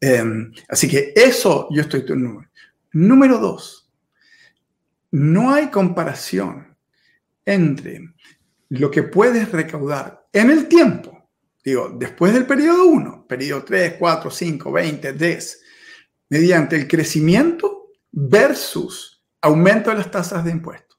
Em, 0.00 0.52
así 0.68 0.88
que 0.88 1.12
eso 1.14 1.68
yo 1.70 1.82
estoy 1.82 2.04
número. 2.08 2.50
Número 2.92 3.38
dos, 3.38 3.90
no 5.10 5.52
hay 5.52 5.68
comparación 5.68 6.76
entre 7.44 8.14
lo 8.70 8.90
que 8.90 9.02
puedes 9.02 9.52
recaudar 9.52 10.26
en 10.32 10.50
el 10.50 10.66
tiempo 10.66 11.15
Digo, 11.66 11.90
después 11.92 12.32
del 12.32 12.46
periodo 12.46 12.86
1, 12.86 13.26
periodo 13.26 13.64
3, 13.64 13.96
4, 13.98 14.30
5, 14.30 14.70
20, 14.70 15.12
10, 15.14 15.62
mediante 16.28 16.76
el 16.76 16.86
crecimiento 16.86 17.88
versus 18.12 19.20
aumento 19.40 19.90
de 19.90 19.96
las 19.96 20.08
tasas 20.08 20.44
de 20.44 20.52
impuestos. 20.52 20.96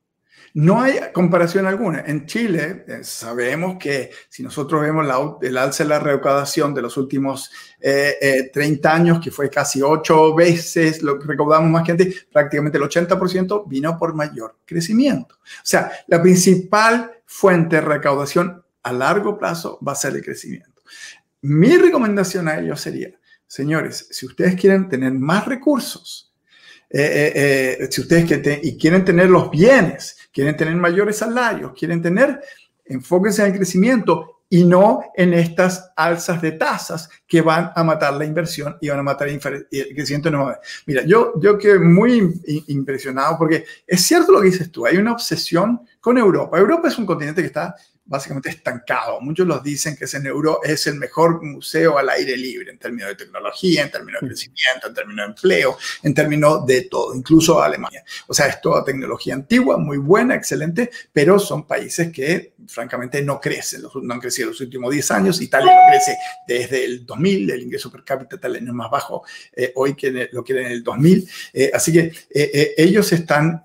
No 0.55 0.81
hay 0.81 0.99
comparación 1.13 1.67
alguna. 1.67 2.03
En 2.05 2.25
Chile 2.25 2.83
eh, 2.85 2.99
sabemos 3.03 3.77
que 3.79 4.11
si 4.27 4.43
nosotros 4.43 4.81
vemos 4.81 5.07
el 5.41 5.57
alza 5.57 5.85
de 5.85 5.89
la 5.89 5.99
recaudación 5.99 6.73
de 6.73 6.81
los 6.81 6.97
últimos 6.97 7.49
30 7.79 8.59
eh, 8.59 8.79
años, 8.91 9.21
que 9.23 9.31
fue 9.31 9.49
casi 9.49 9.81
8 9.81 10.35
veces 10.35 11.01
lo 11.01 11.17
que 11.17 11.27
recaudamos 11.27 11.71
más 11.71 11.85
que 11.85 11.91
antes, 11.93 12.27
prácticamente 12.29 12.77
el 12.77 12.83
80% 12.83 13.63
vino 13.69 13.97
por 13.97 14.13
mayor 14.13 14.57
crecimiento. 14.65 15.35
O 15.35 15.63
sea, 15.63 15.93
la 16.07 16.21
principal 16.21 17.09
fuente 17.25 17.77
de 17.77 17.83
recaudación 17.83 18.66
a 18.87 18.93
largo 18.93 19.37
plazo 19.37 19.79
va 19.85 19.91
a 19.91 19.95
ser 19.95 20.15
el 20.15 20.23
crecimiento. 20.23 20.81
Mi 21.41 21.77
recomendación 21.77 22.47
a 22.47 22.57
ellos 22.57 22.79
sería, 22.79 23.09
señores, 23.45 24.07
si 24.11 24.25
ustedes 24.25 24.55
quieren 24.59 24.87
tener 24.87 25.11
más 25.13 25.45
recursos, 25.45 26.33
eh, 26.89 27.01
eh, 27.01 27.77
eh, 27.81 27.87
si 27.91 28.01
ustedes 28.01 28.25
quieren, 28.25 28.59
y 28.63 28.77
quieren 28.77 29.03
tener 29.03 29.29
los 29.29 29.51
bienes, 29.51 30.17
quieren 30.31 30.55
tener 30.55 30.75
mayores 30.75 31.17
salarios, 31.17 31.73
quieren 31.77 32.01
tener, 32.01 32.41
enfóquense 32.85 33.41
en 33.41 33.51
el 33.51 33.57
crecimiento 33.57 34.37
y 34.49 34.63
no 34.63 35.01
en 35.13 35.33
estas 35.33 35.91
alzas 35.97 36.41
de 36.41 36.53
tasas 36.53 37.09
que 37.27 37.41
van 37.41 37.71
a 37.75 37.83
matar 37.83 38.13
la 38.13 38.23
inversión 38.23 38.77
y 38.79 38.87
van 38.87 38.99
a 38.99 39.03
matar 39.03 39.27
el 39.27 39.39
crecimiento. 39.93 40.31
Mira, 40.85 41.03
yo, 41.05 41.33
yo 41.41 41.57
quedé 41.57 41.77
muy 41.79 42.41
impresionado 42.67 43.37
porque 43.37 43.65
es 43.85 44.01
cierto 44.01 44.31
lo 44.31 44.39
que 44.39 44.47
dices 44.47 44.71
tú, 44.71 44.85
hay 44.85 44.95
una 44.95 45.11
obsesión 45.11 45.81
con 45.99 46.17
Europa. 46.17 46.57
Europa 46.57 46.87
es 46.87 46.97
un 46.97 47.05
continente 47.05 47.41
que 47.41 47.47
está 47.47 47.75
básicamente 48.07 48.49
estancado. 48.49 49.21
Muchos 49.21 49.45
los 49.45 49.61
dicen 49.61 49.95
que 49.95 50.05
ese 50.05 50.19
neuro 50.19 50.61
es 50.63 50.87
el 50.87 50.95
mejor 50.95 51.43
museo 51.43 51.97
al 51.97 52.09
aire 52.09 52.35
libre 52.37 52.71
en 52.71 52.79
términos 52.79 53.09
de 53.09 53.15
tecnología, 53.15 53.83
en 53.83 53.91
términos 53.91 54.21
de 54.21 54.27
crecimiento, 54.27 54.87
en 54.87 54.93
términos 54.93 55.25
de 55.25 55.31
empleo, 55.31 55.77
en 56.03 56.13
términos 56.13 56.65
de 56.65 56.81
todo, 56.83 57.13
incluso 57.13 57.61
Alemania. 57.61 58.03
O 58.27 58.33
sea, 58.33 58.47
es 58.47 58.61
toda 58.61 58.83
tecnología 58.83 59.33
antigua, 59.33 59.77
muy 59.77 59.97
buena, 59.97 60.35
excelente, 60.35 60.89
pero 61.11 61.37
son 61.37 61.67
países 61.67 62.11
que 62.11 62.53
francamente 62.67 63.21
no 63.21 63.39
crecen, 63.39 63.83
no 64.01 64.13
han 64.13 64.19
crecido 64.19 64.49
los 64.49 64.61
últimos 64.61 64.91
10 64.91 65.11
años. 65.11 65.41
Italia 65.41 65.73
no 65.73 65.91
crece 65.91 66.17
desde 66.47 66.85
el 66.85 67.05
2000, 67.05 67.51
el 67.51 67.61
ingreso 67.61 67.91
per 67.91 68.03
cápita 68.03 68.37
tal 68.39 68.55
es 68.55 68.63
más 68.63 68.89
bajo 68.89 69.23
eh, 69.55 69.71
hoy 69.75 69.95
que 69.95 70.29
lo 70.31 70.43
que 70.43 70.53
era 70.53 70.61
en 70.63 70.71
el 70.71 70.83
2000. 70.83 71.29
Eh, 71.53 71.71
así 71.73 71.91
que 71.91 72.11
eh, 72.33 72.73
ellos 72.77 73.11
están 73.11 73.63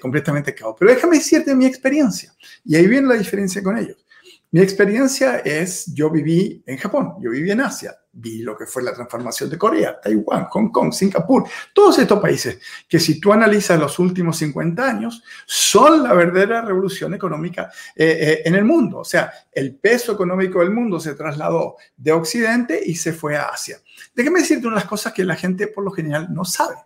completamente 0.00 0.54
caos. 0.54 0.76
Pero 0.78 0.92
déjame 0.92 1.18
decirte 1.18 1.54
mi 1.54 1.66
experiencia. 1.66 2.32
Y 2.64 2.76
ahí 2.76 2.86
viene 2.86 3.08
la 3.08 3.14
diferencia 3.14 3.62
con 3.62 3.71
ellos. 3.78 4.04
Mi 4.52 4.60
experiencia 4.60 5.38
es, 5.38 5.86
yo 5.94 6.10
viví 6.10 6.62
en 6.66 6.76
Japón, 6.76 7.14
yo 7.22 7.30
viví 7.30 7.50
en 7.50 7.62
Asia, 7.62 7.96
vi 8.12 8.42
lo 8.42 8.54
que 8.54 8.66
fue 8.66 8.82
la 8.82 8.92
transformación 8.92 9.48
de 9.48 9.56
Corea, 9.56 9.98
Taiwán, 9.98 10.44
Hong 10.44 10.68
Kong, 10.68 10.92
Singapur, 10.92 11.48
todos 11.72 11.98
estos 11.98 12.20
países 12.20 12.58
que 12.86 13.00
si 13.00 13.18
tú 13.18 13.32
analizas 13.32 13.80
los 13.80 13.98
últimos 13.98 14.36
50 14.36 14.86
años, 14.86 15.22
son 15.46 16.02
la 16.02 16.12
verdadera 16.12 16.60
revolución 16.60 17.14
económica 17.14 17.70
eh, 17.96 18.18
eh, 18.20 18.42
en 18.44 18.54
el 18.54 18.66
mundo. 18.66 18.98
O 18.98 19.04
sea, 19.04 19.32
el 19.50 19.74
peso 19.76 20.12
económico 20.12 20.60
del 20.60 20.70
mundo 20.70 21.00
se 21.00 21.14
trasladó 21.14 21.76
de 21.96 22.12
Occidente 22.12 22.78
y 22.84 22.94
se 22.96 23.14
fue 23.14 23.36
a 23.36 23.44
Asia. 23.44 23.78
Déjame 24.14 24.40
decirte 24.40 24.66
unas 24.66 24.84
cosas 24.84 25.14
que 25.14 25.24
la 25.24 25.34
gente 25.34 25.68
por 25.68 25.82
lo 25.82 25.92
general 25.92 26.28
no 26.30 26.44
sabe 26.44 26.76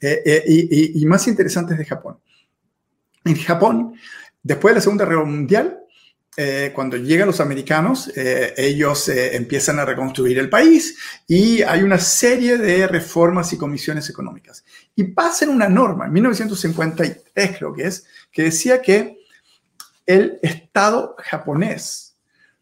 eh, 0.00 0.42
y, 0.44 1.00
y 1.00 1.06
más 1.06 1.28
interesantes 1.28 1.78
de 1.78 1.84
Japón. 1.84 2.18
En 3.24 3.36
Japón, 3.36 3.94
después 4.42 4.72
de 4.72 4.78
la 4.78 4.82
Segunda 4.82 5.04
Guerra 5.04 5.24
Mundial, 5.24 5.85
eh, 6.38 6.70
cuando 6.74 6.98
llegan 6.98 7.28
los 7.28 7.40
americanos, 7.40 8.12
eh, 8.14 8.52
ellos 8.58 9.08
eh, 9.08 9.36
empiezan 9.36 9.78
a 9.78 9.86
reconstruir 9.86 10.38
el 10.38 10.50
país 10.50 10.98
y 11.26 11.62
hay 11.62 11.82
una 11.82 11.98
serie 11.98 12.58
de 12.58 12.86
reformas 12.86 13.52
y 13.54 13.56
comisiones 13.56 14.10
económicas. 14.10 14.62
Y 14.94 15.04
pasan 15.04 15.48
una 15.48 15.68
norma, 15.68 16.04
en 16.06 16.12
1953 16.12 17.56
creo 17.56 17.72
que 17.72 17.84
es, 17.84 18.06
que 18.30 18.42
decía 18.42 18.82
que 18.82 19.18
el 20.04 20.38
Estado 20.42 21.16
japonés 21.18 22.18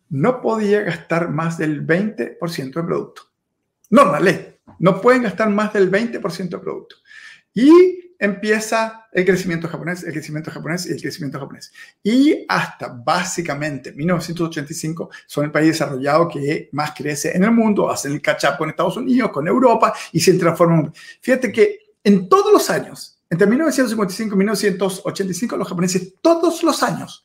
no 0.08 0.40
podía 0.40 0.82
gastar 0.82 1.30
más 1.30 1.58
del 1.58 1.84
20% 1.84 2.74
del 2.74 2.86
producto. 2.86 3.22
Norma, 3.90 4.20
ley. 4.20 4.56
No 4.78 5.00
pueden 5.00 5.24
gastar 5.24 5.50
más 5.50 5.72
del 5.72 5.90
20% 5.90 6.48
del 6.48 6.60
producto. 6.60 6.96
Y 7.52 8.14
empieza 8.18 9.03
el 9.14 9.24
crecimiento 9.24 9.68
japonés, 9.68 10.02
el 10.02 10.12
crecimiento 10.12 10.50
japonés 10.50 10.86
y 10.86 10.92
el 10.92 11.00
crecimiento 11.00 11.38
japonés. 11.38 11.72
Y 12.02 12.44
hasta 12.48 12.88
básicamente 12.88 13.92
1985 13.92 15.08
son 15.26 15.44
el 15.44 15.52
país 15.52 15.68
desarrollado 15.68 16.28
que 16.28 16.68
más 16.72 16.92
crece 16.96 17.34
en 17.34 17.44
el 17.44 17.52
mundo, 17.52 17.88
hacen 17.88 18.12
el 18.12 18.20
catch 18.20 18.44
up 18.44 18.58
con 18.58 18.68
Estados 18.68 18.96
Unidos, 18.96 19.30
con 19.30 19.46
Europa 19.46 19.94
y 20.10 20.18
se 20.18 20.34
transforman. 20.34 20.92
Fíjate 21.20 21.52
que 21.52 21.94
en 22.02 22.28
todos 22.28 22.52
los 22.52 22.68
años, 22.68 23.22
entre 23.30 23.46
1955 23.46 24.34
y 24.34 24.38
1985, 24.38 25.56
los 25.56 25.68
japoneses 25.68 26.14
todos 26.20 26.64
los 26.64 26.82
años 26.82 27.24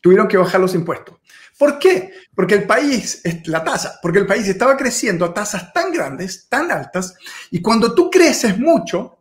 tuvieron 0.00 0.26
que 0.26 0.38
bajar 0.38 0.58
los 0.58 0.74
impuestos. 0.74 1.16
¿Por 1.58 1.78
qué? 1.78 2.14
Porque 2.34 2.54
el 2.54 2.66
país, 2.66 3.20
la 3.44 3.62
tasa, 3.62 3.98
porque 4.00 4.20
el 4.20 4.26
país 4.26 4.48
estaba 4.48 4.74
creciendo 4.74 5.26
a 5.26 5.34
tasas 5.34 5.70
tan 5.74 5.92
grandes, 5.92 6.48
tan 6.48 6.70
altas, 6.70 7.14
y 7.50 7.60
cuando 7.60 7.94
tú 7.94 8.10
creces 8.10 8.58
mucho, 8.58 9.19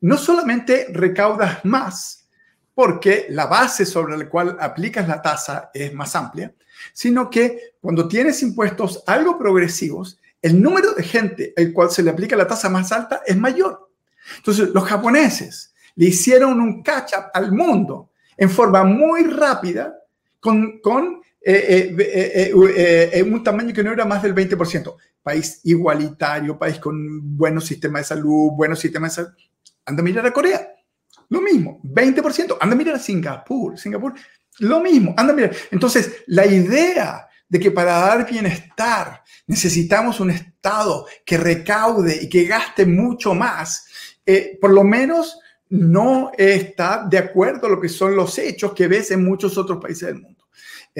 no 0.00 0.16
solamente 0.16 0.86
recaudas 0.90 1.64
más, 1.64 2.28
porque 2.74 3.26
la 3.30 3.46
base 3.46 3.84
sobre 3.84 4.16
la 4.16 4.28
cual 4.28 4.56
aplicas 4.60 5.08
la 5.08 5.20
tasa 5.20 5.70
es 5.74 5.92
más 5.92 6.14
amplia, 6.14 6.54
sino 6.92 7.28
que 7.28 7.74
cuando 7.80 8.06
tienes 8.06 8.40
impuestos 8.42 9.02
algo 9.06 9.36
progresivos, 9.36 10.20
el 10.40 10.62
número 10.62 10.92
de 10.94 11.02
gente 11.02 11.52
al 11.56 11.72
cual 11.72 11.90
se 11.90 12.02
le 12.02 12.10
aplica 12.10 12.36
la 12.36 12.46
tasa 12.46 12.68
más 12.68 12.92
alta 12.92 13.22
es 13.26 13.36
mayor. 13.36 13.90
Entonces, 14.36 14.68
los 14.72 14.84
japoneses 14.84 15.74
le 15.96 16.06
hicieron 16.06 16.60
un 16.60 16.82
catch-up 16.82 17.30
al 17.34 17.50
mundo 17.50 18.10
en 18.36 18.48
forma 18.48 18.84
muy 18.84 19.24
rápida 19.24 19.98
con, 20.38 20.80
eh, 21.40 21.96
eh, 21.98 23.10
eh, 23.12 23.22
un 23.24 23.42
tamaño 23.42 23.74
que 23.74 23.82
no 23.82 23.90
era 23.90 24.04
más 24.04 24.22
del 24.22 24.34
20%. 24.34 24.94
País 25.20 25.60
igualitario, 25.64 26.56
país 26.56 26.78
con 26.78 27.36
buenos 27.36 27.64
sistemas 27.64 28.02
de 28.02 28.14
salud, 28.14 28.52
buenos 28.52 28.78
sistemas 28.78 29.16
de 29.16 29.24
salud 29.24 29.36
Anda 29.88 30.02
a 30.02 30.04
mirar 30.04 30.26
a 30.26 30.32
Corea. 30.32 30.74
Lo 31.30 31.40
mismo, 31.40 31.80
20%. 31.82 32.58
Anda 32.60 32.74
a 32.74 32.78
mirar 32.78 32.96
a 32.96 32.98
Singapur. 32.98 33.78
Singapur, 33.78 34.14
lo 34.60 34.80
mismo. 34.80 35.14
Anda 35.16 35.32
a 35.32 35.36
mirar. 35.36 35.52
Entonces, 35.70 36.24
la 36.26 36.46
idea 36.46 37.26
de 37.48 37.58
que 37.58 37.70
para 37.70 37.92
dar 37.92 38.30
bienestar 38.30 39.22
necesitamos 39.46 40.20
un 40.20 40.30
Estado 40.30 41.06
que 41.24 41.38
recaude 41.38 42.18
y 42.22 42.28
que 42.28 42.44
gaste 42.44 42.84
mucho 42.84 43.34
más, 43.34 43.86
eh, 44.26 44.58
por 44.60 44.70
lo 44.72 44.84
menos 44.84 45.38
no 45.70 46.30
está 46.36 47.06
de 47.08 47.18
acuerdo 47.18 47.66
a 47.66 47.70
lo 47.70 47.80
que 47.80 47.88
son 47.88 48.14
los 48.14 48.38
hechos 48.38 48.72
que 48.74 48.88
ves 48.88 49.10
en 49.10 49.24
muchos 49.24 49.56
otros 49.56 49.78
países 49.80 50.08
del 50.08 50.20
mundo. 50.20 50.37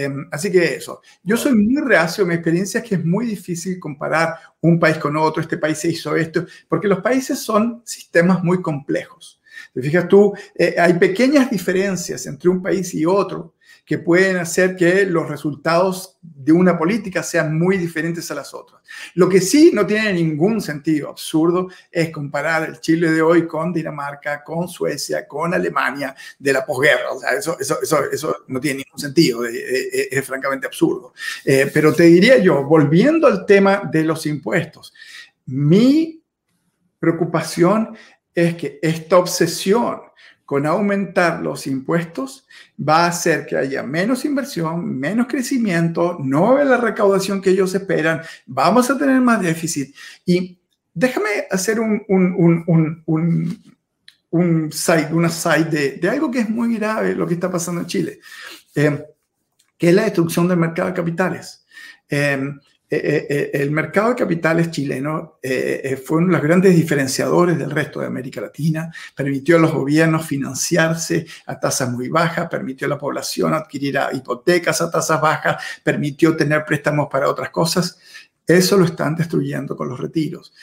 Em, 0.01 0.29
así 0.31 0.53
que 0.53 0.77
eso, 0.77 1.03
yo 1.25 1.37
soy 1.37 1.57
muy 1.57 1.83
reacio, 1.83 2.25
mi 2.25 2.35
experiencia 2.35 2.79
es 2.79 2.89
que 2.89 2.95
es 2.95 3.05
muy 3.05 3.27
difícil 3.27 3.81
comparar 3.81 4.37
un 4.61 4.79
país 4.79 4.97
con 4.97 5.17
otro, 5.17 5.43
este 5.43 5.59
país 5.59 5.77
se 5.77 5.89
hizo 5.89 6.15
esto, 6.15 6.47
porque 6.69 6.87
los 6.87 7.01
países 7.01 7.41
son 7.41 7.83
sistemas 7.85 8.45
muy 8.45 8.63
complejos. 8.63 9.41
Te 9.75 9.83
fijas 9.83 10.07
tú, 10.07 10.33
eh, 10.55 10.77
hay 10.79 10.95
pequeñas 10.95 11.51
diferencias 11.51 12.25
entre 12.29 12.49
un 12.49 12.63
país 12.63 12.95
y 12.95 13.05
otro 13.05 13.55
que 13.89 13.97
pueden 13.97 14.37
hacer 14.37 14.77
que 14.77 15.07
los 15.07 15.31
resultados 15.31 16.19
de 16.21 16.53
una 16.53 16.77
política 16.77 17.23
sean 17.23 17.59
muy 17.59 17.79
diferentes 17.79 18.31
a 18.31 18.35
las 18.35 18.53
otras. 18.53 18.83
Lo 19.15 19.31
que 19.31 19.41
sí 19.41 19.71
no 19.73 19.87
tiene 19.87 20.13
ningún 20.13 20.61
sentido 20.61 21.09
absurdo 21.09 21.71
es 21.91 22.11
comparar 22.11 22.69
el 22.69 22.81
Chile 22.81 23.11
de 23.11 23.23
hoy 23.23 23.47
con 23.47 23.73
Dinamarca, 23.73 24.45
con 24.45 24.69
Suecia, 24.69 25.27
con 25.27 25.55
Alemania 25.55 26.15
de 26.39 26.53
la 26.53 26.67
posguerra. 26.67 27.13
O 27.13 27.19
sea, 27.19 27.31
eso, 27.31 27.57
eso, 27.59 27.81
eso, 27.81 28.11
eso 28.13 28.37
no 28.49 28.61
tiene 28.61 28.85
ningún 28.85 29.01
sentido, 29.01 29.47
es, 29.47 30.27
francamente 30.27 30.67
absurdo. 30.67 31.15
Eh, 31.43 31.71
pero 31.73 31.95
te 31.95 32.03
diría 32.03 32.37
yo, 32.37 32.65
volviendo 32.65 33.27
al 33.27 33.47
tema 33.47 33.89
de 33.91 34.05
los 34.05 34.27
impuestos, 34.27 34.93
mi 35.47 36.23
preocupación 36.99 37.97
es 38.35 38.55
que 38.55 38.79
esta 38.83 39.17
obsesión 39.17 40.08
con 40.49 40.65
aumentar 40.65 41.43
los 41.43 41.67
impuestos 41.67 42.47
va 42.81 43.05
a 43.05 43.09
hacer 43.09 43.45
que 43.45 43.55
haya 43.55 43.83
menos 43.83 44.25
inversión, 44.25 44.99
menos 44.99 45.27
crecimiento, 45.27 46.17
no 46.23 46.55
ve 46.55 46.65
la 46.65 46.79
recaudación 46.79 47.43
que 47.43 47.51
ellos 47.51 47.75
esperan, 47.75 48.23
vamos 48.47 48.89
a 48.89 48.97
tener 48.97 49.21
más 49.21 49.43
déficit. 49.43 49.95
Y 50.25 50.59
déjame 50.95 51.29
hacer 51.51 51.79
un, 51.79 52.03
un, 52.09 52.65
un, 52.67 53.03
un, 53.05 53.63
un 54.31 54.73
side, 54.73 55.11
una 55.13 55.29
side 55.29 55.99
de, 56.01 56.09
algo 56.09 56.31
que 56.31 56.41
es 56.41 56.49
muy 56.49 56.79
grave 56.79 57.15
lo 57.15 57.27
que 57.27 57.35
está 57.35 57.51
pasando 57.51 57.83
en 57.83 57.87
Chile, 57.87 58.21
eh, 58.75 59.05
que 59.77 59.91
es 59.91 59.95
la 59.95 60.05
destrucción 60.05 60.49
del 60.49 60.57
mercado 60.57 60.89
de 60.89 60.95
capitales. 60.95 61.67
Eh, 62.09 62.41
eh, 62.91 62.97
eh, 62.97 63.27
eh, 63.29 63.51
el 63.53 63.71
mercado 63.71 64.11
de 64.11 64.15
capitales 64.15 64.71
chileno 64.71 65.39
fue 66.05 66.19
uno 66.19 66.29
de 66.29 66.33
los 66.33 66.43
grandes 66.43 66.75
diferenciadores 66.75 67.59
del 67.59 67.71
resto 67.71 68.01
de 68.01 68.07
América 68.07 68.41
Latina, 68.41 68.91
permitió 69.15 69.57
a 69.57 69.61
los 69.61 69.73
gobiernos 69.73 70.27
financiarse 70.27 71.27
a 71.47 71.61
tasas 71.61 71.91
muy 71.91 72.09
bajas, 72.09 72.49
permitió 72.49 72.87
a 72.87 72.91
la 72.91 72.99
población 72.99 73.53
adquirir 73.53 73.99
hipotecas 74.13 74.81
a 74.81 74.91
tasas 74.91 75.21
bajas, 75.21 75.63
permitió 75.83 76.35
tener 76.35 76.65
préstamos 76.65 77.09
para 77.11 77.29
otras 77.29 77.51
cosas. 77.51 77.99
Eso 78.47 78.79
lo 78.79 78.87
están 78.87 79.15
destruyendo 79.15 79.77
con 79.77 79.91
los 79.91 80.01
retiros. 80.01 80.55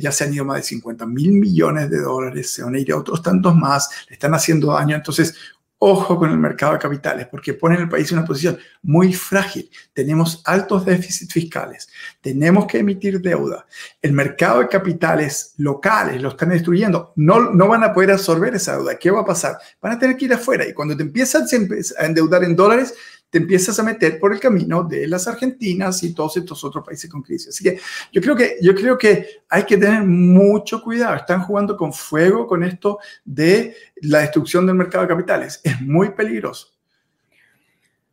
ya 0.00 0.10
se 0.10 0.24
han 0.24 0.32
ido 0.32 0.46
más 0.46 0.56
de 0.56 0.62
50 0.62 1.04
mil 1.04 1.32
millones 1.32 1.90
de 1.90 2.00
dólares, 2.00 2.50
se 2.50 2.62
van 2.62 2.74
a 2.74 2.78
ir 2.78 2.94
otros 2.94 3.22
tantos 3.22 3.54
más, 3.54 3.90
le 4.08 4.14
están 4.14 4.32
haciendo 4.32 4.72
daño. 4.72 4.96
Entonces, 4.96 5.34
Ojo 5.78 6.18
con 6.18 6.30
el 6.30 6.38
mercado 6.38 6.72
de 6.72 6.78
capitales, 6.78 7.26
porque 7.30 7.52
pone 7.52 7.76
el 7.76 7.88
país 7.88 8.10
en 8.10 8.18
una 8.18 8.26
posición 8.26 8.58
muy 8.82 9.12
frágil. 9.12 9.68
Tenemos 9.92 10.40
altos 10.46 10.84
déficits 10.86 11.32
fiscales, 11.32 11.88
tenemos 12.20 12.66
que 12.66 12.78
emitir 12.78 13.20
deuda. 13.20 13.66
El 14.00 14.12
mercado 14.12 14.60
de 14.60 14.68
capitales 14.68 15.54
locales 15.58 16.22
lo 16.22 16.30
están 16.30 16.50
destruyendo. 16.50 17.12
No, 17.16 17.50
no 17.50 17.68
van 17.68 17.84
a 17.84 17.92
poder 17.92 18.12
absorber 18.12 18.54
esa 18.54 18.76
deuda. 18.76 18.98
¿Qué 18.98 19.10
va 19.10 19.20
a 19.20 19.26
pasar? 19.26 19.58
Van 19.82 19.92
a 19.92 19.98
tener 19.98 20.16
que 20.16 20.24
ir 20.26 20.32
afuera 20.32 20.66
y 20.66 20.72
cuando 20.72 20.96
te 20.96 21.02
empiezas 21.02 21.52
a 21.98 22.06
endeudar 22.06 22.44
en 22.44 22.56
dólares, 22.56 22.94
te 23.34 23.38
empiezas 23.38 23.78
a 23.80 23.82
meter 23.82 24.20
por 24.20 24.32
el 24.32 24.38
camino 24.38 24.84
de 24.84 25.08
las 25.08 25.26
Argentinas 25.26 26.02
y 26.04 26.14
todos 26.14 26.36
estos 26.36 26.62
otros 26.62 26.84
países 26.84 27.10
con 27.10 27.20
crisis. 27.20 27.48
Así 27.48 27.64
que 27.64 27.80
yo 28.12 28.20
creo 28.22 28.36
que, 28.36 28.58
yo 28.62 28.76
creo 28.76 28.96
que 28.96 29.26
hay 29.48 29.64
que 29.64 29.76
tener 29.76 30.04
mucho 30.04 30.80
cuidado. 30.80 31.16
Están 31.16 31.42
jugando 31.42 31.76
con 31.76 31.92
fuego 31.92 32.46
con 32.46 32.62
esto 32.62 33.00
de 33.24 33.74
la 33.96 34.20
destrucción 34.20 34.66
del 34.66 34.76
mercado 34.76 35.02
de 35.02 35.08
capitales. 35.08 35.60
Es 35.64 35.80
muy 35.80 36.10
peligroso. 36.10 36.68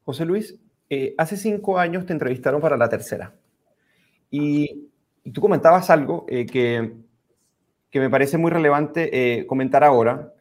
José 0.03 0.26
Luis, 0.26 0.55
eh, 0.89 1.14
hace 1.18 1.38
cinco 1.38 1.78
años 1.78 2.05
te 2.05 2.14
entrevistaron 2.14 2.59
para 2.59 2.76
la 2.76 2.89
tercera. 2.89 3.34
Y, 4.30 4.89
tú 5.32 5.39
comentabas 5.39 5.91
algo 5.91 6.26
eh, 6.28 6.47
que, 6.47 6.95
que, 7.91 7.99
me 7.99 8.09
parece 8.09 8.39
muy 8.39 8.49
relevante 8.49 9.39
eh, 9.39 9.45
comentar 9.45 9.84
ahora 9.84 10.34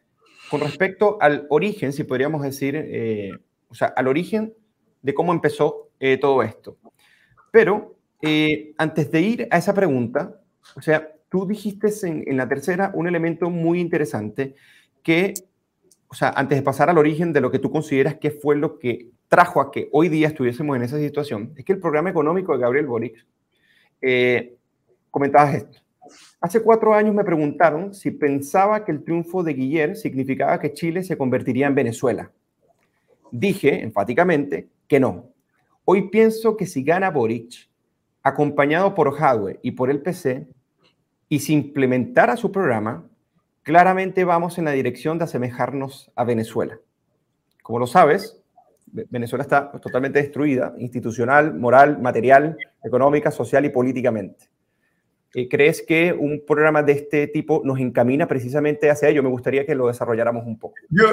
con 0.51 0.61
respecto 0.61 1.19
al 1.21 1.47
origen, 1.51 1.93
si 1.93 2.03
podríamos 2.03 2.43
decir, 2.43 3.43
o 3.69 3.75
sea, 3.75 3.89
al 3.89 4.09
origen 4.09 4.55
de 5.03 5.15
cómo 5.15 5.33
empezó 5.33 5.91
eh, 5.99 6.19
todo 6.19 6.43
esto. 6.43 6.77
Pero 7.51 7.97
eh, 8.23 8.73
antes 8.79 9.11
de 9.11 9.21
ir 9.21 9.49
a 9.51 9.59
esa 9.59 9.75
pregunta, 9.75 10.41
o 10.77 10.83
sea, 10.83 11.13
tú 11.29 11.47
dijiste 11.47 11.89
en, 12.07 12.37
la 12.37 12.49
tercera 12.49 12.91
un 12.95 13.07
elemento 13.07 13.51
muy 13.51 13.81
interesante 13.81 14.55
que, 15.03 15.35
o 16.09 16.15
sea, 16.15 16.31
antes 16.37 16.59
de 16.59 16.63
pasar 16.63 16.91
al 16.91 16.99
origen 16.99 17.33
de 17.33 17.41
lo 17.41 17.51
que 17.51 17.59
tú 17.59 17.71
consideras 17.71 18.17
que 18.17 18.31
fue 18.31 18.57
lo 18.57 18.79
que 18.79 19.11
trajo 19.29 19.61
a 19.61 19.71
que 19.71 19.89
hoy 19.93 20.09
día 20.09 20.29
estuviésemos 20.29 20.77
en 20.77 20.83
esa 20.83 20.99
situación, 20.99 21.53
es 21.57 21.65
que 21.65 21.73
el 21.73 21.81
programa 21.81 22.11
económico 22.11 22.53
de 22.53 22.59
Gabriel 22.59 22.87
Boric, 22.87 23.27
eh, 24.03 24.57
comentabas 25.11 25.55
esto. 25.55 25.79
Hace 26.41 26.63
cuatro 26.63 26.95
años 26.95 27.15
me 27.15 27.25
preguntaron 27.25 27.95
si 27.95 28.11
pensaba 28.11 28.85
que 28.85 28.93
el 28.93 29.05
triunfo 29.05 29.43
de 29.43 29.55
Guillermo 29.55 29.95
significaba 29.95 30.59
que 30.59 30.73
Chile 30.73 31.05
se 31.05 31.17
convertiría 31.17 31.67
en 31.67 31.75
Venezuela. 31.75 32.33
Dije 33.31 33.83
enfáticamente 33.83 34.69
que 34.91 34.99
no. 34.99 35.33
Hoy 35.85 36.11
pienso 36.11 36.57
que 36.57 36.67
si 36.67 36.83
gana 36.83 37.11
Boric, 37.11 37.71
acompañado 38.25 38.93
por 38.93 39.17
Hadwe 39.17 39.61
y 39.63 39.71
por 39.71 39.89
el 39.89 40.03
PC, 40.03 40.49
y 41.29 41.39
si 41.39 41.53
implementara 41.53 42.37
su 42.37 42.51
programa, 42.51 43.09
claramente 43.63 44.25
vamos 44.25 44.59
en 44.59 44.65
la 44.65 44.73
dirección 44.73 45.17
de 45.17 45.25
asemejarnos 45.25 46.11
a 46.17 46.25
Venezuela. 46.25 46.81
Como 47.63 47.79
lo 47.79 47.87
sabes, 47.87 48.43
Venezuela 48.87 49.45
está 49.45 49.71
totalmente 49.71 50.21
destruida, 50.21 50.75
institucional, 50.77 51.55
moral, 51.55 52.01
material, 52.01 52.59
económica, 52.83 53.31
social 53.31 53.65
y 53.65 53.69
políticamente. 53.69 54.47
Eh, 55.33 55.49
¿Crees 55.49 55.83
que 55.87 56.13
un 56.13 56.45
programa 56.45 56.83
de 56.83 56.93
este 56.93 57.29
tipo 57.29 57.63
nos 57.65 57.79
encamina 57.79 58.27
precisamente 58.27 58.91
hacia 58.91 59.09
ello? 59.09 59.23
Me 59.23 59.29
gustaría 59.29 59.65
que 59.65 59.77
lo 59.77 59.87
desarrolláramos 59.87 60.45
un 60.45 60.59
poco. 60.59 60.75
Yo 60.89 61.05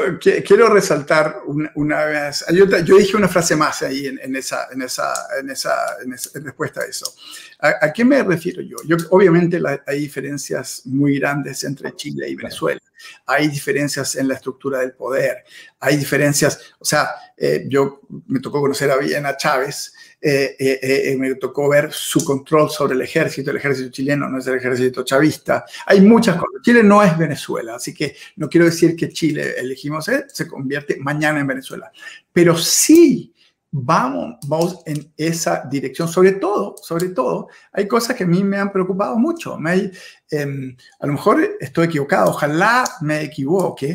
quiero 0.43 0.70
resaltar 0.70 1.41
una, 1.76 2.05
vez, 2.05 2.43
yo, 2.51 2.65
dije 2.97 3.15
una 3.15 3.28
frase 3.28 3.55
más 3.55 3.84
ahí 3.84 4.07
en, 4.07 4.36
esa, 4.36 4.70
en, 4.72 4.82
esa, 4.82 5.13
en, 5.39 5.51
esa, 5.51 5.72
en, 6.03 6.43
respuesta 6.43 6.82
a 6.82 6.86
eso. 6.86 7.13
¿A, 7.59 7.93
qué 7.93 8.03
me 8.03 8.24
refiero 8.24 8.61
yo? 8.63 8.78
yo 8.88 8.97
obviamente 9.11 9.59
hay 9.86 9.99
diferencias 9.99 10.82
muy 10.86 11.20
grandes 11.20 11.63
entre 11.63 11.95
Chile 11.95 12.28
y 12.28 12.36
Venezuela. 12.36 12.82
Hay 13.28 13.47
diferencias 13.47 14.15
en 14.15 14.28
la 14.28 14.34
estructura 14.34 14.80
del 14.80 14.93
poder. 14.93 15.43
Hay 15.80 15.95
diferencias, 15.95 16.74
o 16.80 16.86
sea, 16.86 17.11
eh, 17.38 17.65
yo 17.68 18.01
me 18.28 18.39
tocó 18.39 18.61
conocer 18.61 18.89
a 18.89 18.97
Villena 18.97 19.38
Chávez 19.38 19.93
eh, 20.20 20.55
eh, 20.59 20.80
eh, 20.82 21.18
me 21.18 21.36
tocó 21.36 21.70
ver 21.70 21.91
su 21.91 22.26
control 22.26 22.70
sobre 22.70 22.95
el 22.95 23.01
ejército. 23.01 23.51
El 23.51 23.57
ejército 23.57 23.91
chileno 23.91 24.28
no 24.28 24.39
es 24.39 24.47
el 24.47 24.55
ejército 24.55 25.03
chavista. 25.03 25.65
Hay 25.86 26.01
muchas 26.01 26.36
cosas. 26.36 26.61
Chile 26.63 26.84
no 26.84 27.03
es 27.03 27.18
Venezuela, 27.18 27.76
así 27.76 27.93
que 27.93 28.15
no 28.38 28.49
quiero 28.49 28.65
decir 28.65 28.95
que 28.95 29.09
Chile, 29.09 29.53
elegimos, 29.57 30.09
se 30.28 30.47
convierte 30.47 30.97
mañana 30.99 31.39
en 31.39 31.47
Venezuela. 31.47 31.91
Pero 32.34 32.57
sí 32.57 33.34
vamos, 33.72 34.38
vamos 34.47 34.80
en 34.86 35.13
esa 35.18 35.63
dirección. 35.70 36.07
Sobre 36.07 36.34
todo, 36.34 36.76
sobre 36.82 37.09
todo, 37.09 37.49
hay 37.72 37.88
cosas 37.88 38.15
que 38.15 38.24
a 38.24 38.28
mí 38.28 38.43
me 38.43 38.57
han 38.57 38.72
preocupado 38.72 39.18
mucho. 39.18 39.57
Me 39.57 39.91
em, 40.32 40.76
a 40.99 41.07
lo 41.07 41.13
mejor 41.13 41.57
estoy 41.59 41.86
equivocado, 41.86 42.32
ojalá 42.32 42.86
me 43.01 43.22
equivoque, 43.22 43.93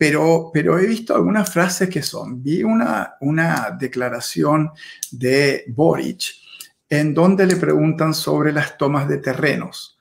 pero, 0.00 0.50
pero 0.50 0.78
he 0.78 0.86
visto 0.86 1.14
algunas 1.14 1.52
frases 1.52 1.90
que 1.90 2.00
son. 2.00 2.42
Vi 2.42 2.62
una, 2.62 3.16
una 3.20 3.76
declaración 3.78 4.70
de 5.10 5.64
Boric 5.68 6.22
en 6.88 7.12
donde 7.12 7.44
le 7.44 7.56
preguntan 7.56 8.14
sobre 8.14 8.50
las 8.50 8.78
tomas 8.78 9.06
de 9.06 9.18
terrenos. 9.18 9.98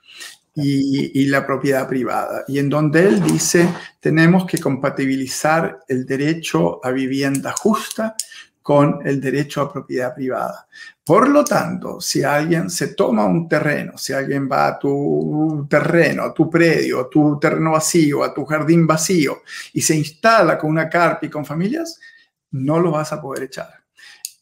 Y, 0.55 1.21
y, 1.21 1.25
la 1.27 1.45
propiedad 1.45 1.87
privada, 1.87 2.43
y 2.47 2.59
en 2.59 2.69
donde 2.69 3.07
él 3.07 3.21
dice, 3.21 3.69
tenemos 4.01 4.45
que 4.45 4.57
compatibilizar 4.57 5.79
el 5.87 6.05
derecho 6.05 6.83
a 6.83 6.91
vivienda 6.91 7.53
justa 7.53 8.15
con 8.61 8.99
el 9.05 9.19
derecho 9.19 9.61
a 9.61 9.71
propiedad 9.71 10.13
privada. 10.13 10.67
Por 11.03 11.29
lo 11.29 11.43
tanto, 11.43 11.99
si 11.99 12.23
alguien 12.23 12.69
se 12.69 12.89
toma 12.89 13.25
un 13.25 13.47
terreno, 13.47 13.97
si 13.97 14.13
alguien 14.13 14.47
va 14.49 14.67
a 14.67 14.79
tu 14.79 15.65
terreno, 15.69 16.23
a 16.23 16.33
tu 16.33 16.49
predio, 16.49 17.01
a 17.01 17.09
tu 17.09 17.39
terreno 17.39 17.71
vacío, 17.71 18.23
a 18.23 18.33
tu 18.33 18.45
jardín 18.45 18.85
vacío 18.85 19.41
y 19.73 19.81
se 19.81 19.95
instala 19.95 20.57
con 20.57 20.69
una 20.69 20.87
carpa 20.87 21.25
y 21.25 21.29
con 21.29 21.45
familias, 21.45 21.99
no 22.51 22.79
lo 22.79 22.91
vas 22.91 23.11
a 23.11 23.21
poder 23.21 23.43
echar. 23.43 23.79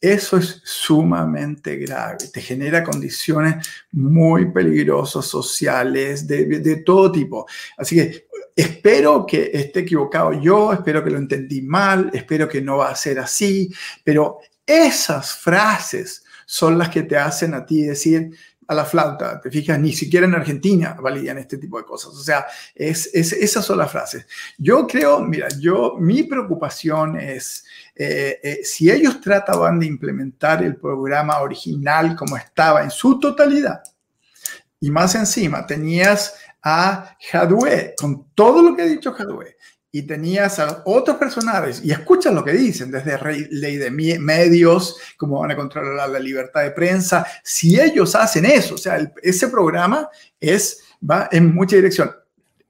Eso 0.00 0.36
es 0.36 0.60
sumamente 0.64 1.74
grave, 1.76 2.28
te 2.32 2.40
genera 2.40 2.84
condiciones 2.84 3.66
muy 3.90 4.52
peligrosas 4.52 5.26
sociales 5.26 6.24
de, 6.24 6.44
de 6.44 6.76
todo 6.76 7.10
tipo. 7.10 7.46
Así 7.76 7.96
que 7.96 8.27
Espero 8.58 9.24
que 9.24 9.52
esté 9.54 9.80
equivocado 9.80 10.32
yo, 10.32 10.72
espero 10.72 11.04
que 11.04 11.10
lo 11.10 11.18
entendí 11.18 11.62
mal, 11.62 12.10
espero 12.12 12.48
que 12.48 12.60
no 12.60 12.78
va 12.78 12.88
a 12.88 12.96
ser 12.96 13.20
así, 13.20 13.72
pero 14.02 14.40
esas 14.66 15.36
frases 15.36 16.24
son 16.44 16.76
las 16.76 16.88
que 16.88 17.04
te 17.04 17.16
hacen 17.16 17.54
a 17.54 17.64
ti 17.64 17.82
decir 17.82 18.36
a 18.66 18.74
la 18.74 18.84
flauta, 18.84 19.40
te 19.40 19.48
fijas, 19.48 19.78
ni 19.78 19.92
siquiera 19.92 20.26
en 20.26 20.34
Argentina 20.34 20.96
validan 21.00 21.38
este 21.38 21.56
tipo 21.56 21.78
de 21.78 21.84
cosas. 21.84 22.10
O 22.10 22.20
sea, 22.20 22.48
es, 22.74 23.06
esas 23.14 23.64
son 23.64 23.78
las 23.78 23.92
frases. 23.92 24.26
Yo 24.58 24.88
creo, 24.88 25.20
mira, 25.20 25.46
yo, 25.60 25.94
mi 25.96 26.24
preocupación 26.24 27.16
es, 27.16 27.64
eh, 27.94 28.40
eh, 28.42 28.60
si 28.64 28.90
ellos 28.90 29.20
trataban 29.20 29.78
de 29.78 29.86
implementar 29.86 30.64
el 30.64 30.74
programa 30.74 31.38
original 31.42 32.16
como 32.16 32.36
estaba 32.36 32.82
en 32.82 32.90
su 32.90 33.20
totalidad, 33.20 33.84
y 34.80 34.90
más 34.90 35.14
encima 35.14 35.66
tenías 35.66 36.34
a 36.62 37.16
Hadwe, 37.32 37.94
con 37.98 38.28
todo 38.34 38.62
lo 38.62 38.76
que 38.76 38.82
ha 38.82 38.86
dicho 38.86 39.14
Hadwe, 39.16 39.56
y 39.90 40.02
tenías 40.02 40.58
a 40.58 40.82
otros 40.84 41.16
personajes, 41.16 41.82
y 41.82 41.90
escuchan 41.90 42.34
lo 42.34 42.44
que 42.44 42.52
dicen, 42.52 42.90
desde 42.90 43.18
ley 43.50 43.76
de 43.76 43.90
medios, 43.90 44.96
cómo 45.16 45.40
van 45.40 45.52
a 45.52 45.56
controlar 45.56 46.10
la 46.10 46.18
libertad 46.18 46.62
de 46.62 46.72
prensa, 46.72 47.26
si 47.42 47.80
ellos 47.80 48.14
hacen 48.14 48.44
eso, 48.44 48.74
o 48.74 48.78
sea, 48.78 48.98
ese 49.22 49.48
programa 49.48 50.08
es, 50.38 50.82
va 51.08 51.28
en 51.32 51.54
mucha 51.54 51.76
dirección. 51.76 52.14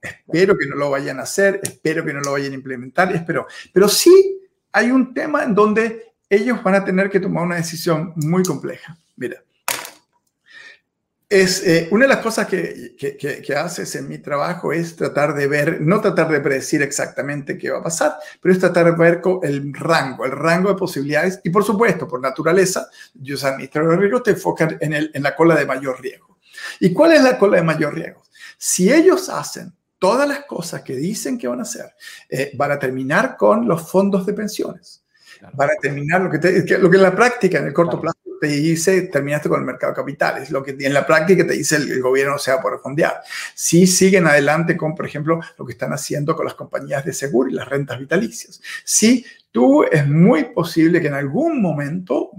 Espero 0.00 0.56
que 0.56 0.66
no 0.66 0.76
lo 0.76 0.90
vayan 0.90 1.18
a 1.18 1.22
hacer, 1.22 1.60
espero 1.62 2.04
que 2.04 2.12
no 2.12 2.20
lo 2.20 2.32
vayan 2.32 2.52
a 2.52 2.54
implementar, 2.54 3.12
espero. 3.14 3.46
Pero 3.72 3.88
sí 3.88 4.40
hay 4.72 4.92
un 4.92 5.12
tema 5.12 5.42
en 5.42 5.54
donde 5.54 6.12
ellos 6.30 6.62
van 6.62 6.76
a 6.76 6.84
tener 6.84 7.10
que 7.10 7.20
tomar 7.20 7.44
una 7.44 7.56
decisión 7.56 8.12
muy 8.16 8.44
compleja. 8.44 8.96
Mira, 9.16 9.42
es 11.30 11.62
eh, 11.66 11.88
una 11.90 12.06
de 12.06 12.08
las 12.08 12.22
cosas 12.22 12.46
que, 12.46 12.96
que, 12.96 13.54
haces 13.54 13.94
en 13.96 14.08
mi 14.08 14.18
trabajo 14.18 14.72
es 14.72 14.96
tratar 14.96 15.34
de 15.34 15.46
ver, 15.46 15.80
no 15.82 16.00
tratar 16.00 16.28
de 16.30 16.40
predecir 16.40 16.80
exactamente 16.80 17.58
qué 17.58 17.70
va 17.70 17.78
a 17.78 17.82
pasar, 17.82 18.16
pero 18.40 18.54
es 18.54 18.58
tratar 18.58 18.86
de 18.86 18.92
ver 18.92 19.20
el 19.42 19.74
rango, 19.74 20.24
el 20.24 20.32
rango 20.32 20.70
de 20.70 20.76
posibilidades 20.76 21.40
y 21.44 21.50
por 21.50 21.64
supuesto, 21.64 22.08
por 22.08 22.22
naturaleza, 22.22 22.88
yo 23.12 23.36
soy 23.36 23.50
administrador 23.50 23.90
de 23.90 23.96
riesgo, 23.98 24.22
te 24.22 24.30
enfocan 24.30 24.78
en, 24.80 24.94
el, 24.94 25.10
en 25.12 25.22
la 25.22 25.36
cola 25.36 25.54
de 25.54 25.66
mayor 25.66 26.00
riesgo. 26.00 26.38
¿Y 26.80 26.94
cuál 26.94 27.12
es 27.12 27.22
la 27.22 27.38
cola 27.38 27.58
de 27.58 27.62
mayor 27.62 27.94
riesgo? 27.94 28.22
Si 28.56 28.90
ellos 28.90 29.28
hacen 29.28 29.74
todas 29.98 30.26
las 30.26 30.44
cosas 30.46 30.80
que 30.82 30.96
dicen 30.96 31.36
que 31.36 31.46
van 31.46 31.58
a 31.58 31.62
hacer, 31.62 31.92
eh, 32.30 32.52
van 32.54 32.72
a 32.72 32.78
terminar 32.78 33.36
con 33.36 33.68
los 33.68 33.90
fondos 33.90 34.24
de 34.24 34.32
pensiones. 34.32 35.04
Van 35.52 35.68
a 35.70 35.74
terminar 35.80 36.22
lo 36.22 36.30
que, 36.30 36.38
lo 36.78 36.90
que 36.90 36.96
en 36.96 37.02
la 37.02 37.14
práctica, 37.14 37.58
en 37.58 37.66
el 37.66 37.72
corto 37.72 38.00
plazo, 38.00 38.18
te 38.40 38.46
dice, 38.46 39.02
terminaste 39.02 39.48
con 39.48 39.60
el 39.60 39.66
mercado 39.66 39.92
de 39.92 39.96
capitales. 39.96 40.50
Lo 40.50 40.62
que 40.62 40.76
en 40.78 40.94
la 40.94 41.06
práctica 41.06 41.46
te 41.46 41.54
dice 41.54 41.76
el, 41.76 42.00
gobierno 42.00 42.38
se 42.38 42.52
va 42.52 42.60
por 42.60 42.80
fondear. 42.80 43.20
Si 43.54 43.86
siguen 43.86 44.26
adelante 44.26 44.76
con, 44.76 44.94
por 44.94 45.06
ejemplo, 45.06 45.40
lo 45.58 45.66
que 45.66 45.72
están 45.72 45.92
haciendo 45.92 46.34
con 46.36 46.44
las 46.44 46.54
compañías 46.54 47.04
de 47.04 47.12
seguro 47.12 47.50
y 47.50 47.54
las 47.54 47.68
rentas 47.68 47.98
vitalicias. 47.98 48.60
Si 48.84 49.24
tú 49.50 49.84
es 49.84 50.06
muy 50.06 50.44
posible 50.44 51.00
que 51.00 51.08
en 51.08 51.14
algún 51.14 51.60
momento 51.60 52.30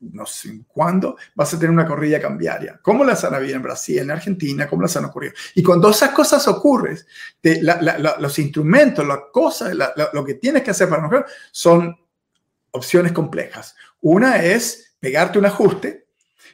no 0.00 0.26
sé 0.26 0.60
cuándo, 0.68 1.16
vas 1.34 1.52
a 1.52 1.58
tener 1.58 1.70
una 1.70 1.86
corrida 1.86 2.20
cambiaria. 2.20 2.78
¿Cómo 2.82 3.04
las 3.04 3.24
han 3.24 3.34
habido 3.34 3.56
en 3.56 3.62
Brasil, 3.62 3.98
en 3.98 4.10
Argentina? 4.10 4.68
¿Cómo 4.68 4.82
las 4.82 4.96
han 4.96 5.06
ocurrido? 5.06 5.34
Y 5.54 5.62
cuando 5.62 5.90
esas 5.90 6.10
cosas 6.10 6.46
ocurren, 6.46 6.96
los 8.20 8.38
instrumentos, 8.38 9.06
las 9.06 9.18
cosas, 9.32 9.76
lo 10.12 10.24
que 10.24 10.34
tienes 10.34 10.62
que 10.62 10.70
hacer 10.70 10.88
para 10.88 11.02
nosotros 11.02 11.32
son 11.50 11.96
opciones 12.70 13.12
complejas. 13.12 13.74
Una 14.00 14.42
es 14.42 14.87
pegarte 15.00 15.38
un 15.38 15.46
ajuste, 15.46 16.08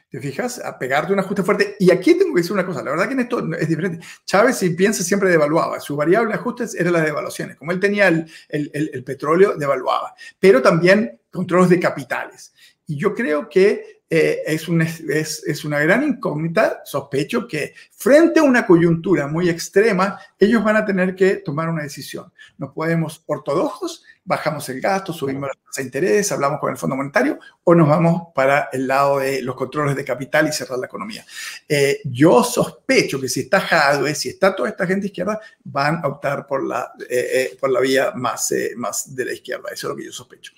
¿Te 0.09 0.21
fijas? 0.21 0.63
A 0.63 0.77
pegarte 0.79 1.11
un 1.11 1.19
ajuste 1.19 1.43
fuerte. 1.43 1.75
Y 1.79 1.91
aquí 1.91 2.13
tengo 2.13 2.33
que 2.33 2.39
decir 2.39 2.53
una 2.53 2.65
cosa, 2.65 2.81
la 2.81 2.91
verdad 2.91 3.07
que 3.07 3.13
en 3.13 3.19
esto 3.21 3.53
es 3.53 3.67
diferente. 3.67 4.05
Chávez, 4.23 4.57
si 4.57 4.69
piensa, 4.69 5.03
siempre 5.03 5.29
devaluaba. 5.29 5.79
Su 5.79 5.95
variable 5.95 6.29
de 6.29 6.39
ajustes 6.39 6.73
era 6.75 6.89
la 6.89 7.01
devaluaciones. 7.01 7.57
Como 7.57 7.71
él 7.71 7.79
tenía 7.79 8.07
el, 8.07 8.25
el, 8.49 8.71
el, 8.73 9.03
petróleo, 9.03 9.55
devaluaba. 9.57 10.13
Pero 10.39 10.61
también 10.61 11.19
controles 11.31 11.69
de 11.69 11.79
capitales. 11.79 12.53
Y 12.87 12.97
yo 12.97 13.13
creo 13.13 13.49
que 13.49 14.03
eh, 14.09 14.43
es, 14.45 14.69
un, 14.69 14.81
es, 14.81 15.43
es, 15.45 15.65
una 15.65 15.79
gran 15.79 16.03
incógnita. 16.03 16.81
Sospecho 16.85 17.47
que 17.47 17.73
frente 17.91 18.39
a 18.39 18.43
una 18.43 18.65
coyuntura 18.65 19.27
muy 19.27 19.49
extrema, 19.49 20.19
ellos 20.39 20.63
van 20.63 20.77
a 20.77 20.85
tener 20.85 21.15
que 21.15 21.37
tomar 21.37 21.67
una 21.67 21.83
decisión. 21.83 22.31
No 22.57 22.73
podemos 22.73 23.23
ortodoxos 23.25 24.05
bajamos 24.25 24.67
el 24.69 24.81
gasto, 24.81 25.13
subimos 25.13 25.47
la 25.49 25.53
tasa 25.53 25.81
de 25.81 25.83
interés, 25.83 26.31
hablamos 26.31 26.59
con 26.59 26.71
el 26.71 26.77
Fondo 26.77 26.95
Monetario 26.95 27.39
o 27.63 27.75
nos 27.75 27.87
vamos 27.87 28.33
para 28.33 28.69
el 28.73 28.87
lado 28.87 29.19
de 29.19 29.41
los 29.43 29.55
controles 29.55 29.95
de 29.95 30.03
capital 30.03 30.47
y 30.47 30.51
cerrar 30.51 30.79
la 30.79 30.87
economía. 30.87 31.23
Eh, 31.69 32.01
yo 32.05 32.43
sospecho 32.43 33.21
que 33.21 33.29
si 33.29 33.41
está 33.41 33.61
Jadwe, 33.61 34.15
si 34.15 34.29
está 34.29 34.55
toda 34.55 34.69
esta 34.69 34.87
gente 34.87 35.07
izquierda, 35.07 35.39
van 35.63 36.03
a 36.03 36.07
optar 36.07 36.47
por 36.47 36.65
la, 36.65 36.91
eh, 37.07 37.51
eh, 37.51 37.57
por 37.59 37.69
la 37.69 37.79
vía 37.79 38.11
más, 38.15 38.53
más 38.75 39.15
de 39.15 39.25
la 39.25 39.33
izquierda. 39.33 39.69
Eso 39.71 39.87
es 39.87 39.89
lo 39.89 39.95
que 39.95 40.05
yo 40.05 40.11
sospecho. 40.11 40.51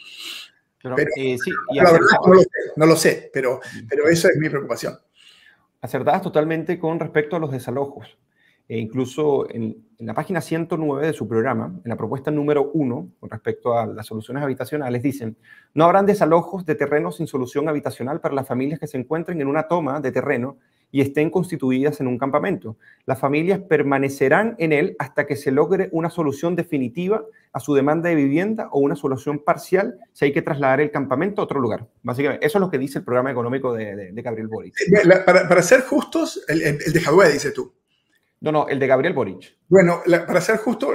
Pero, 0.81 1.11
sí, 1.15 1.37
la 1.73 1.91
verdad 1.91 2.07
no 2.25 2.33
lo 2.33 2.41
sé, 2.41 2.49
no 2.77 2.85
lo 2.85 2.95
sé 2.95 3.29
pero, 3.33 3.59
pero 3.89 4.07
eso 4.07 4.29
es 4.29 4.37
mi 4.37 4.47
preocupación. 4.47 4.97
Acertadas 5.81 6.21
totalmente 6.21 6.79
con 6.79 6.99
respecto 6.99 7.35
a 7.35 7.39
los 7.39 7.51
desalojos. 7.51 8.17
E 8.67 8.77
incluso 8.77 9.49
en, 9.49 9.85
la 9.99 10.13
página 10.13 10.41
109 10.41 11.07
de 11.07 11.13
su 11.13 11.27
programa, 11.27 11.73
en 11.83 11.89
la 11.89 11.95
propuesta 11.95 12.29
número 12.29 12.69
1, 12.73 13.09
con 13.19 13.29
respecto 13.29 13.77
a 13.77 13.87
las 13.87 14.05
soluciones 14.05 14.43
habitacionales, 14.43 15.01
dicen, 15.01 15.37
no 15.73 15.85
habrán 15.85 16.05
desalojos 16.05 16.65
de 16.65 16.75
terrenos 16.75 17.17
sin 17.17 17.27
solución 17.27 17.67
habitacional 17.69 18.19
para 18.19 18.35
las 18.35 18.47
familias 18.47 18.79
que 18.79 18.87
se 18.87 18.97
encuentren 18.97 19.41
en 19.41 19.47
una 19.47 19.67
toma 19.67 19.99
de 19.99 20.11
terreno 20.11 20.57
y 20.91 21.01
estén 21.01 21.29
constituidas 21.29 21.99
en 21.99 22.07
un 22.07 22.17
campamento. 22.17 22.77
Las 23.05 23.19
familias 23.19 23.59
permanecerán 23.59 24.55
en 24.57 24.71
él 24.71 24.95
hasta 24.99 25.25
que 25.25 25.35
se 25.35 25.51
logre 25.51 25.89
una 25.91 26.09
solución 26.09 26.55
definitiva 26.55 27.25
a 27.51 27.59
su 27.59 27.73
demanda 27.73 28.09
de 28.09 28.15
vivienda 28.15 28.69
o 28.71 28.79
una 28.79 28.95
solución 28.95 29.43
parcial 29.43 29.97
si 30.13 30.25
hay 30.25 30.33
que 30.33 30.41
trasladar 30.41 30.79
el 30.79 30.91
campamento 30.91 31.41
a 31.41 31.45
otro 31.45 31.59
lugar. 31.59 31.87
Básicamente, 32.03 32.45
eso 32.45 32.57
es 32.57 32.61
lo 32.61 32.69
que 32.69 32.77
dice 32.77 32.99
el 32.99 33.05
programa 33.05 33.31
económico 33.31 33.73
de, 33.73 34.11
Gabriel 34.13 34.47
Boric. 34.47 34.75
Para, 35.25 35.61
ser 35.61 35.81
justos, 35.81 36.43
el, 36.47 36.77
de 36.77 37.01
Jadue, 37.01 37.33
dice 37.33 37.51
tú. 37.51 37.73
No, 38.41 38.51
no, 38.51 38.67
el 38.67 38.79
de 38.79 38.87
Gabriel 38.87 39.13
Boric. 39.13 39.55
Bueno, 39.67 40.01
para 40.05 40.41
ser 40.41 40.57
justo, 40.57 40.93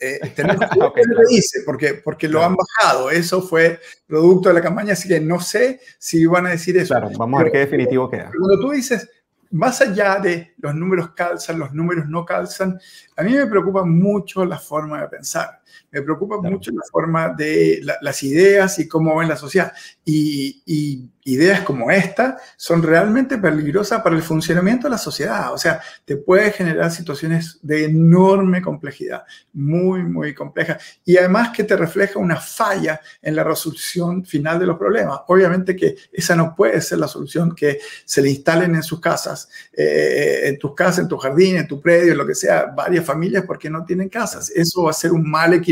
eh, 0.00 0.20
tenemos 0.36 0.68
que 0.94 1.02
dice, 1.28 1.60
porque, 1.64 1.94
porque 1.94 2.28
lo 2.28 2.44
han 2.44 2.54
bajado. 2.56 3.10
Eso 3.10 3.42
fue 3.42 3.80
producto 4.06 4.48
de 4.48 4.54
la 4.54 4.62
campaña, 4.62 4.92
así 4.92 5.08
que 5.08 5.20
no 5.20 5.40
sé 5.40 5.80
si 5.98 6.26
van 6.26 6.46
a 6.46 6.50
decir 6.50 6.76
eso. 6.76 6.94
Claro, 6.94 7.10
vamos 7.16 7.40
a 7.40 7.44
ver 7.44 7.52
qué 7.52 7.58
definitivo 7.58 8.10
queda. 8.10 8.30
Cuando 8.36 8.60
tú 8.60 8.70
dices, 8.72 9.08
más 9.50 9.80
allá 9.80 10.18
de 10.18 10.54
los 10.58 10.74
números 10.74 11.10
calzan, 11.14 11.58
los 11.58 11.72
números 11.72 12.06
no 12.08 12.24
calzan, 12.24 12.78
a 13.16 13.22
mí 13.22 13.32
me 13.32 13.46
preocupa 13.46 13.84
mucho 13.84 14.44
la 14.44 14.58
forma 14.58 15.00
de 15.00 15.08
pensar. 15.08 15.60
Me 15.90 16.02
preocupa 16.02 16.40
mucho 16.40 16.70
la 16.72 16.82
forma 16.90 17.28
de 17.28 17.80
las 18.00 18.22
ideas 18.22 18.78
y 18.78 18.88
cómo 18.88 19.16
ven 19.16 19.28
la 19.28 19.36
sociedad. 19.36 19.72
Y, 20.04 20.62
y 20.66 21.10
ideas 21.24 21.62
como 21.62 21.90
esta 21.90 22.38
son 22.56 22.82
realmente 22.82 23.38
peligrosas 23.38 24.02
para 24.02 24.14
el 24.14 24.22
funcionamiento 24.22 24.86
de 24.86 24.92
la 24.92 24.98
sociedad. 24.98 25.52
O 25.52 25.58
sea, 25.58 25.80
te 26.04 26.16
puede 26.16 26.52
generar 26.52 26.90
situaciones 26.90 27.58
de 27.62 27.84
enorme 27.84 28.60
complejidad, 28.60 29.24
muy, 29.52 30.02
muy 30.02 30.34
complejas. 30.34 31.00
Y 31.04 31.16
además 31.16 31.50
que 31.54 31.64
te 31.64 31.76
refleja 31.76 32.18
una 32.18 32.36
falla 32.36 33.00
en 33.22 33.36
la 33.36 33.44
resolución 33.44 34.24
final 34.24 34.58
de 34.58 34.66
los 34.66 34.78
problemas. 34.78 35.20
Obviamente 35.28 35.74
que 35.74 35.96
esa 36.12 36.36
no 36.36 36.54
puede 36.54 36.80
ser 36.80 36.98
la 36.98 37.08
solución 37.08 37.54
que 37.54 37.78
se 38.04 38.20
le 38.20 38.30
instalen 38.30 38.74
en 38.74 38.82
sus 38.82 39.00
casas, 39.00 39.48
eh, 39.72 40.42
en 40.44 40.58
tus 40.58 40.74
casas, 40.74 41.00
en 41.00 41.08
tu 41.08 41.16
jardín, 41.16 41.56
en 41.56 41.66
tu 41.66 41.80
predio, 41.80 42.12
en 42.12 42.18
lo 42.18 42.26
que 42.26 42.34
sea, 42.34 42.66
varias 42.66 43.04
familias 43.04 43.44
porque 43.46 43.70
no 43.70 43.84
tienen 43.84 44.10
casas. 44.10 44.50
Eso 44.50 44.84
va 44.84 44.90
a 44.90 44.94
ser 44.94 45.12
un 45.12 45.28
mal 45.28 45.54
equilibrio 45.54 45.63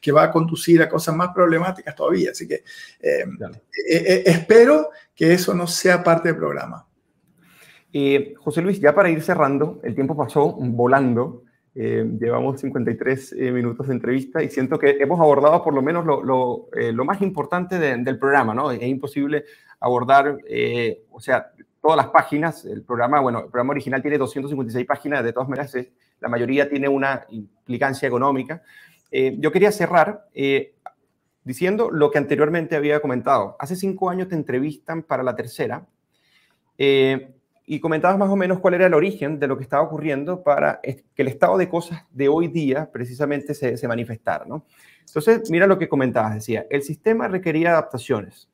que 0.00 0.12
va 0.12 0.24
a 0.24 0.30
conducir 0.30 0.82
a 0.82 0.88
cosas 0.88 1.14
más 1.14 1.30
problemáticas 1.34 1.94
todavía. 1.94 2.30
Así 2.32 2.46
que 2.46 2.64
eh, 3.00 3.24
eh, 3.90 4.22
espero 4.26 4.90
que 5.14 5.32
eso 5.32 5.54
no 5.54 5.66
sea 5.66 6.02
parte 6.02 6.28
del 6.28 6.36
programa. 6.36 6.86
Eh, 7.96 8.34
José 8.38 8.60
Luis, 8.60 8.80
ya 8.80 8.92
para 8.92 9.08
ir 9.08 9.22
cerrando, 9.22 9.80
el 9.84 9.94
tiempo 9.94 10.16
pasó 10.16 10.52
volando. 10.52 11.44
Eh, 11.76 12.04
llevamos 12.20 12.60
53 12.60 13.32
eh, 13.32 13.52
minutos 13.52 13.86
de 13.86 13.94
entrevista 13.94 14.42
y 14.42 14.50
siento 14.50 14.80
que 14.80 14.96
hemos 14.98 15.20
abordado 15.20 15.62
por 15.62 15.74
lo 15.74 15.80
menos 15.80 16.04
lo, 16.04 16.22
lo, 16.24 17.04
más 17.04 17.22
importante 17.22 17.78
del 17.78 18.18
programa, 18.18 18.52
¿no? 18.52 18.72
Es 18.72 18.82
imposible 18.82 19.44
abordar, 19.78 20.38
o 21.10 21.20
sea, 21.20 21.52
todas 21.80 21.96
las 21.96 22.08
páginas. 22.08 22.64
El 22.64 22.82
programa, 22.82 23.20
bueno, 23.20 23.38
el 23.44 23.50
programa 23.50 23.70
original 23.70 24.02
tiene 24.02 24.18
256 24.18 24.86
páginas, 24.86 25.22
de 25.22 25.32
todas 25.32 25.48
maneras, 25.48 25.76
la 26.18 26.28
mayoría 26.28 26.68
tiene 26.68 26.88
una 26.88 27.24
implicancia 27.30 28.08
económica. 28.08 28.62
Yo 29.38 29.52
quería 29.52 29.70
cerrar 29.70 30.26
diciendo 31.44 31.90
lo 31.90 32.10
que 32.10 32.18
anteriormente 32.18 32.74
había 32.74 33.00
comentado. 33.00 33.56
Hace 33.58 33.76
cinco 33.76 34.10
años 34.10 34.28
te 34.28 34.34
entrevistan 34.34 35.02
para 35.02 35.22
la 35.22 35.36
tercera 35.36 35.86
eh, 36.78 37.30
y 37.66 37.80
comentabas 37.80 38.18
más 38.18 38.30
o 38.30 38.36
menos 38.36 38.58
cuál 38.58 38.74
era 38.74 38.86
el 38.86 38.94
origen 38.94 39.38
de 39.38 39.46
lo 39.46 39.56
que 39.56 39.62
estaba 39.62 39.82
ocurriendo 39.82 40.42
para 40.42 40.80
que 40.82 41.04
el 41.16 41.28
estado 41.28 41.56
de 41.56 41.68
cosas 41.68 42.04
de 42.10 42.28
hoy 42.28 42.48
día 42.48 42.90
precisamente 42.90 43.54
se, 43.54 43.76
se 43.76 43.88
manifestara. 43.88 44.44
¿no? 44.46 44.64
Entonces, 45.06 45.50
mira 45.50 45.66
lo 45.66 45.78
que 45.78 45.88
comentabas, 45.88 46.34
decía, 46.34 46.66
el 46.70 46.82
sistema 46.82 47.28
requería 47.28 47.70
adaptaciones, 47.70 48.48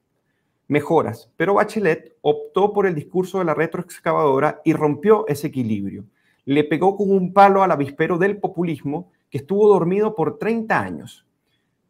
mejoras, 0.69 1.31
pero 1.37 1.55
Bachelet 1.55 2.17
optó 2.23 2.73
por 2.73 2.87
el 2.87 2.95
discurso 2.95 3.39
de 3.39 3.45
la 3.45 3.55
retroexcavadora 3.55 4.61
y 4.65 4.73
rompió 4.73 5.27
ese 5.29 5.49
equilibrio. 5.49 6.05
Le 6.45 6.65
pegó 6.65 6.97
con 6.97 7.11
un 7.11 7.33
palo 7.33 7.63
al 7.63 7.71
avispero 7.71 8.19
del 8.19 8.39
populismo 8.39 9.11
que 9.31 9.39
estuvo 9.39 9.69
dormido 9.69 10.15
por 10.15 10.39
30 10.39 10.79
años 10.79 11.27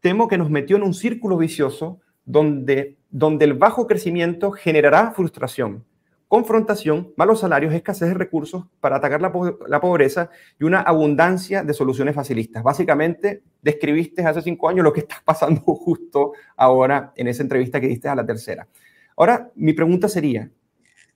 temo 0.01 0.29
que 0.29 0.39
nos 0.39 0.51
metió 0.51 0.77
en 0.77 0.83
un 0.83 0.95
círculo 0.95 1.37
vicioso 1.37 2.01
donde, 2.25 2.97
donde 3.11 3.45
el 3.45 3.55
bajo 3.55 3.87
crecimiento 3.87 4.51
generará 4.51 5.13
frustración, 5.13 5.85
confrontación, 6.29 7.13
malos 7.17 7.41
salarios, 7.41 7.75
escasez 7.75 8.09
de 8.09 8.15
recursos 8.15 8.65
para 8.81 8.97
atacar 8.97 9.21
la, 9.21 9.33
la, 9.67 9.81
pobreza 9.81 10.31
y 10.59 10.65
una 10.65 10.81
abundancia 10.81 11.63
de 11.63 11.75
soluciones 11.75 12.15
facilistas. 12.15 12.63
Básicamente, 12.63 13.43
describiste 13.63 14.23
hace 14.23 14.43
cinco 14.43 14.69
años 14.69 14.85
lo 14.85 14.93
que 14.93 15.01
está 15.01 15.17
pasando 15.25 15.61
justo 15.61 16.33
ahora 16.57 17.13
en 17.17 17.29
esa 17.29 17.43
entrevista 17.43 17.81
que 17.81 17.89
diste 17.89 18.09
a 18.09 18.15
la 18.15 18.25
tercera. 18.27 18.69
Ahora, 19.17 19.51
mi 19.57 19.73
pregunta 19.73 20.09
sería, 20.09 20.51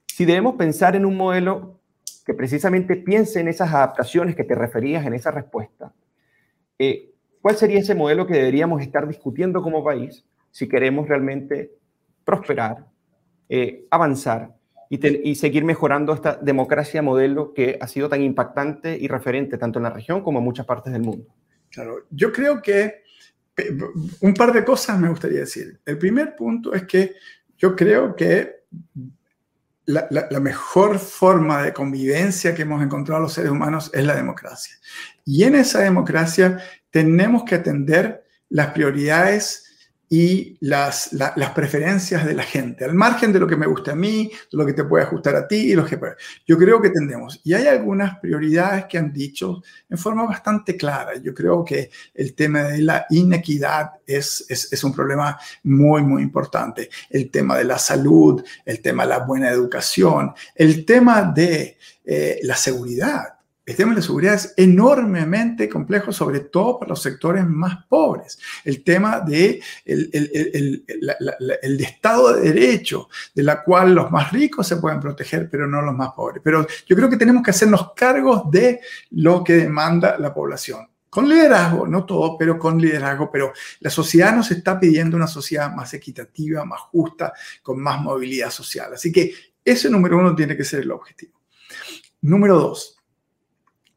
si 0.06 0.24
debemos 0.24 0.56
pensar 0.56 0.94
en 0.96 1.06
un 1.06 1.16
modelo 1.16 1.78
que 2.26 2.34
precisamente 2.34 2.96
piense 2.96 3.40
en 3.40 3.48
esas 3.48 3.72
adaptaciones 3.72 4.34
que 4.34 4.44
te 4.44 4.54
referías 4.54 5.06
en 5.06 5.14
esa 5.14 5.30
respuesta, 5.30 5.92
eh, 6.78 7.10
¿Cuál 7.40 7.56
sería 7.56 7.80
ese 7.80 7.94
modelo 7.94 8.26
que 8.26 8.34
deberíamos 8.34 8.80
estar 8.80 9.06
discutiendo 9.06 9.60
como 9.60 9.84
país 9.84 10.24
si 10.50 10.66
queremos 10.66 11.06
realmente 11.06 11.72
prosperar, 12.24 12.86
eh, 13.50 13.84
avanzar 13.90 14.54
y, 14.88 15.34
seguir 15.34 15.62
mejorando 15.64 16.14
esta 16.14 16.36
democracia 16.36 17.02
modelo 17.02 17.52
que 17.52 17.76
ha 17.80 17.86
sido 17.86 18.08
tan 18.08 18.22
impactante 18.22 18.96
y 18.98 19.08
referente 19.08 19.58
tanto 19.58 19.78
en 19.78 19.82
la 19.82 19.90
región 19.90 20.22
como 20.22 20.38
en 20.38 20.44
muchas 20.46 20.64
partes 20.64 20.92
del 20.92 21.02
mundo? 21.02 21.26
Claro, 21.70 22.06
yo 22.10 22.32
creo 22.32 22.62
que 22.62 23.02
un 24.20 24.32
par 24.32 24.52
de 24.52 24.64
cosas 24.64 24.98
me 24.98 25.10
gustaría 25.10 25.40
decir. 25.40 25.80
El 25.84 25.98
primer 25.98 26.34
punto 26.36 26.72
es 26.72 26.84
que 26.84 27.12
yo 27.58 27.76
creo 27.76 28.16
que 28.16 28.64
la, 29.86 30.40
mejor 30.40 30.98
forma 30.98 31.62
de 31.62 31.72
convivencia 31.72 32.54
que 32.54 32.62
hemos 32.62 32.82
encontrado 32.82 33.20
los 33.22 33.32
seres 33.32 33.50
humanos 33.50 33.90
es 33.92 34.04
la 34.04 34.14
democracia. 34.14 34.76
Y 35.24 35.44
en 35.44 35.54
esa 35.54 35.80
democracia 35.80 36.58
tenemos 36.90 37.44
que 37.44 37.56
atender 37.56 38.24
las 38.48 38.68
prioridades 38.68 39.73
y 40.08 40.56
las, 40.60 41.12
las, 41.12 41.50
preferencias 41.50 42.24
de 42.24 42.34
la 42.34 42.42
gente, 42.42 42.84
al 42.84 42.94
margen 42.94 43.32
de 43.32 43.40
lo 43.40 43.46
que 43.46 43.56
me 43.56 43.66
guste 43.66 43.90
a 43.90 43.94
mí, 43.94 44.30
de 44.50 44.58
lo 44.58 44.66
que 44.66 44.72
te 44.72 44.84
puede 44.84 45.04
ajustar 45.04 45.34
a 45.34 45.48
ti 45.48 45.72
y 45.72 45.74
lo 45.74 45.84
que 45.84 45.98
Yo 46.46 46.58
creo 46.58 46.80
que 46.80 46.90
tendemos. 46.90 47.40
Y 47.42 47.54
hay 47.54 47.66
algunas 47.66 48.18
prioridades 48.18 48.84
que 48.84 48.98
han 48.98 49.12
dicho 49.12 49.62
en 49.88 49.98
forma 49.98 50.24
bastante 50.24 50.76
clara. 50.76 51.16
Yo 51.16 51.34
creo 51.34 51.64
que 51.64 51.90
el 52.14 52.34
tema 52.34 52.64
de 52.64 52.82
la 52.82 53.06
inequidad 53.10 53.92
es, 54.06 54.44
es, 54.48 54.72
es 54.72 54.84
un 54.84 54.92
problema 54.92 55.38
muy, 55.62 56.02
muy 56.02 56.22
importante. 56.22 56.90
El 57.08 57.30
tema 57.30 57.56
de 57.58 57.64
la 57.64 57.78
salud, 57.78 58.44
el 58.64 58.80
tema 58.80 59.04
de 59.04 59.08
la 59.08 59.18
buena 59.20 59.50
educación, 59.50 60.32
el 60.54 60.84
tema 60.84 61.22
de 61.22 61.78
eh, 62.04 62.40
la 62.42 62.56
seguridad 62.56 63.33
el 63.66 63.76
tema 63.76 63.90
de 63.92 63.96
la 63.96 64.02
seguridad 64.02 64.34
es 64.34 64.52
enormemente 64.58 65.68
complejo, 65.70 66.12
sobre 66.12 66.40
todo 66.40 66.78
para 66.78 66.90
los 66.90 67.02
sectores 67.02 67.46
más 67.46 67.84
pobres. 67.86 68.38
El 68.62 68.84
tema 68.84 69.20
de 69.20 69.62
el, 69.86 70.10
el, 71.62 71.80
Estado 71.80 72.34
de 72.34 72.52
Derecho, 72.52 73.08
de 73.34 73.42
la 73.42 73.62
cual 73.62 73.94
los 73.94 74.10
más 74.10 74.32
ricos 74.32 74.66
se 74.66 74.76
pueden 74.76 75.00
proteger, 75.00 75.48
pero 75.48 75.66
no 75.66 75.80
los 75.80 75.94
más 75.94 76.12
pobres. 76.12 76.42
Pero 76.44 76.66
yo 76.86 76.94
creo 76.94 77.08
que 77.08 77.16
tenemos 77.16 77.42
que 77.42 77.52
hacernos 77.52 77.92
cargos 77.94 78.50
de 78.50 78.80
lo 79.12 79.42
que 79.42 79.54
demanda 79.54 80.18
la 80.18 80.34
población. 80.34 80.86
Con 81.08 81.28
liderazgo, 81.28 81.86
no 81.86 82.04
todo, 82.04 82.36
pero 82.36 82.58
con 82.58 82.78
liderazgo. 82.78 83.30
Pero 83.30 83.52
la 83.80 83.88
sociedad 83.88 84.36
nos 84.36 84.50
está 84.50 84.78
pidiendo 84.78 85.16
una 85.16 85.28
sociedad 85.28 85.72
más 85.72 85.94
equitativa, 85.94 86.64
más 86.66 86.80
justa, 86.80 87.32
con 87.62 87.80
más 87.80 87.98
movilidad 88.02 88.50
social. 88.50 88.92
Así 88.92 89.10
que 89.10 89.32
ese 89.64 89.88
número 89.88 90.18
uno 90.18 90.34
tiene 90.34 90.54
que 90.54 90.64
ser 90.64 90.80
el 90.80 90.90
objetivo. 90.90 91.40
Número 92.20 92.56
dos, 92.56 92.93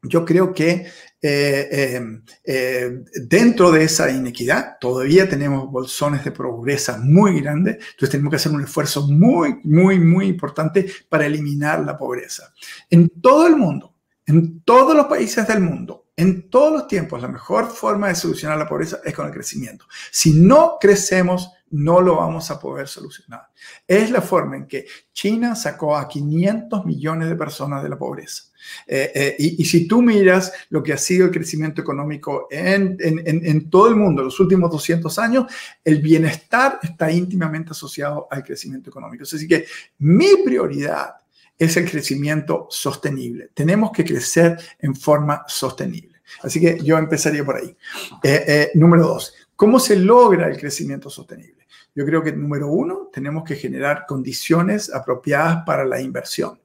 yo 0.02 0.24
creo 0.24 0.52
que 0.52 0.86
eh, 1.20 1.68
eh, 1.72 2.20
eh, 2.44 3.04
dentro 3.26 3.72
de 3.72 3.84
esa 3.84 4.10
inequidad 4.10 4.76
todavía 4.80 5.28
tenemos 5.28 5.70
bolsones 5.70 6.24
de 6.24 6.30
pobreza 6.30 6.98
muy 7.02 7.40
grandes, 7.40 7.76
entonces 7.76 8.10
tenemos 8.10 8.30
que 8.30 8.36
hacer 8.36 8.52
un 8.52 8.62
esfuerzo 8.62 9.08
muy, 9.08 9.60
muy, 9.64 9.98
muy 9.98 10.26
importante 10.26 10.86
para 11.08 11.26
eliminar 11.26 11.84
la 11.84 11.96
pobreza. 11.96 12.52
En 12.88 13.08
todo 13.20 13.46
el 13.46 13.56
mundo, 13.56 13.94
en 14.26 14.60
todos 14.60 14.96
los 14.96 15.06
países 15.06 15.46
del 15.48 15.60
mundo, 15.60 16.06
en 16.16 16.50
todos 16.50 16.72
los 16.72 16.86
tiempos, 16.88 17.22
la 17.22 17.28
mejor 17.28 17.68
forma 17.68 18.08
de 18.08 18.14
solucionar 18.14 18.58
la 18.58 18.68
pobreza 18.68 18.98
es 19.04 19.14
con 19.14 19.26
el 19.26 19.32
crecimiento. 19.32 19.86
Si 20.10 20.32
no 20.32 20.76
crecemos, 20.80 21.52
no 21.70 22.00
lo 22.00 22.16
vamos 22.16 22.50
a 22.50 22.58
poder 22.58 22.88
solucionar. 22.88 23.48
Es 23.86 24.10
la 24.10 24.20
forma 24.20 24.56
en 24.56 24.66
que 24.66 24.86
China 25.12 25.54
sacó 25.54 25.96
a 25.96 26.08
500 26.08 26.84
millones 26.84 27.28
de 27.28 27.36
personas 27.36 27.82
de 27.82 27.88
la 27.88 27.98
pobreza. 27.98 28.47
Eh, 28.86 29.12
eh, 29.14 29.36
y, 29.38 29.64
si 29.64 29.86
tú 29.86 30.02
miras 30.02 30.52
lo 30.70 30.82
que 30.82 30.92
ha 30.92 30.98
sido 30.98 31.26
el 31.26 31.32
crecimiento 31.32 31.80
económico 31.80 32.48
en, 32.50 32.96
en, 33.00 33.70
todo 33.70 33.88
el 33.88 33.96
mundo 33.96 34.22
en 34.22 34.26
los 34.26 34.40
últimos 34.40 34.70
200 34.70 35.18
años, 35.18 35.46
el 35.84 36.00
bienestar 36.00 36.78
está 36.82 37.10
íntimamente 37.10 37.70
asociado 37.70 38.28
al 38.30 38.42
crecimiento 38.42 38.90
económico. 38.90 39.24
Así 39.24 39.46
que 39.46 39.66
mi 39.98 40.28
prioridad 40.44 41.14
es 41.58 41.76
el 41.76 41.90
crecimiento 41.90 42.68
sostenible. 42.70 43.50
Tenemos 43.52 43.90
que 43.92 44.04
crecer 44.04 44.58
en 44.78 44.94
forma 44.94 45.44
sostenible. 45.48 46.18
Así 46.42 46.60
que 46.60 46.78
yo 46.82 46.98
empezaría 46.98 47.44
por 47.44 47.56
ahí. 47.56 47.76
Eh, 48.22 48.70
número 48.74 49.06
dos, 49.06 49.34
¿cómo 49.56 49.80
se 49.80 49.96
logra 49.96 50.48
el 50.48 50.58
crecimiento 50.58 51.10
sostenible? 51.10 51.57
Yo 51.98 52.06
creo 52.06 52.22
que 52.22 52.30
número 52.30 52.68
uno, 52.68 53.10
tenemos 53.12 53.42
que 53.42 53.56
generar 53.56 54.06
condiciones 54.06 54.94
apropiadas 54.94 55.64
para 55.66 55.84
la 55.84 56.00
inversión. 56.00 56.60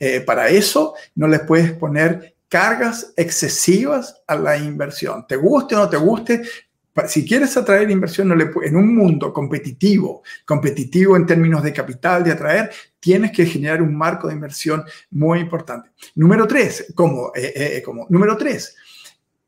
Eh, 0.00 0.22
para 0.22 0.48
eso 0.48 0.94
no 1.14 1.28
les 1.28 1.40
puedes 1.40 1.72
poner 1.72 2.36
cargas 2.48 3.12
excesivas 3.14 4.22
a 4.26 4.34
la 4.34 4.56
inversión. 4.56 5.26
Te 5.26 5.36
guste 5.36 5.76
o 5.76 5.80
no 5.80 5.90
te 5.90 5.98
guste, 5.98 6.42
si 7.06 7.26
quieres 7.26 7.54
atraer 7.58 7.90
inversión 7.90 8.32
en 8.32 8.76
un 8.76 8.96
mundo 8.96 9.30
competitivo, 9.30 10.22
competitivo 10.46 11.18
en 11.18 11.26
términos 11.26 11.62
de 11.62 11.74
capital, 11.74 12.24
de 12.24 12.32
atraer, 12.32 12.70
tienes 12.98 13.32
que 13.32 13.44
generar 13.44 13.82
un 13.82 13.94
marco 13.94 14.26
de 14.26 14.32
inversión 14.32 14.84
muy 15.10 15.40
importante. 15.40 15.90
Número 16.14 16.46
tres, 16.46 16.94
como, 16.94 17.30
eh, 17.34 17.52
eh, 17.54 17.82
como 17.84 18.06
número 18.08 18.38
tres, 18.38 18.74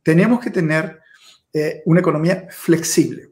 tenemos 0.03 0.39
que 0.39 0.51
tener 0.51 1.01
una 1.87 1.99
economía 1.99 2.47
flexible 2.51 3.30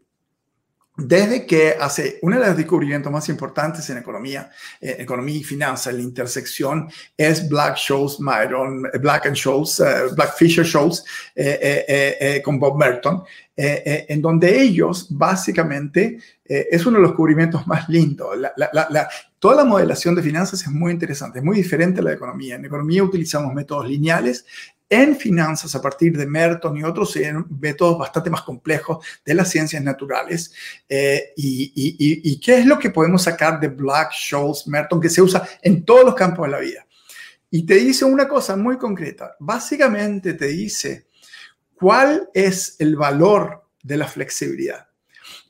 desde 0.99 1.46
que 1.46 1.76
hace 1.78 2.18
uno 2.22 2.40
de 2.40 2.46
los 2.49 2.57
descubrimientos 2.57 3.12
más 3.12 3.28
importantes 3.28 3.88
en 3.88 3.99
economía, 3.99 4.51
eh, 4.80 4.96
economía 4.99 5.36
y 5.36 5.44
finanzas, 5.44 5.94
la 5.94 6.03
intersección 6.03 6.90
es 7.16 7.49
Black 7.49 7.76
Scholes, 7.76 8.18
Myron, 8.18 8.84
eh, 8.92 8.99
Black 8.99 9.26
and 9.26 9.36
Scholes, 9.36 9.78
uh, 9.78 10.12
Black 10.16 10.36
Fisher 10.36 10.66
Scholes 10.66 11.05
eh, 11.36 12.42
con 12.44 12.59
Bob 12.59 12.76
Merton, 12.76 13.22
en 13.57 14.22
donde 14.22 14.61
ellos 14.61 15.07
básicamente 15.11 16.18
es 16.44 16.86
uno 16.86 16.96
de 16.96 17.03
los 17.03 17.11
descubrimientos 17.11 17.66
más 17.66 17.88
lindos. 17.88 18.36
toda 19.38 19.57
la 19.57 19.64
modelación 19.64 20.14
de 20.14 20.22
finanzas 20.22 20.62
es 20.62 20.68
muy 20.68 20.92
interesante, 20.92 21.40
es 21.40 21.44
muy 21.44 21.57
diferente 21.57 22.01
a 22.01 22.05
la 22.05 22.11
de 22.11 22.16
economía. 22.16 22.55
En 22.55 22.64
economía 22.64 23.03
utilizamos 23.03 23.53
métodos 23.55 23.88
lineales, 23.88 24.46
en 24.91 25.16
finanzas 25.16 25.74
a 25.74 25.82
partir 25.82 26.16
de 26.16 26.26
Merton 26.26 26.76
y 26.76 26.82
otros 26.82 27.18
métodos 27.61 27.99
bastante 27.99 28.30
más 28.30 28.43
complejos 28.43 29.05
de 29.24 29.34
las 29.34 29.51
ciencias 29.51 29.82
naturales. 29.82 30.53
Eh, 30.89 31.32
y, 31.36 32.41
qué 32.41 32.59
es 32.59 32.66
lo 32.66 32.78
que 32.78 32.91
podemos 32.91 33.22
sacar 33.22 33.61
de 33.61 33.68
Black, 33.68 34.12
Scholes, 34.12 34.66
Merton, 34.66 35.01
que 35.01 35.11
se 35.11 35.20
usa 35.20 35.47
en 35.62 35.84
todos 35.84 36.05
los 36.05 36.14
campos 36.14 36.47
de 36.47 36.53
la 36.53 36.61
vida? 36.61 36.86
Y 37.51 37.64
te 37.64 37.74
dice 37.74 38.05
una 38.05 38.28
cosa 38.28 38.57
muy 38.57 38.78
concreta. 38.78 39.36
Básicamente 39.39 40.34
te 40.34 40.47
dice 40.47 41.09
cuál 41.74 42.28
es 42.34 42.76
el 42.78 42.97
valor 42.97 43.64
de 43.82 43.97
la 43.97 44.07
flexibilidad. 44.07 44.89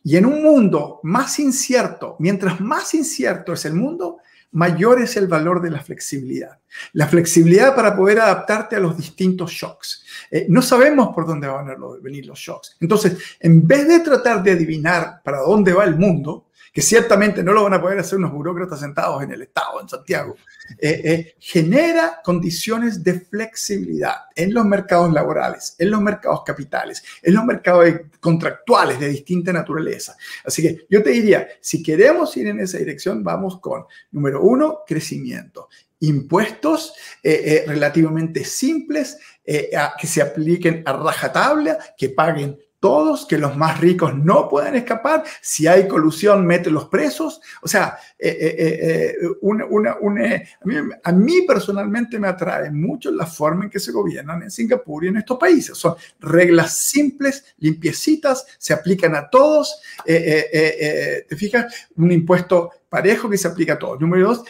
Y 0.02 0.16
en 0.16 0.26
un 0.26 0.42
mundo 0.42 1.00
más 1.02 1.38
incierto, 1.38 2.16
mientras 2.18 2.60
más 2.60 2.94
incierto 2.94 3.52
es 3.52 3.64
el 3.64 3.74
mundo, 3.74 4.18
mayor 4.52 5.00
es 5.00 5.16
el 5.16 5.26
valor 5.26 5.60
de 5.60 5.70
la 5.70 5.80
flexibilidad. 5.80 6.58
La 6.92 7.06
flexibilidad 7.06 7.74
para 7.74 7.96
poder 7.96 8.20
adaptarte 8.20 8.76
a 8.76 8.80
los 8.80 8.96
distintos 8.96 9.50
shocks. 9.50 10.04
Eh, 10.30 10.46
no 10.48 10.62
sabemos 10.62 11.14
por 11.14 11.26
dónde 11.26 11.48
van 11.48 11.70
a 11.70 11.76
venir 12.02 12.26
los 12.26 12.38
shocks. 12.38 12.76
Entonces, 12.80 13.18
en 13.40 13.66
vez 13.66 13.86
de 13.88 14.00
tratar 14.00 14.42
de 14.42 14.52
adivinar 14.52 15.22
para 15.22 15.40
dónde 15.40 15.72
va 15.72 15.84
el 15.84 15.96
mundo, 15.96 16.47
que 16.72 16.82
ciertamente 16.82 17.42
no 17.42 17.52
lo 17.52 17.64
van 17.64 17.74
a 17.74 17.80
poder 17.80 17.98
hacer 17.98 18.18
unos 18.18 18.32
burócratas 18.32 18.80
sentados 18.80 19.22
en 19.22 19.32
el 19.32 19.42
Estado, 19.42 19.80
en 19.80 19.88
Santiago, 19.88 20.36
eh, 20.78 21.00
eh, 21.04 21.34
genera 21.38 22.20
condiciones 22.22 23.02
de 23.02 23.20
flexibilidad 23.20 24.14
en 24.34 24.52
los 24.52 24.64
mercados 24.64 25.12
laborales, 25.12 25.74
en 25.78 25.90
los 25.90 26.00
mercados 26.00 26.42
capitales, 26.44 27.02
en 27.22 27.34
los 27.34 27.44
mercados 27.44 27.86
contractuales 28.20 29.00
de 29.00 29.08
distinta 29.08 29.52
naturaleza. 29.52 30.16
Así 30.44 30.62
que 30.62 30.86
yo 30.88 31.02
te 31.02 31.10
diría, 31.10 31.48
si 31.60 31.82
queremos 31.82 32.36
ir 32.36 32.48
en 32.48 32.60
esa 32.60 32.78
dirección, 32.78 33.24
vamos 33.24 33.60
con, 33.60 33.84
número 34.10 34.42
uno, 34.42 34.80
crecimiento 34.86 35.68
impuestos 36.00 36.94
eh, 37.24 37.64
relativamente 37.66 38.44
simples 38.44 39.18
que 39.44 40.06
se 40.06 40.22
apliquen 40.22 40.84
a 40.86 40.92
rajatabla, 40.92 41.76
que 41.96 42.10
paguen 42.10 42.56
todos, 42.80 43.26
que 43.26 43.38
los 43.38 43.56
más 43.56 43.80
ricos 43.80 44.14
no 44.16 44.48
pueden 44.48 44.76
escapar, 44.76 45.24
si 45.40 45.66
hay 45.66 45.88
colusión, 45.88 46.46
mete 46.46 46.70
los 46.70 46.86
presos. 46.86 47.40
O 47.62 47.68
sea, 47.68 47.98
eh, 48.18 48.36
eh, 48.40 49.14
eh, 49.20 50.94
a, 51.02 51.12
mí, 51.12 51.42
personalmente 51.42 52.18
me 52.18 52.28
atrae 52.28 52.70
mucho 52.70 53.10
la 53.10 53.26
forma 53.26 53.64
en 53.64 53.70
que 53.70 53.80
se 53.80 53.92
gobiernan 53.92 54.42
en 54.42 54.50
Singapur 54.50 55.04
y 55.04 55.08
en 55.08 55.16
estos 55.16 55.38
países. 55.38 55.76
Son 55.76 55.94
reglas 56.20 56.76
simples, 56.76 57.54
limpiecitas, 57.58 58.46
se 58.58 58.72
aplican 58.72 59.14
a 59.14 59.28
todos. 59.28 59.80
¿Te 60.04 61.36
fijas? 61.36 61.88
Un 61.96 62.12
impuesto 62.12 62.70
parejo 62.88 63.28
que 63.28 63.38
se 63.38 63.48
aplica 63.48 63.74
a 63.74 63.78
todos. 63.78 64.00
Número 64.00 64.28
dos, 64.28 64.44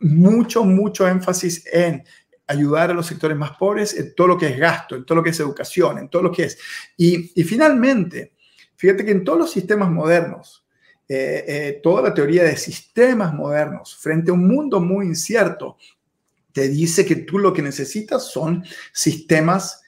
mucho, 0.00 0.64
mucho 0.64 1.08
énfasis 1.08 1.64
en 1.72 2.04
ayudar 2.46 2.90
a 2.90 2.94
los 2.94 3.06
sectores 3.06 3.36
más 3.36 3.52
pobres 3.56 3.94
en 3.98 4.14
todo 4.14 4.26
lo 4.28 4.38
que 4.38 4.48
es 4.48 4.58
gasto, 4.58 4.94
en 4.94 5.04
todo 5.04 5.16
lo 5.16 5.22
que 5.22 5.30
es 5.30 5.40
educación, 5.40 5.98
en 5.98 6.08
todo 6.08 6.22
lo 6.22 6.32
que 6.32 6.44
es. 6.44 6.58
Y, 6.96 7.18
finalmente, 7.44 8.34
fíjate 8.76 9.04
que 9.04 9.12
en 9.12 9.24
todos 9.24 9.38
los 9.38 9.50
sistemas 9.50 9.90
modernos, 9.90 10.66
eh, 11.08 11.44
eh, 11.46 11.80
toda 11.82 12.02
la 12.02 12.14
teoría 12.14 12.44
de 12.44 12.56
sistemas 12.56 13.32
modernos, 13.34 13.96
frente 13.96 14.30
a 14.30 14.34
un 14.34 14.46
mundo 14.46 14.80
muy 14.80 15.06
incierto, 15.06 15.76
te 16.52 16.68
dice 16.68 17.04
que 17.04 17.16
tú 17.16 17.38
lo 17.38 17.52
que 17.52 17.62
necesitas 17.62 18.30
son 18.30 18.64
sistemas 18.92 19.82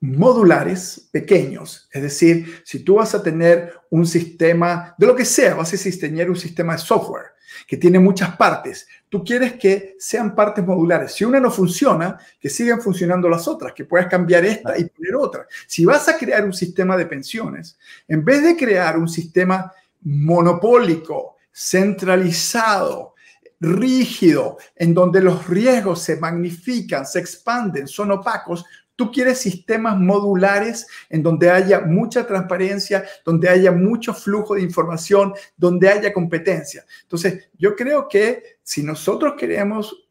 modulares 0.00 1.08
pequeños. 1.10 1.88
Es 1.90 2.02
decir, 2.02 2.62
si 2.64 2.80
tú 2.80 2.96
vas 2.96 3.14
a 3.14 3.22
tener 3.22 3.72
un 3.90 4.06
sistema 4.06 4.94
de 4.98 5.06
lo 5.06 5.16
que 5.16 5.24
sea, 5.24 5.54
vas 5.54 5.72
a 5.72 5.76
diseñar 5.76 6.30
un 6.30 6.36
sistema 6.36 6.74
de 6.74 6.78
software 6.78 7.35
que 7.66 7.76
tiene 7.76 7.98
muchas 7.98 8.36
partes. 8.36 8.86
Tú 9.08 9.24
quieres 9.24 9.54
que 9.54 9.96
sean 9.98 10.34
partes 10.34 10.64
modulares. 10.64 11.12
Si 11.12 11.24
una 11.24 11.40
no 11.40 11.50
funciona, 11.50 12.18
que 12.38 12.48
sigan 12.48 12.80
funcionando 12.80 13.28
las 13.28 13.46
otras, 13.46 13.72
que 13.72 13.84
puedas 13.84 14.08
cambiar 14.08 14.44
esta 14.44 14.78
y 14.78 14.84
poner 14.84 15.14
otra. 15.16 15.46
Si 15.66 15.84
vas 15.84 16.08
a 16.08 16.16
crear 16.16 16.44
un 16.44 16.52
sistema 16.52 16.96
de 16.96 17.06
pensiones, 17.06 17.78
en 18.08 18.24
vez 18.24 18.42
de 18.42 18.56
crear 18.56 18.98
un 18.98 19.08
sistema 19.08 19.72
monopólico, 20.02 21.36
centralizado, 21.52 23.14
rígido, 23.60 24.58
en 24.74 24.92
donde 24.92 25.22
los 25.22 25.48
riesgos 25.48 26.02
se 26.02 26.16
magnifican, 26.16 27.06
se 27.06 27.18
expanden, 27.18 27.88
son 27.88 28.10
opacos, 28.10 28.64
Tú 28.96 29.12
quieres 29.12 29.38
sistemas 29.38 29.98
modulares 29.98 30.86
en 31.10 31.22
donde 31.22 31.50
haya 31.50 31.80
mucha 31.80 32.26
transparencia, 32.26 33.04
donde 33.24 33.48
haya 33.48 33.70
mucho 33.70 34.14
flujo 34.14 34.54
de 34.54 34.62
información, 34.62 35.34
donde 35.56 35.88
haya 35.88 36.12
competencia. 36.12 36.84
Entonces, 37.02 37.50
yo 37.58 37.76
creo 37.76 38.08
que 38.08 38.58
si 38.62 38.82
nosotros 38.82 39.34
queremos 39.38 40.05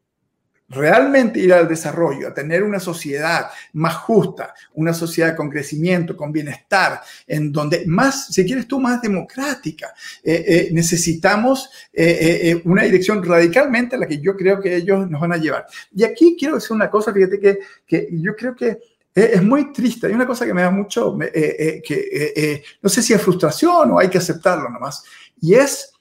realmente 0.68 1.38
ir 1.38 1.52
al 1.52 1.68
desarrollo, 1.68 2.28
a 2.28 2.34
tener 2.34 2.62
una 2.62 2.80
sociedad 2.80 3.46
más 3.74 3.94
justa, 3.96 4.54
una 4.74 4.92
sociedad 4.92 5.36
con 5.36 5.48
crecimiento, 5.48 6.16
con 6.16 6.32
bienestar, 6.32 7.00
en 7.26 7.52
donde 7.52 7.84
más, 7.86 8.26
si 8.28 8.44
quieres 8.44 8.66
tú, 8.66 8.80
más 8.80 9.00
democrática, 9.00 9.94
eh, 10.22 10.44
eh, 10.46 10.68
necesitamos 10.72 11.70
eh, 11.92 12.60
una 12.64 12.82
dirección 12.82 13.22
radicalmente 13.22 13.96
a 13.96 13.98
la 13.98 14.06
que 14.06 14.20
yo 14.20 14.36
creo 14.36 14.60
que 14.60 14.74
ellos 14.74 15.08
nos 15.08 15.20
van 15.20 15.32
a 15.32 15.36
llevar. 15.36 15.66
Y 15.94 16.02
aquí 16.04 16.36
quiero 16.38 16.56
decir 16.56 16.72
una 16.72 16.90
cosa, 16.90 17.12
fíjate 17.12 17.38
que, 17.38 17.58
que 17.86 18.08
yo 18.12 18.34
creo 18.34 18.54
que 18.56 18.78
es 19.14 19.42
muy 19.42 19.72
triste. 19.72 20.08
Hay 20.08 20.12
una 20.12 20.26
cosa 20.26 20.44
que 20.44 20.52
me 20.52 20.60
da 20.60 20.70
mucho, 20.70 21.16
que 21.18 22.62
no 22.82 22.88
sé 22.90 23.02
si 23.02 23.14
es 23.14 23.22
frustración 23.22 23.92
o 23.92 23.98
hay 23.98 24.08
que 24.08 24.18
aceptarlo 24.18 24.68
nomás, 24.68 25.04
y 25.40 25.54
es 25.54 25.95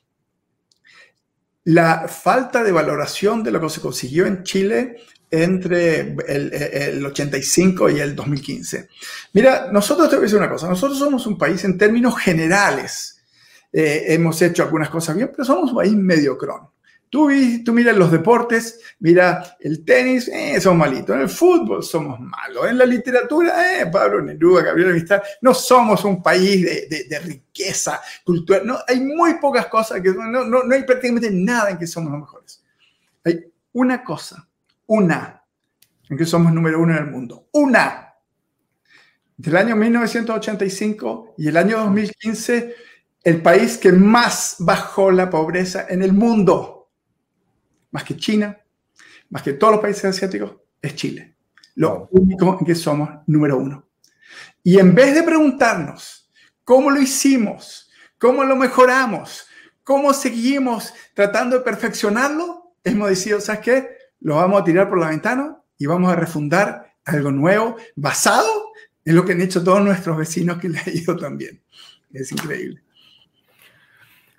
la 1.65 2.07
falta 2.07 2.63
de 2.63 2.71
valoración 2.71 3.43
de 3.43 3.51
lo 3.51 3.59
que 3.59 3.69
se 3.69 3.81
consiguió 3.81 4.25
en 4.25 4.43
Chile 4.43 4.97
entre 5.31 6.15
el, 6.27 7.05
85 7.05 7.89
y 7.89 7.99
el 7.99 8.15
2015. 8.15 8.87
Mira, 9.33 9.69
nosotros 9.71 10.09
te 10.09 10.15
voy 10.15 10.23
a 10.23 10.27
decir 10.27 10.37
una 10.37 10.49
cosa, 10.49 10.69
nosotros 10.69 10.97
somos 10.97 11.25
un 11.25 11.37
país 11.37 11.63
en 11.63 11.77
términos 11.77 12.17
generales, 12.17 13.23
eh, 13.73 14.05
hemos 14.09 14.41
hecho 14.41 14.63
algunas 14.63 14.89
cosas 14.89 15.15
bien, 15.15 15.31
pero 15.31 15.43
somos 15.43 15.71
un 15.71 15.77
país 15.77 15.93
mediocrón. 15.93 16.69
Tú, 17.09 17.29
tú 17.63 17.73
miras 17.73 17.95
los 17.95 18.11
deportes, 18.11 18.79
mira 18.99 19.57
el 19.59 19.85
tenis, 19.85 20.27
eh, 20.27 20.59
somos 20.59 20.79
malitos. 20.79 21.15
En 21.15 21.21
el 21.21 21.29
fútbol 21.29 21.83
somos 21.83 22.19
malos. 22.19 22.67
En 22.67 22.77
la 22.77 22.85
literatura, 22.85 23.79
eh, 23.79 23.85
Pablo 23.87 24.21
Neruda, 24.21 24.63
Gabriel 24.63 24.93
Mistral, 24.93 25.21
no 25.41 25.53
somos 25.53 26.03
un 26.03 26.21
país 26.21 26.65
de, 26.89 27.05
de, 27.07 27.19
riqueza 27.19 28.01
cultural. 28.23 28.65
No, 28.65 28.79
hay 28.87 28.99
muy 28.99 29.35
pocas 29.35 29.67
cosas 29.67 30.01
que 30.01 30.09
no, 30.09 30.45
no, 30.45 30.63
no 30.63 30.75
hay 30.75 30.83
prácticamente 30.83 31.29
nada 31.31 31.69
en 31.69 31.77
que 31.77 31.87
somos 31.87 32.11
los 32.11 32.21
mejores. 32.21 32.63
Hay 33.23 33.45
una 33.73 34.03
cosa, 34.03 34.47
una, 34.87 35.43
en 36.09 36.17
que 36.17 36.25
somos 36.25 36.51
número 36.53 36.81
uno 36.81 36.97
en 36.97 37.03
el 37.05 37.11
mundo. 37.11 37.47
Una. 37.53 38.13
Entre 39.37 39.51
el 39.51 39.57
año 39.57 39.75
1985 39.75 41.35
y 41.37 41.47
el 41.47 41.57
año 41.57 41.77
2015, 41.79 42.75
el 43.23 43.41
país 43.41 43.77
que 43.77 43.91
más 43.91 44.57
bajó 44.59 45.11
la 45.11 45.29
pobreza 45.29 45.85
en 45.89 46.03
el 46.03 46.13
mundo 46.13 46.74
más 47.95 48.03
que 48.03 48.17
China, 48.17 48.59
más 49.29 49.41
que 49.41 49.53
todos 49.53 49.75
los 49.75 49.81
países 49.81 50.03
asiáticos, 50.03 50.57
es 50.81 50.95
Chile. 50.95 51.37
Lo 51.75 52.09
único 52.11 52.57
en 52.59 52.65
que 52.65 52.75
somos 52.75 53.09
número 53.25 53.57
uno. 53.57 53.87
Y 54.61 54.79
en 54.79 54.93
vez 54.93 55.15
de 55.15 55.23
preguntarnos 55.23 56.29
cómo 56.65 56.91
lo 56.91 57.01
hicimos, 57.01 57.89
cómo 58.17 58.43
lo 58.43 58.57
mejoramos, 58.57 59.47
cómo 59.85 60.11
seguimos 60.11 60.93
tratando 61.13 61.57
de 61.57 61.63
perfeccionarlo, 61.63 62.75
hemos 62.83 63.07
decidido, 63.07 63.39
¿sabes 63.39 63.61
qué? 63.61 63.97
Lo 64.19 64.35
vamos 64.35 64.61
a 64.61 64.65
tirar 64.65 64.89
por 64.89 64.99
la 64.99 65.07
ventana 65.07 65.57
y 65.77 65.85
vamos 65.85 66.11
a 66.11 66.17
refundar 66.17 66.97
algo 67.05 67.31
nuevo 67.31 67.77
basado 67.95 68.73
en 69.05 69.15
lo 69.15 69.23
que 69.23 69.31
han 69.31 69.41
hecho 69.41 69.63
todos 69.63 69.81
nuestros 69.81 70.17
vecinos 70.17 70.57
que 70.57 70.67
les 70.67 70.85
ha 70.85 70.89
ido 70.91 71.15
también. 71.15 71.61
Es 72.11 72.29
increíble. 72.33 72.83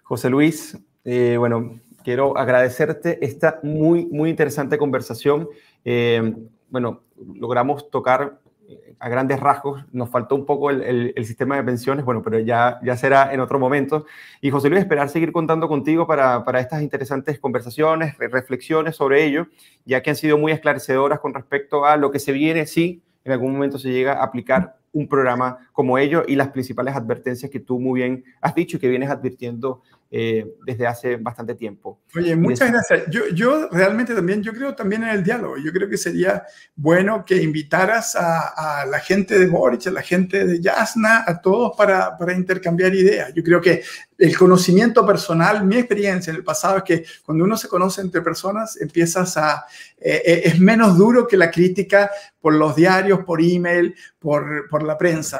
José 0.02 0.28
Luis, 0.28 0.76
eh, 1.04 1.36
bueno, 1.38 1.80
quiero 2.06 2.38
agradecerte 2.38 3.18
esta 3.26 3.58
muy, 3.64 4.06
muy 4.06 4.30
interesante 4.30 4.78
conversación. 4.78 5.48
Eh, 5.84 6.36
bueno, 6.70 7.02
logramos 7.34 7.90
tocar 7.90 8.38
eh, 8.68 8.94
a 9.00 9.08
grandes 9.08 9.40
rasgos, 9.40 9.84
nos 9.90 10.08
faltó 10.08 10.36
un 10.36 10.46
poco 10.46 10.70
el, 10.70 11.12
sistema 11.24 11.56
de 11.56 11.64
pensiones, 11.64 12.04
bueno, 12.04 12.22
pero 12.22 12.38
ya, 12.38 12.78
ya 12.84 12.96
será 12.96 13.34
en 13.34 13.40
otro 13.40 13.58
momento. 13.58 14.06
Y 14.40 14.50
José 14.50 14.70
Luis, 14.70 14.82
esperar 14.82 15.08
seguir 15.08 15.32
contando 15.32 15.66
contigo 15.66 16.06
para, 16.06 16.44
para 16.44 16.60
estas 16.60 16.80
interesantes 16.80 17.40
conversaciones, 17.40 18.16
reflexiones 18.18 18.94
sobre 18.94 19.24
ello, 19.24 19.48
ya 19.84 20.00
que 20.00 20.10
han 20.10 20.16
sido 20.16 20.38
muy 20.38 20.52
esclarecedoras 20.52 21.18
con 21.18 21.34
respecto 21.34 21.86
a 21.86 21.96
lo 21.96 22.12
que 22.12 22.20
se 22.20 22.30
viene, 22.30 22.66
si 22.66 23.02
en 23.24 23.32
algún 23.32 23.52
momento 23.52 23.80
se 23.80 23.90
llega 23.90 24.12
a 24.12 24.22
aplicar 24.22 24.76
un 24.92 25.08
programa 25.08 25.58
como 25.72 25.98
ello 25.98 26.22
y 26.26 26.36
las 26.36 26.48
principales 26.48 26.94
advertencias 26.94 27.50
que 27.50 27.60
tú 27.60 27.80
muy 27.80 28.00
bien 28.00 28.24
has 28.40 28.54
dicho 28.54 28.76
y 28.76 28.80
que 28.80 28.88
vienes 28.88 29.10
advirtiendo 29.10 29.82
eh, 30.08 30.46
desde 30.64 30.86
hace 30.86 31.16
bastante 31.16 31.56
tiempo. 31.56 32.00
Oye, 32.14 32.36
muchas 32.36 32.70
gracias. 32.70 33.10
Yo, 33.10 33.26
yo 33.28 33.68
realmente 33.70 34.14
también, 34.14 34.40
yo 34.40 34.52
creo 34.52 34.72
también 34.74 35.02
en 35.02 35.08
el 35.08 35.24
diálogo. 35.24 35.56
Yo 35.56 35.72
creo 35.72 35.88
que 35.88 35.96
sería 35.96 36.44
bueno 36.76 37.24
que 37.24 37.42
invitaras 37.42 38.14
a, 38.14 38.82
a 38.82 38.86
la 38.86 39.00
gente 39.00 39.36
de 39.36 39.46
Boric, 39.46 39.88
a 39.88 39.90
la 39.90 40.02
gente 40.02 40.46
de 40.46 40.60
Yasna, 40.60 41.24
a 41.26 41.40
todos 41.40 41.76
para, 41.76 42.16
para 42.16 42.34
intercambiar 42.34 42.94
ideas. 42.94 43.34
Yo 43.34 43.42
creo 43.42 43.60
que 43.60 43.82
el 44.16 44.38
conocimiento 44.38 45.04
personal, 45.04 45.66
mi 45.66 45.76
experiencia 45.76 46.30
en 46.30 46.36
el 46.36 46.44
pasado 46.44 46.78
es 46.78 46.82
que 46.84 47.04
cuando 47.24 47.44
uno 47.44 47.56
se 47.56 47.68
conoce 47.68 48.00
entre 48.00 48.22
personas, 48.22 48.80
empiezas 48.80 49.36
a, 49.36 49.66
eh, 49.98 50.22
eh, 50.24 50.42
es 50.44 50.60
menos 50.60 50.96
duro 50.96 51.26
que 51.26 51.36
la 51.36 51.50
crítica 51.50 52.10
por 52.40 52.54
los 52.54 52.76
diarios, 52.76 53.24
por 53.24 53.42
email, 53.42 53.94
por, 54.20 54.68
por 54.70 54.84
la 54.84 54.96
prensa. 54.96 55.38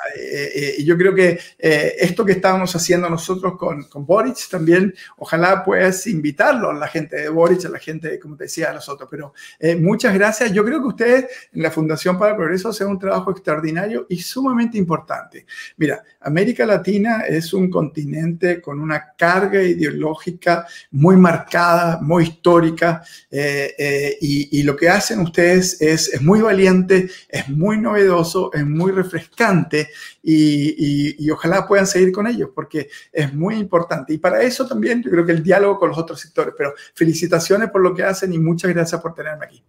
y 0.77 0.85
yo 0.85 0.97
creo 0.99 1.15
que 1.15 1.39
esto 1.57 2.25
que 2.25 2.33
estábamos 2.33 2.75
haciendo 2.75 3.09
nosotros 3.09 3.57
con, 3.57 3.85
con 3.85 4.05
Boric 4.05 4.37
también, 4.57 4.95
ojalá 5.19 5.63
puedas 5.63 6.07
invitarlo 6.07 6.71
a 6.71 6.75
la 6.75 6.89
gente 6.89 7.17
de 7.17 7.29
Boric, 7.29 7.67
a 7.67 7.69
la 7.69 7.79
gente, 7.79 8.19
como 8.19 8.37
te 8.37 8.45
decía, 8.45 8.71
a 8.71 8.73
nosotros. 8.73 9.07
Pero 9.11 9.35
eh, 9.59 9.77
muchas 9.77 10.15
gracias. 10.15 10.53
Yo 10.53 10.65
creo 10.65 10.81
que 10.81 10.89
ustedes 10.89 11.27
en 11.53 11.63
la 11.63 11.71
Fundación 11.71 12.19
para 12.19 12.31
el 12.31 12.37
Progreso 12.37 12.71
hacen 12.71 12.89
un 12.89 12.99
trabajo 12.99 13.31
extraordinario 13.31 14.07
y 14.09 14.19
sumamente 14.21 14.79
importante. 14.79 15.45
Mira, 15.77 16.03
América 16.21 16.65
Latina 16.65 17.21
es 17.29 17.53
un 17.53 17.71
continente 17.71 18.63
con 18.63 18.81
una 18.81 19.13
carga 19.17 19.63
ideológica 19.63 20.67
muy 20.91 21.17
marcada, 21.17 22.01
muy 22.01 22.25
histórica, 22.25 23.03
eh, 23.31 23.75
eh, 23.79 24.17
y, 24.21 24.63
lo 24.63 24.75
que 24.75 24.89
hacen 24.89 25.21
ustedes 25.21 25.81
es, 25.81 26.13
es 26.13 26.23
muy 26.23 26.41
valiente, 26.41 27.09
es 27.29 27.49
muy 27.49 27.79
novedoso, 27.79 28.51
es 28.53 28.67
muy 28.67 28.91
refrescante 28.91 29.89
y, 30.29 31.31
ojalá 31.31 31.67
puedan 31.67 31.87
seguir 31.87 32.11
con 32.11 32.27
ellos 32.27 32.51
porque 32.55 32.89
es 33.13 33.33
muy 33.33 33.57
importante. 33.57 34.15
Y 34.15 34.19
para 34.19 34.43
eso 34.47 34.67
también 34.67 35.03
yo 35.03 35.11
creo 35.11 35.27
que 35.27 35.33
el 35.33 35.43
diálogo 35.43 35.79
con 35.79 35.91
los 35.91 35.99
otros 35.99 36.21
sectores. 36.21 36.55
Pero 36.57 36.73
felicitaciones 36.95 37.71
por 37.71 37.83
lo 37.83 37.95
que 37.95 38.03
hacen 38.03 38.33
y 38.33 38.39
muchas 38.39 38.73
gracias 38.73 39.01
por 39.01 39.15
tenerme 39.15 39.45
aquí. 39.45 39.63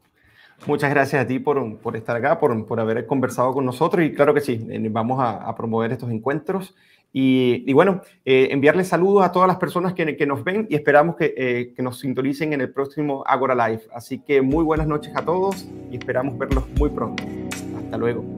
Muchas 0.66 0.90
gracias 0.90 1.24
a 1.24 1.28
ti 1.28 1.40
por, 1.40 1.78
por 1.78 1.96
estar 1.96 2.16
acá, 2.16 2.40
por, 2.40 2.66
por, 2.66 2.80
haber 2.80 3.06
conversado 3.06 3.54
con 3.54 3.64
nosotros 3.64 4.04
y 4.04 4.14
claro 4.14 4.34
que 4.34 4.42
sí, 4.42 4.66
eh, 4.70 4.88
vamos 4.90 5.20
a, 5.22 5.56
promover 5.56 5.92
estos 5.92 6.10
encuentros. 6.12 6.76
Y, 7.14 7.64
y 7.66 7.74
bueno, 7.74 8.02
eh, 8.26 8.50
enviarles 8.52 8.90
saludos 8.90 9.24
a 9.24 9.32
todas 9.32 9.48
las 9.48 9.58
personas 9.58 9.94
que, 9.94 10.18
que 10.18 10.26
nos 10.26 10.44
ven 10.44 10.68
y 10.70 10.76
esperamos 10.76 11.16
que, 11.16 11.34
eh, 11.38 11.74
que, 11.76 11.82
nos 11.82 12.00
sintonicen 12.00 12.54
en 12.54 12.62
el 12.62 12.72
próximo 12.72 13.24
Agora 13.26 13.56
Live. 13.56 13.84
Así 13.94 14.20
que 14.20 14.42
muy 14.42 14.64
buenas 14.64 14.88
noches 14.88 15.16
a 15.16 15.24
todos 15.24 15.68
y 15.90 15.96
esperamos 15.98 16.38
verlos 16.38 16.68
muy 16.78 16.90
pronto. 16.90 17.24
Hasta 17.78 17.98
luego. 17.98 18.37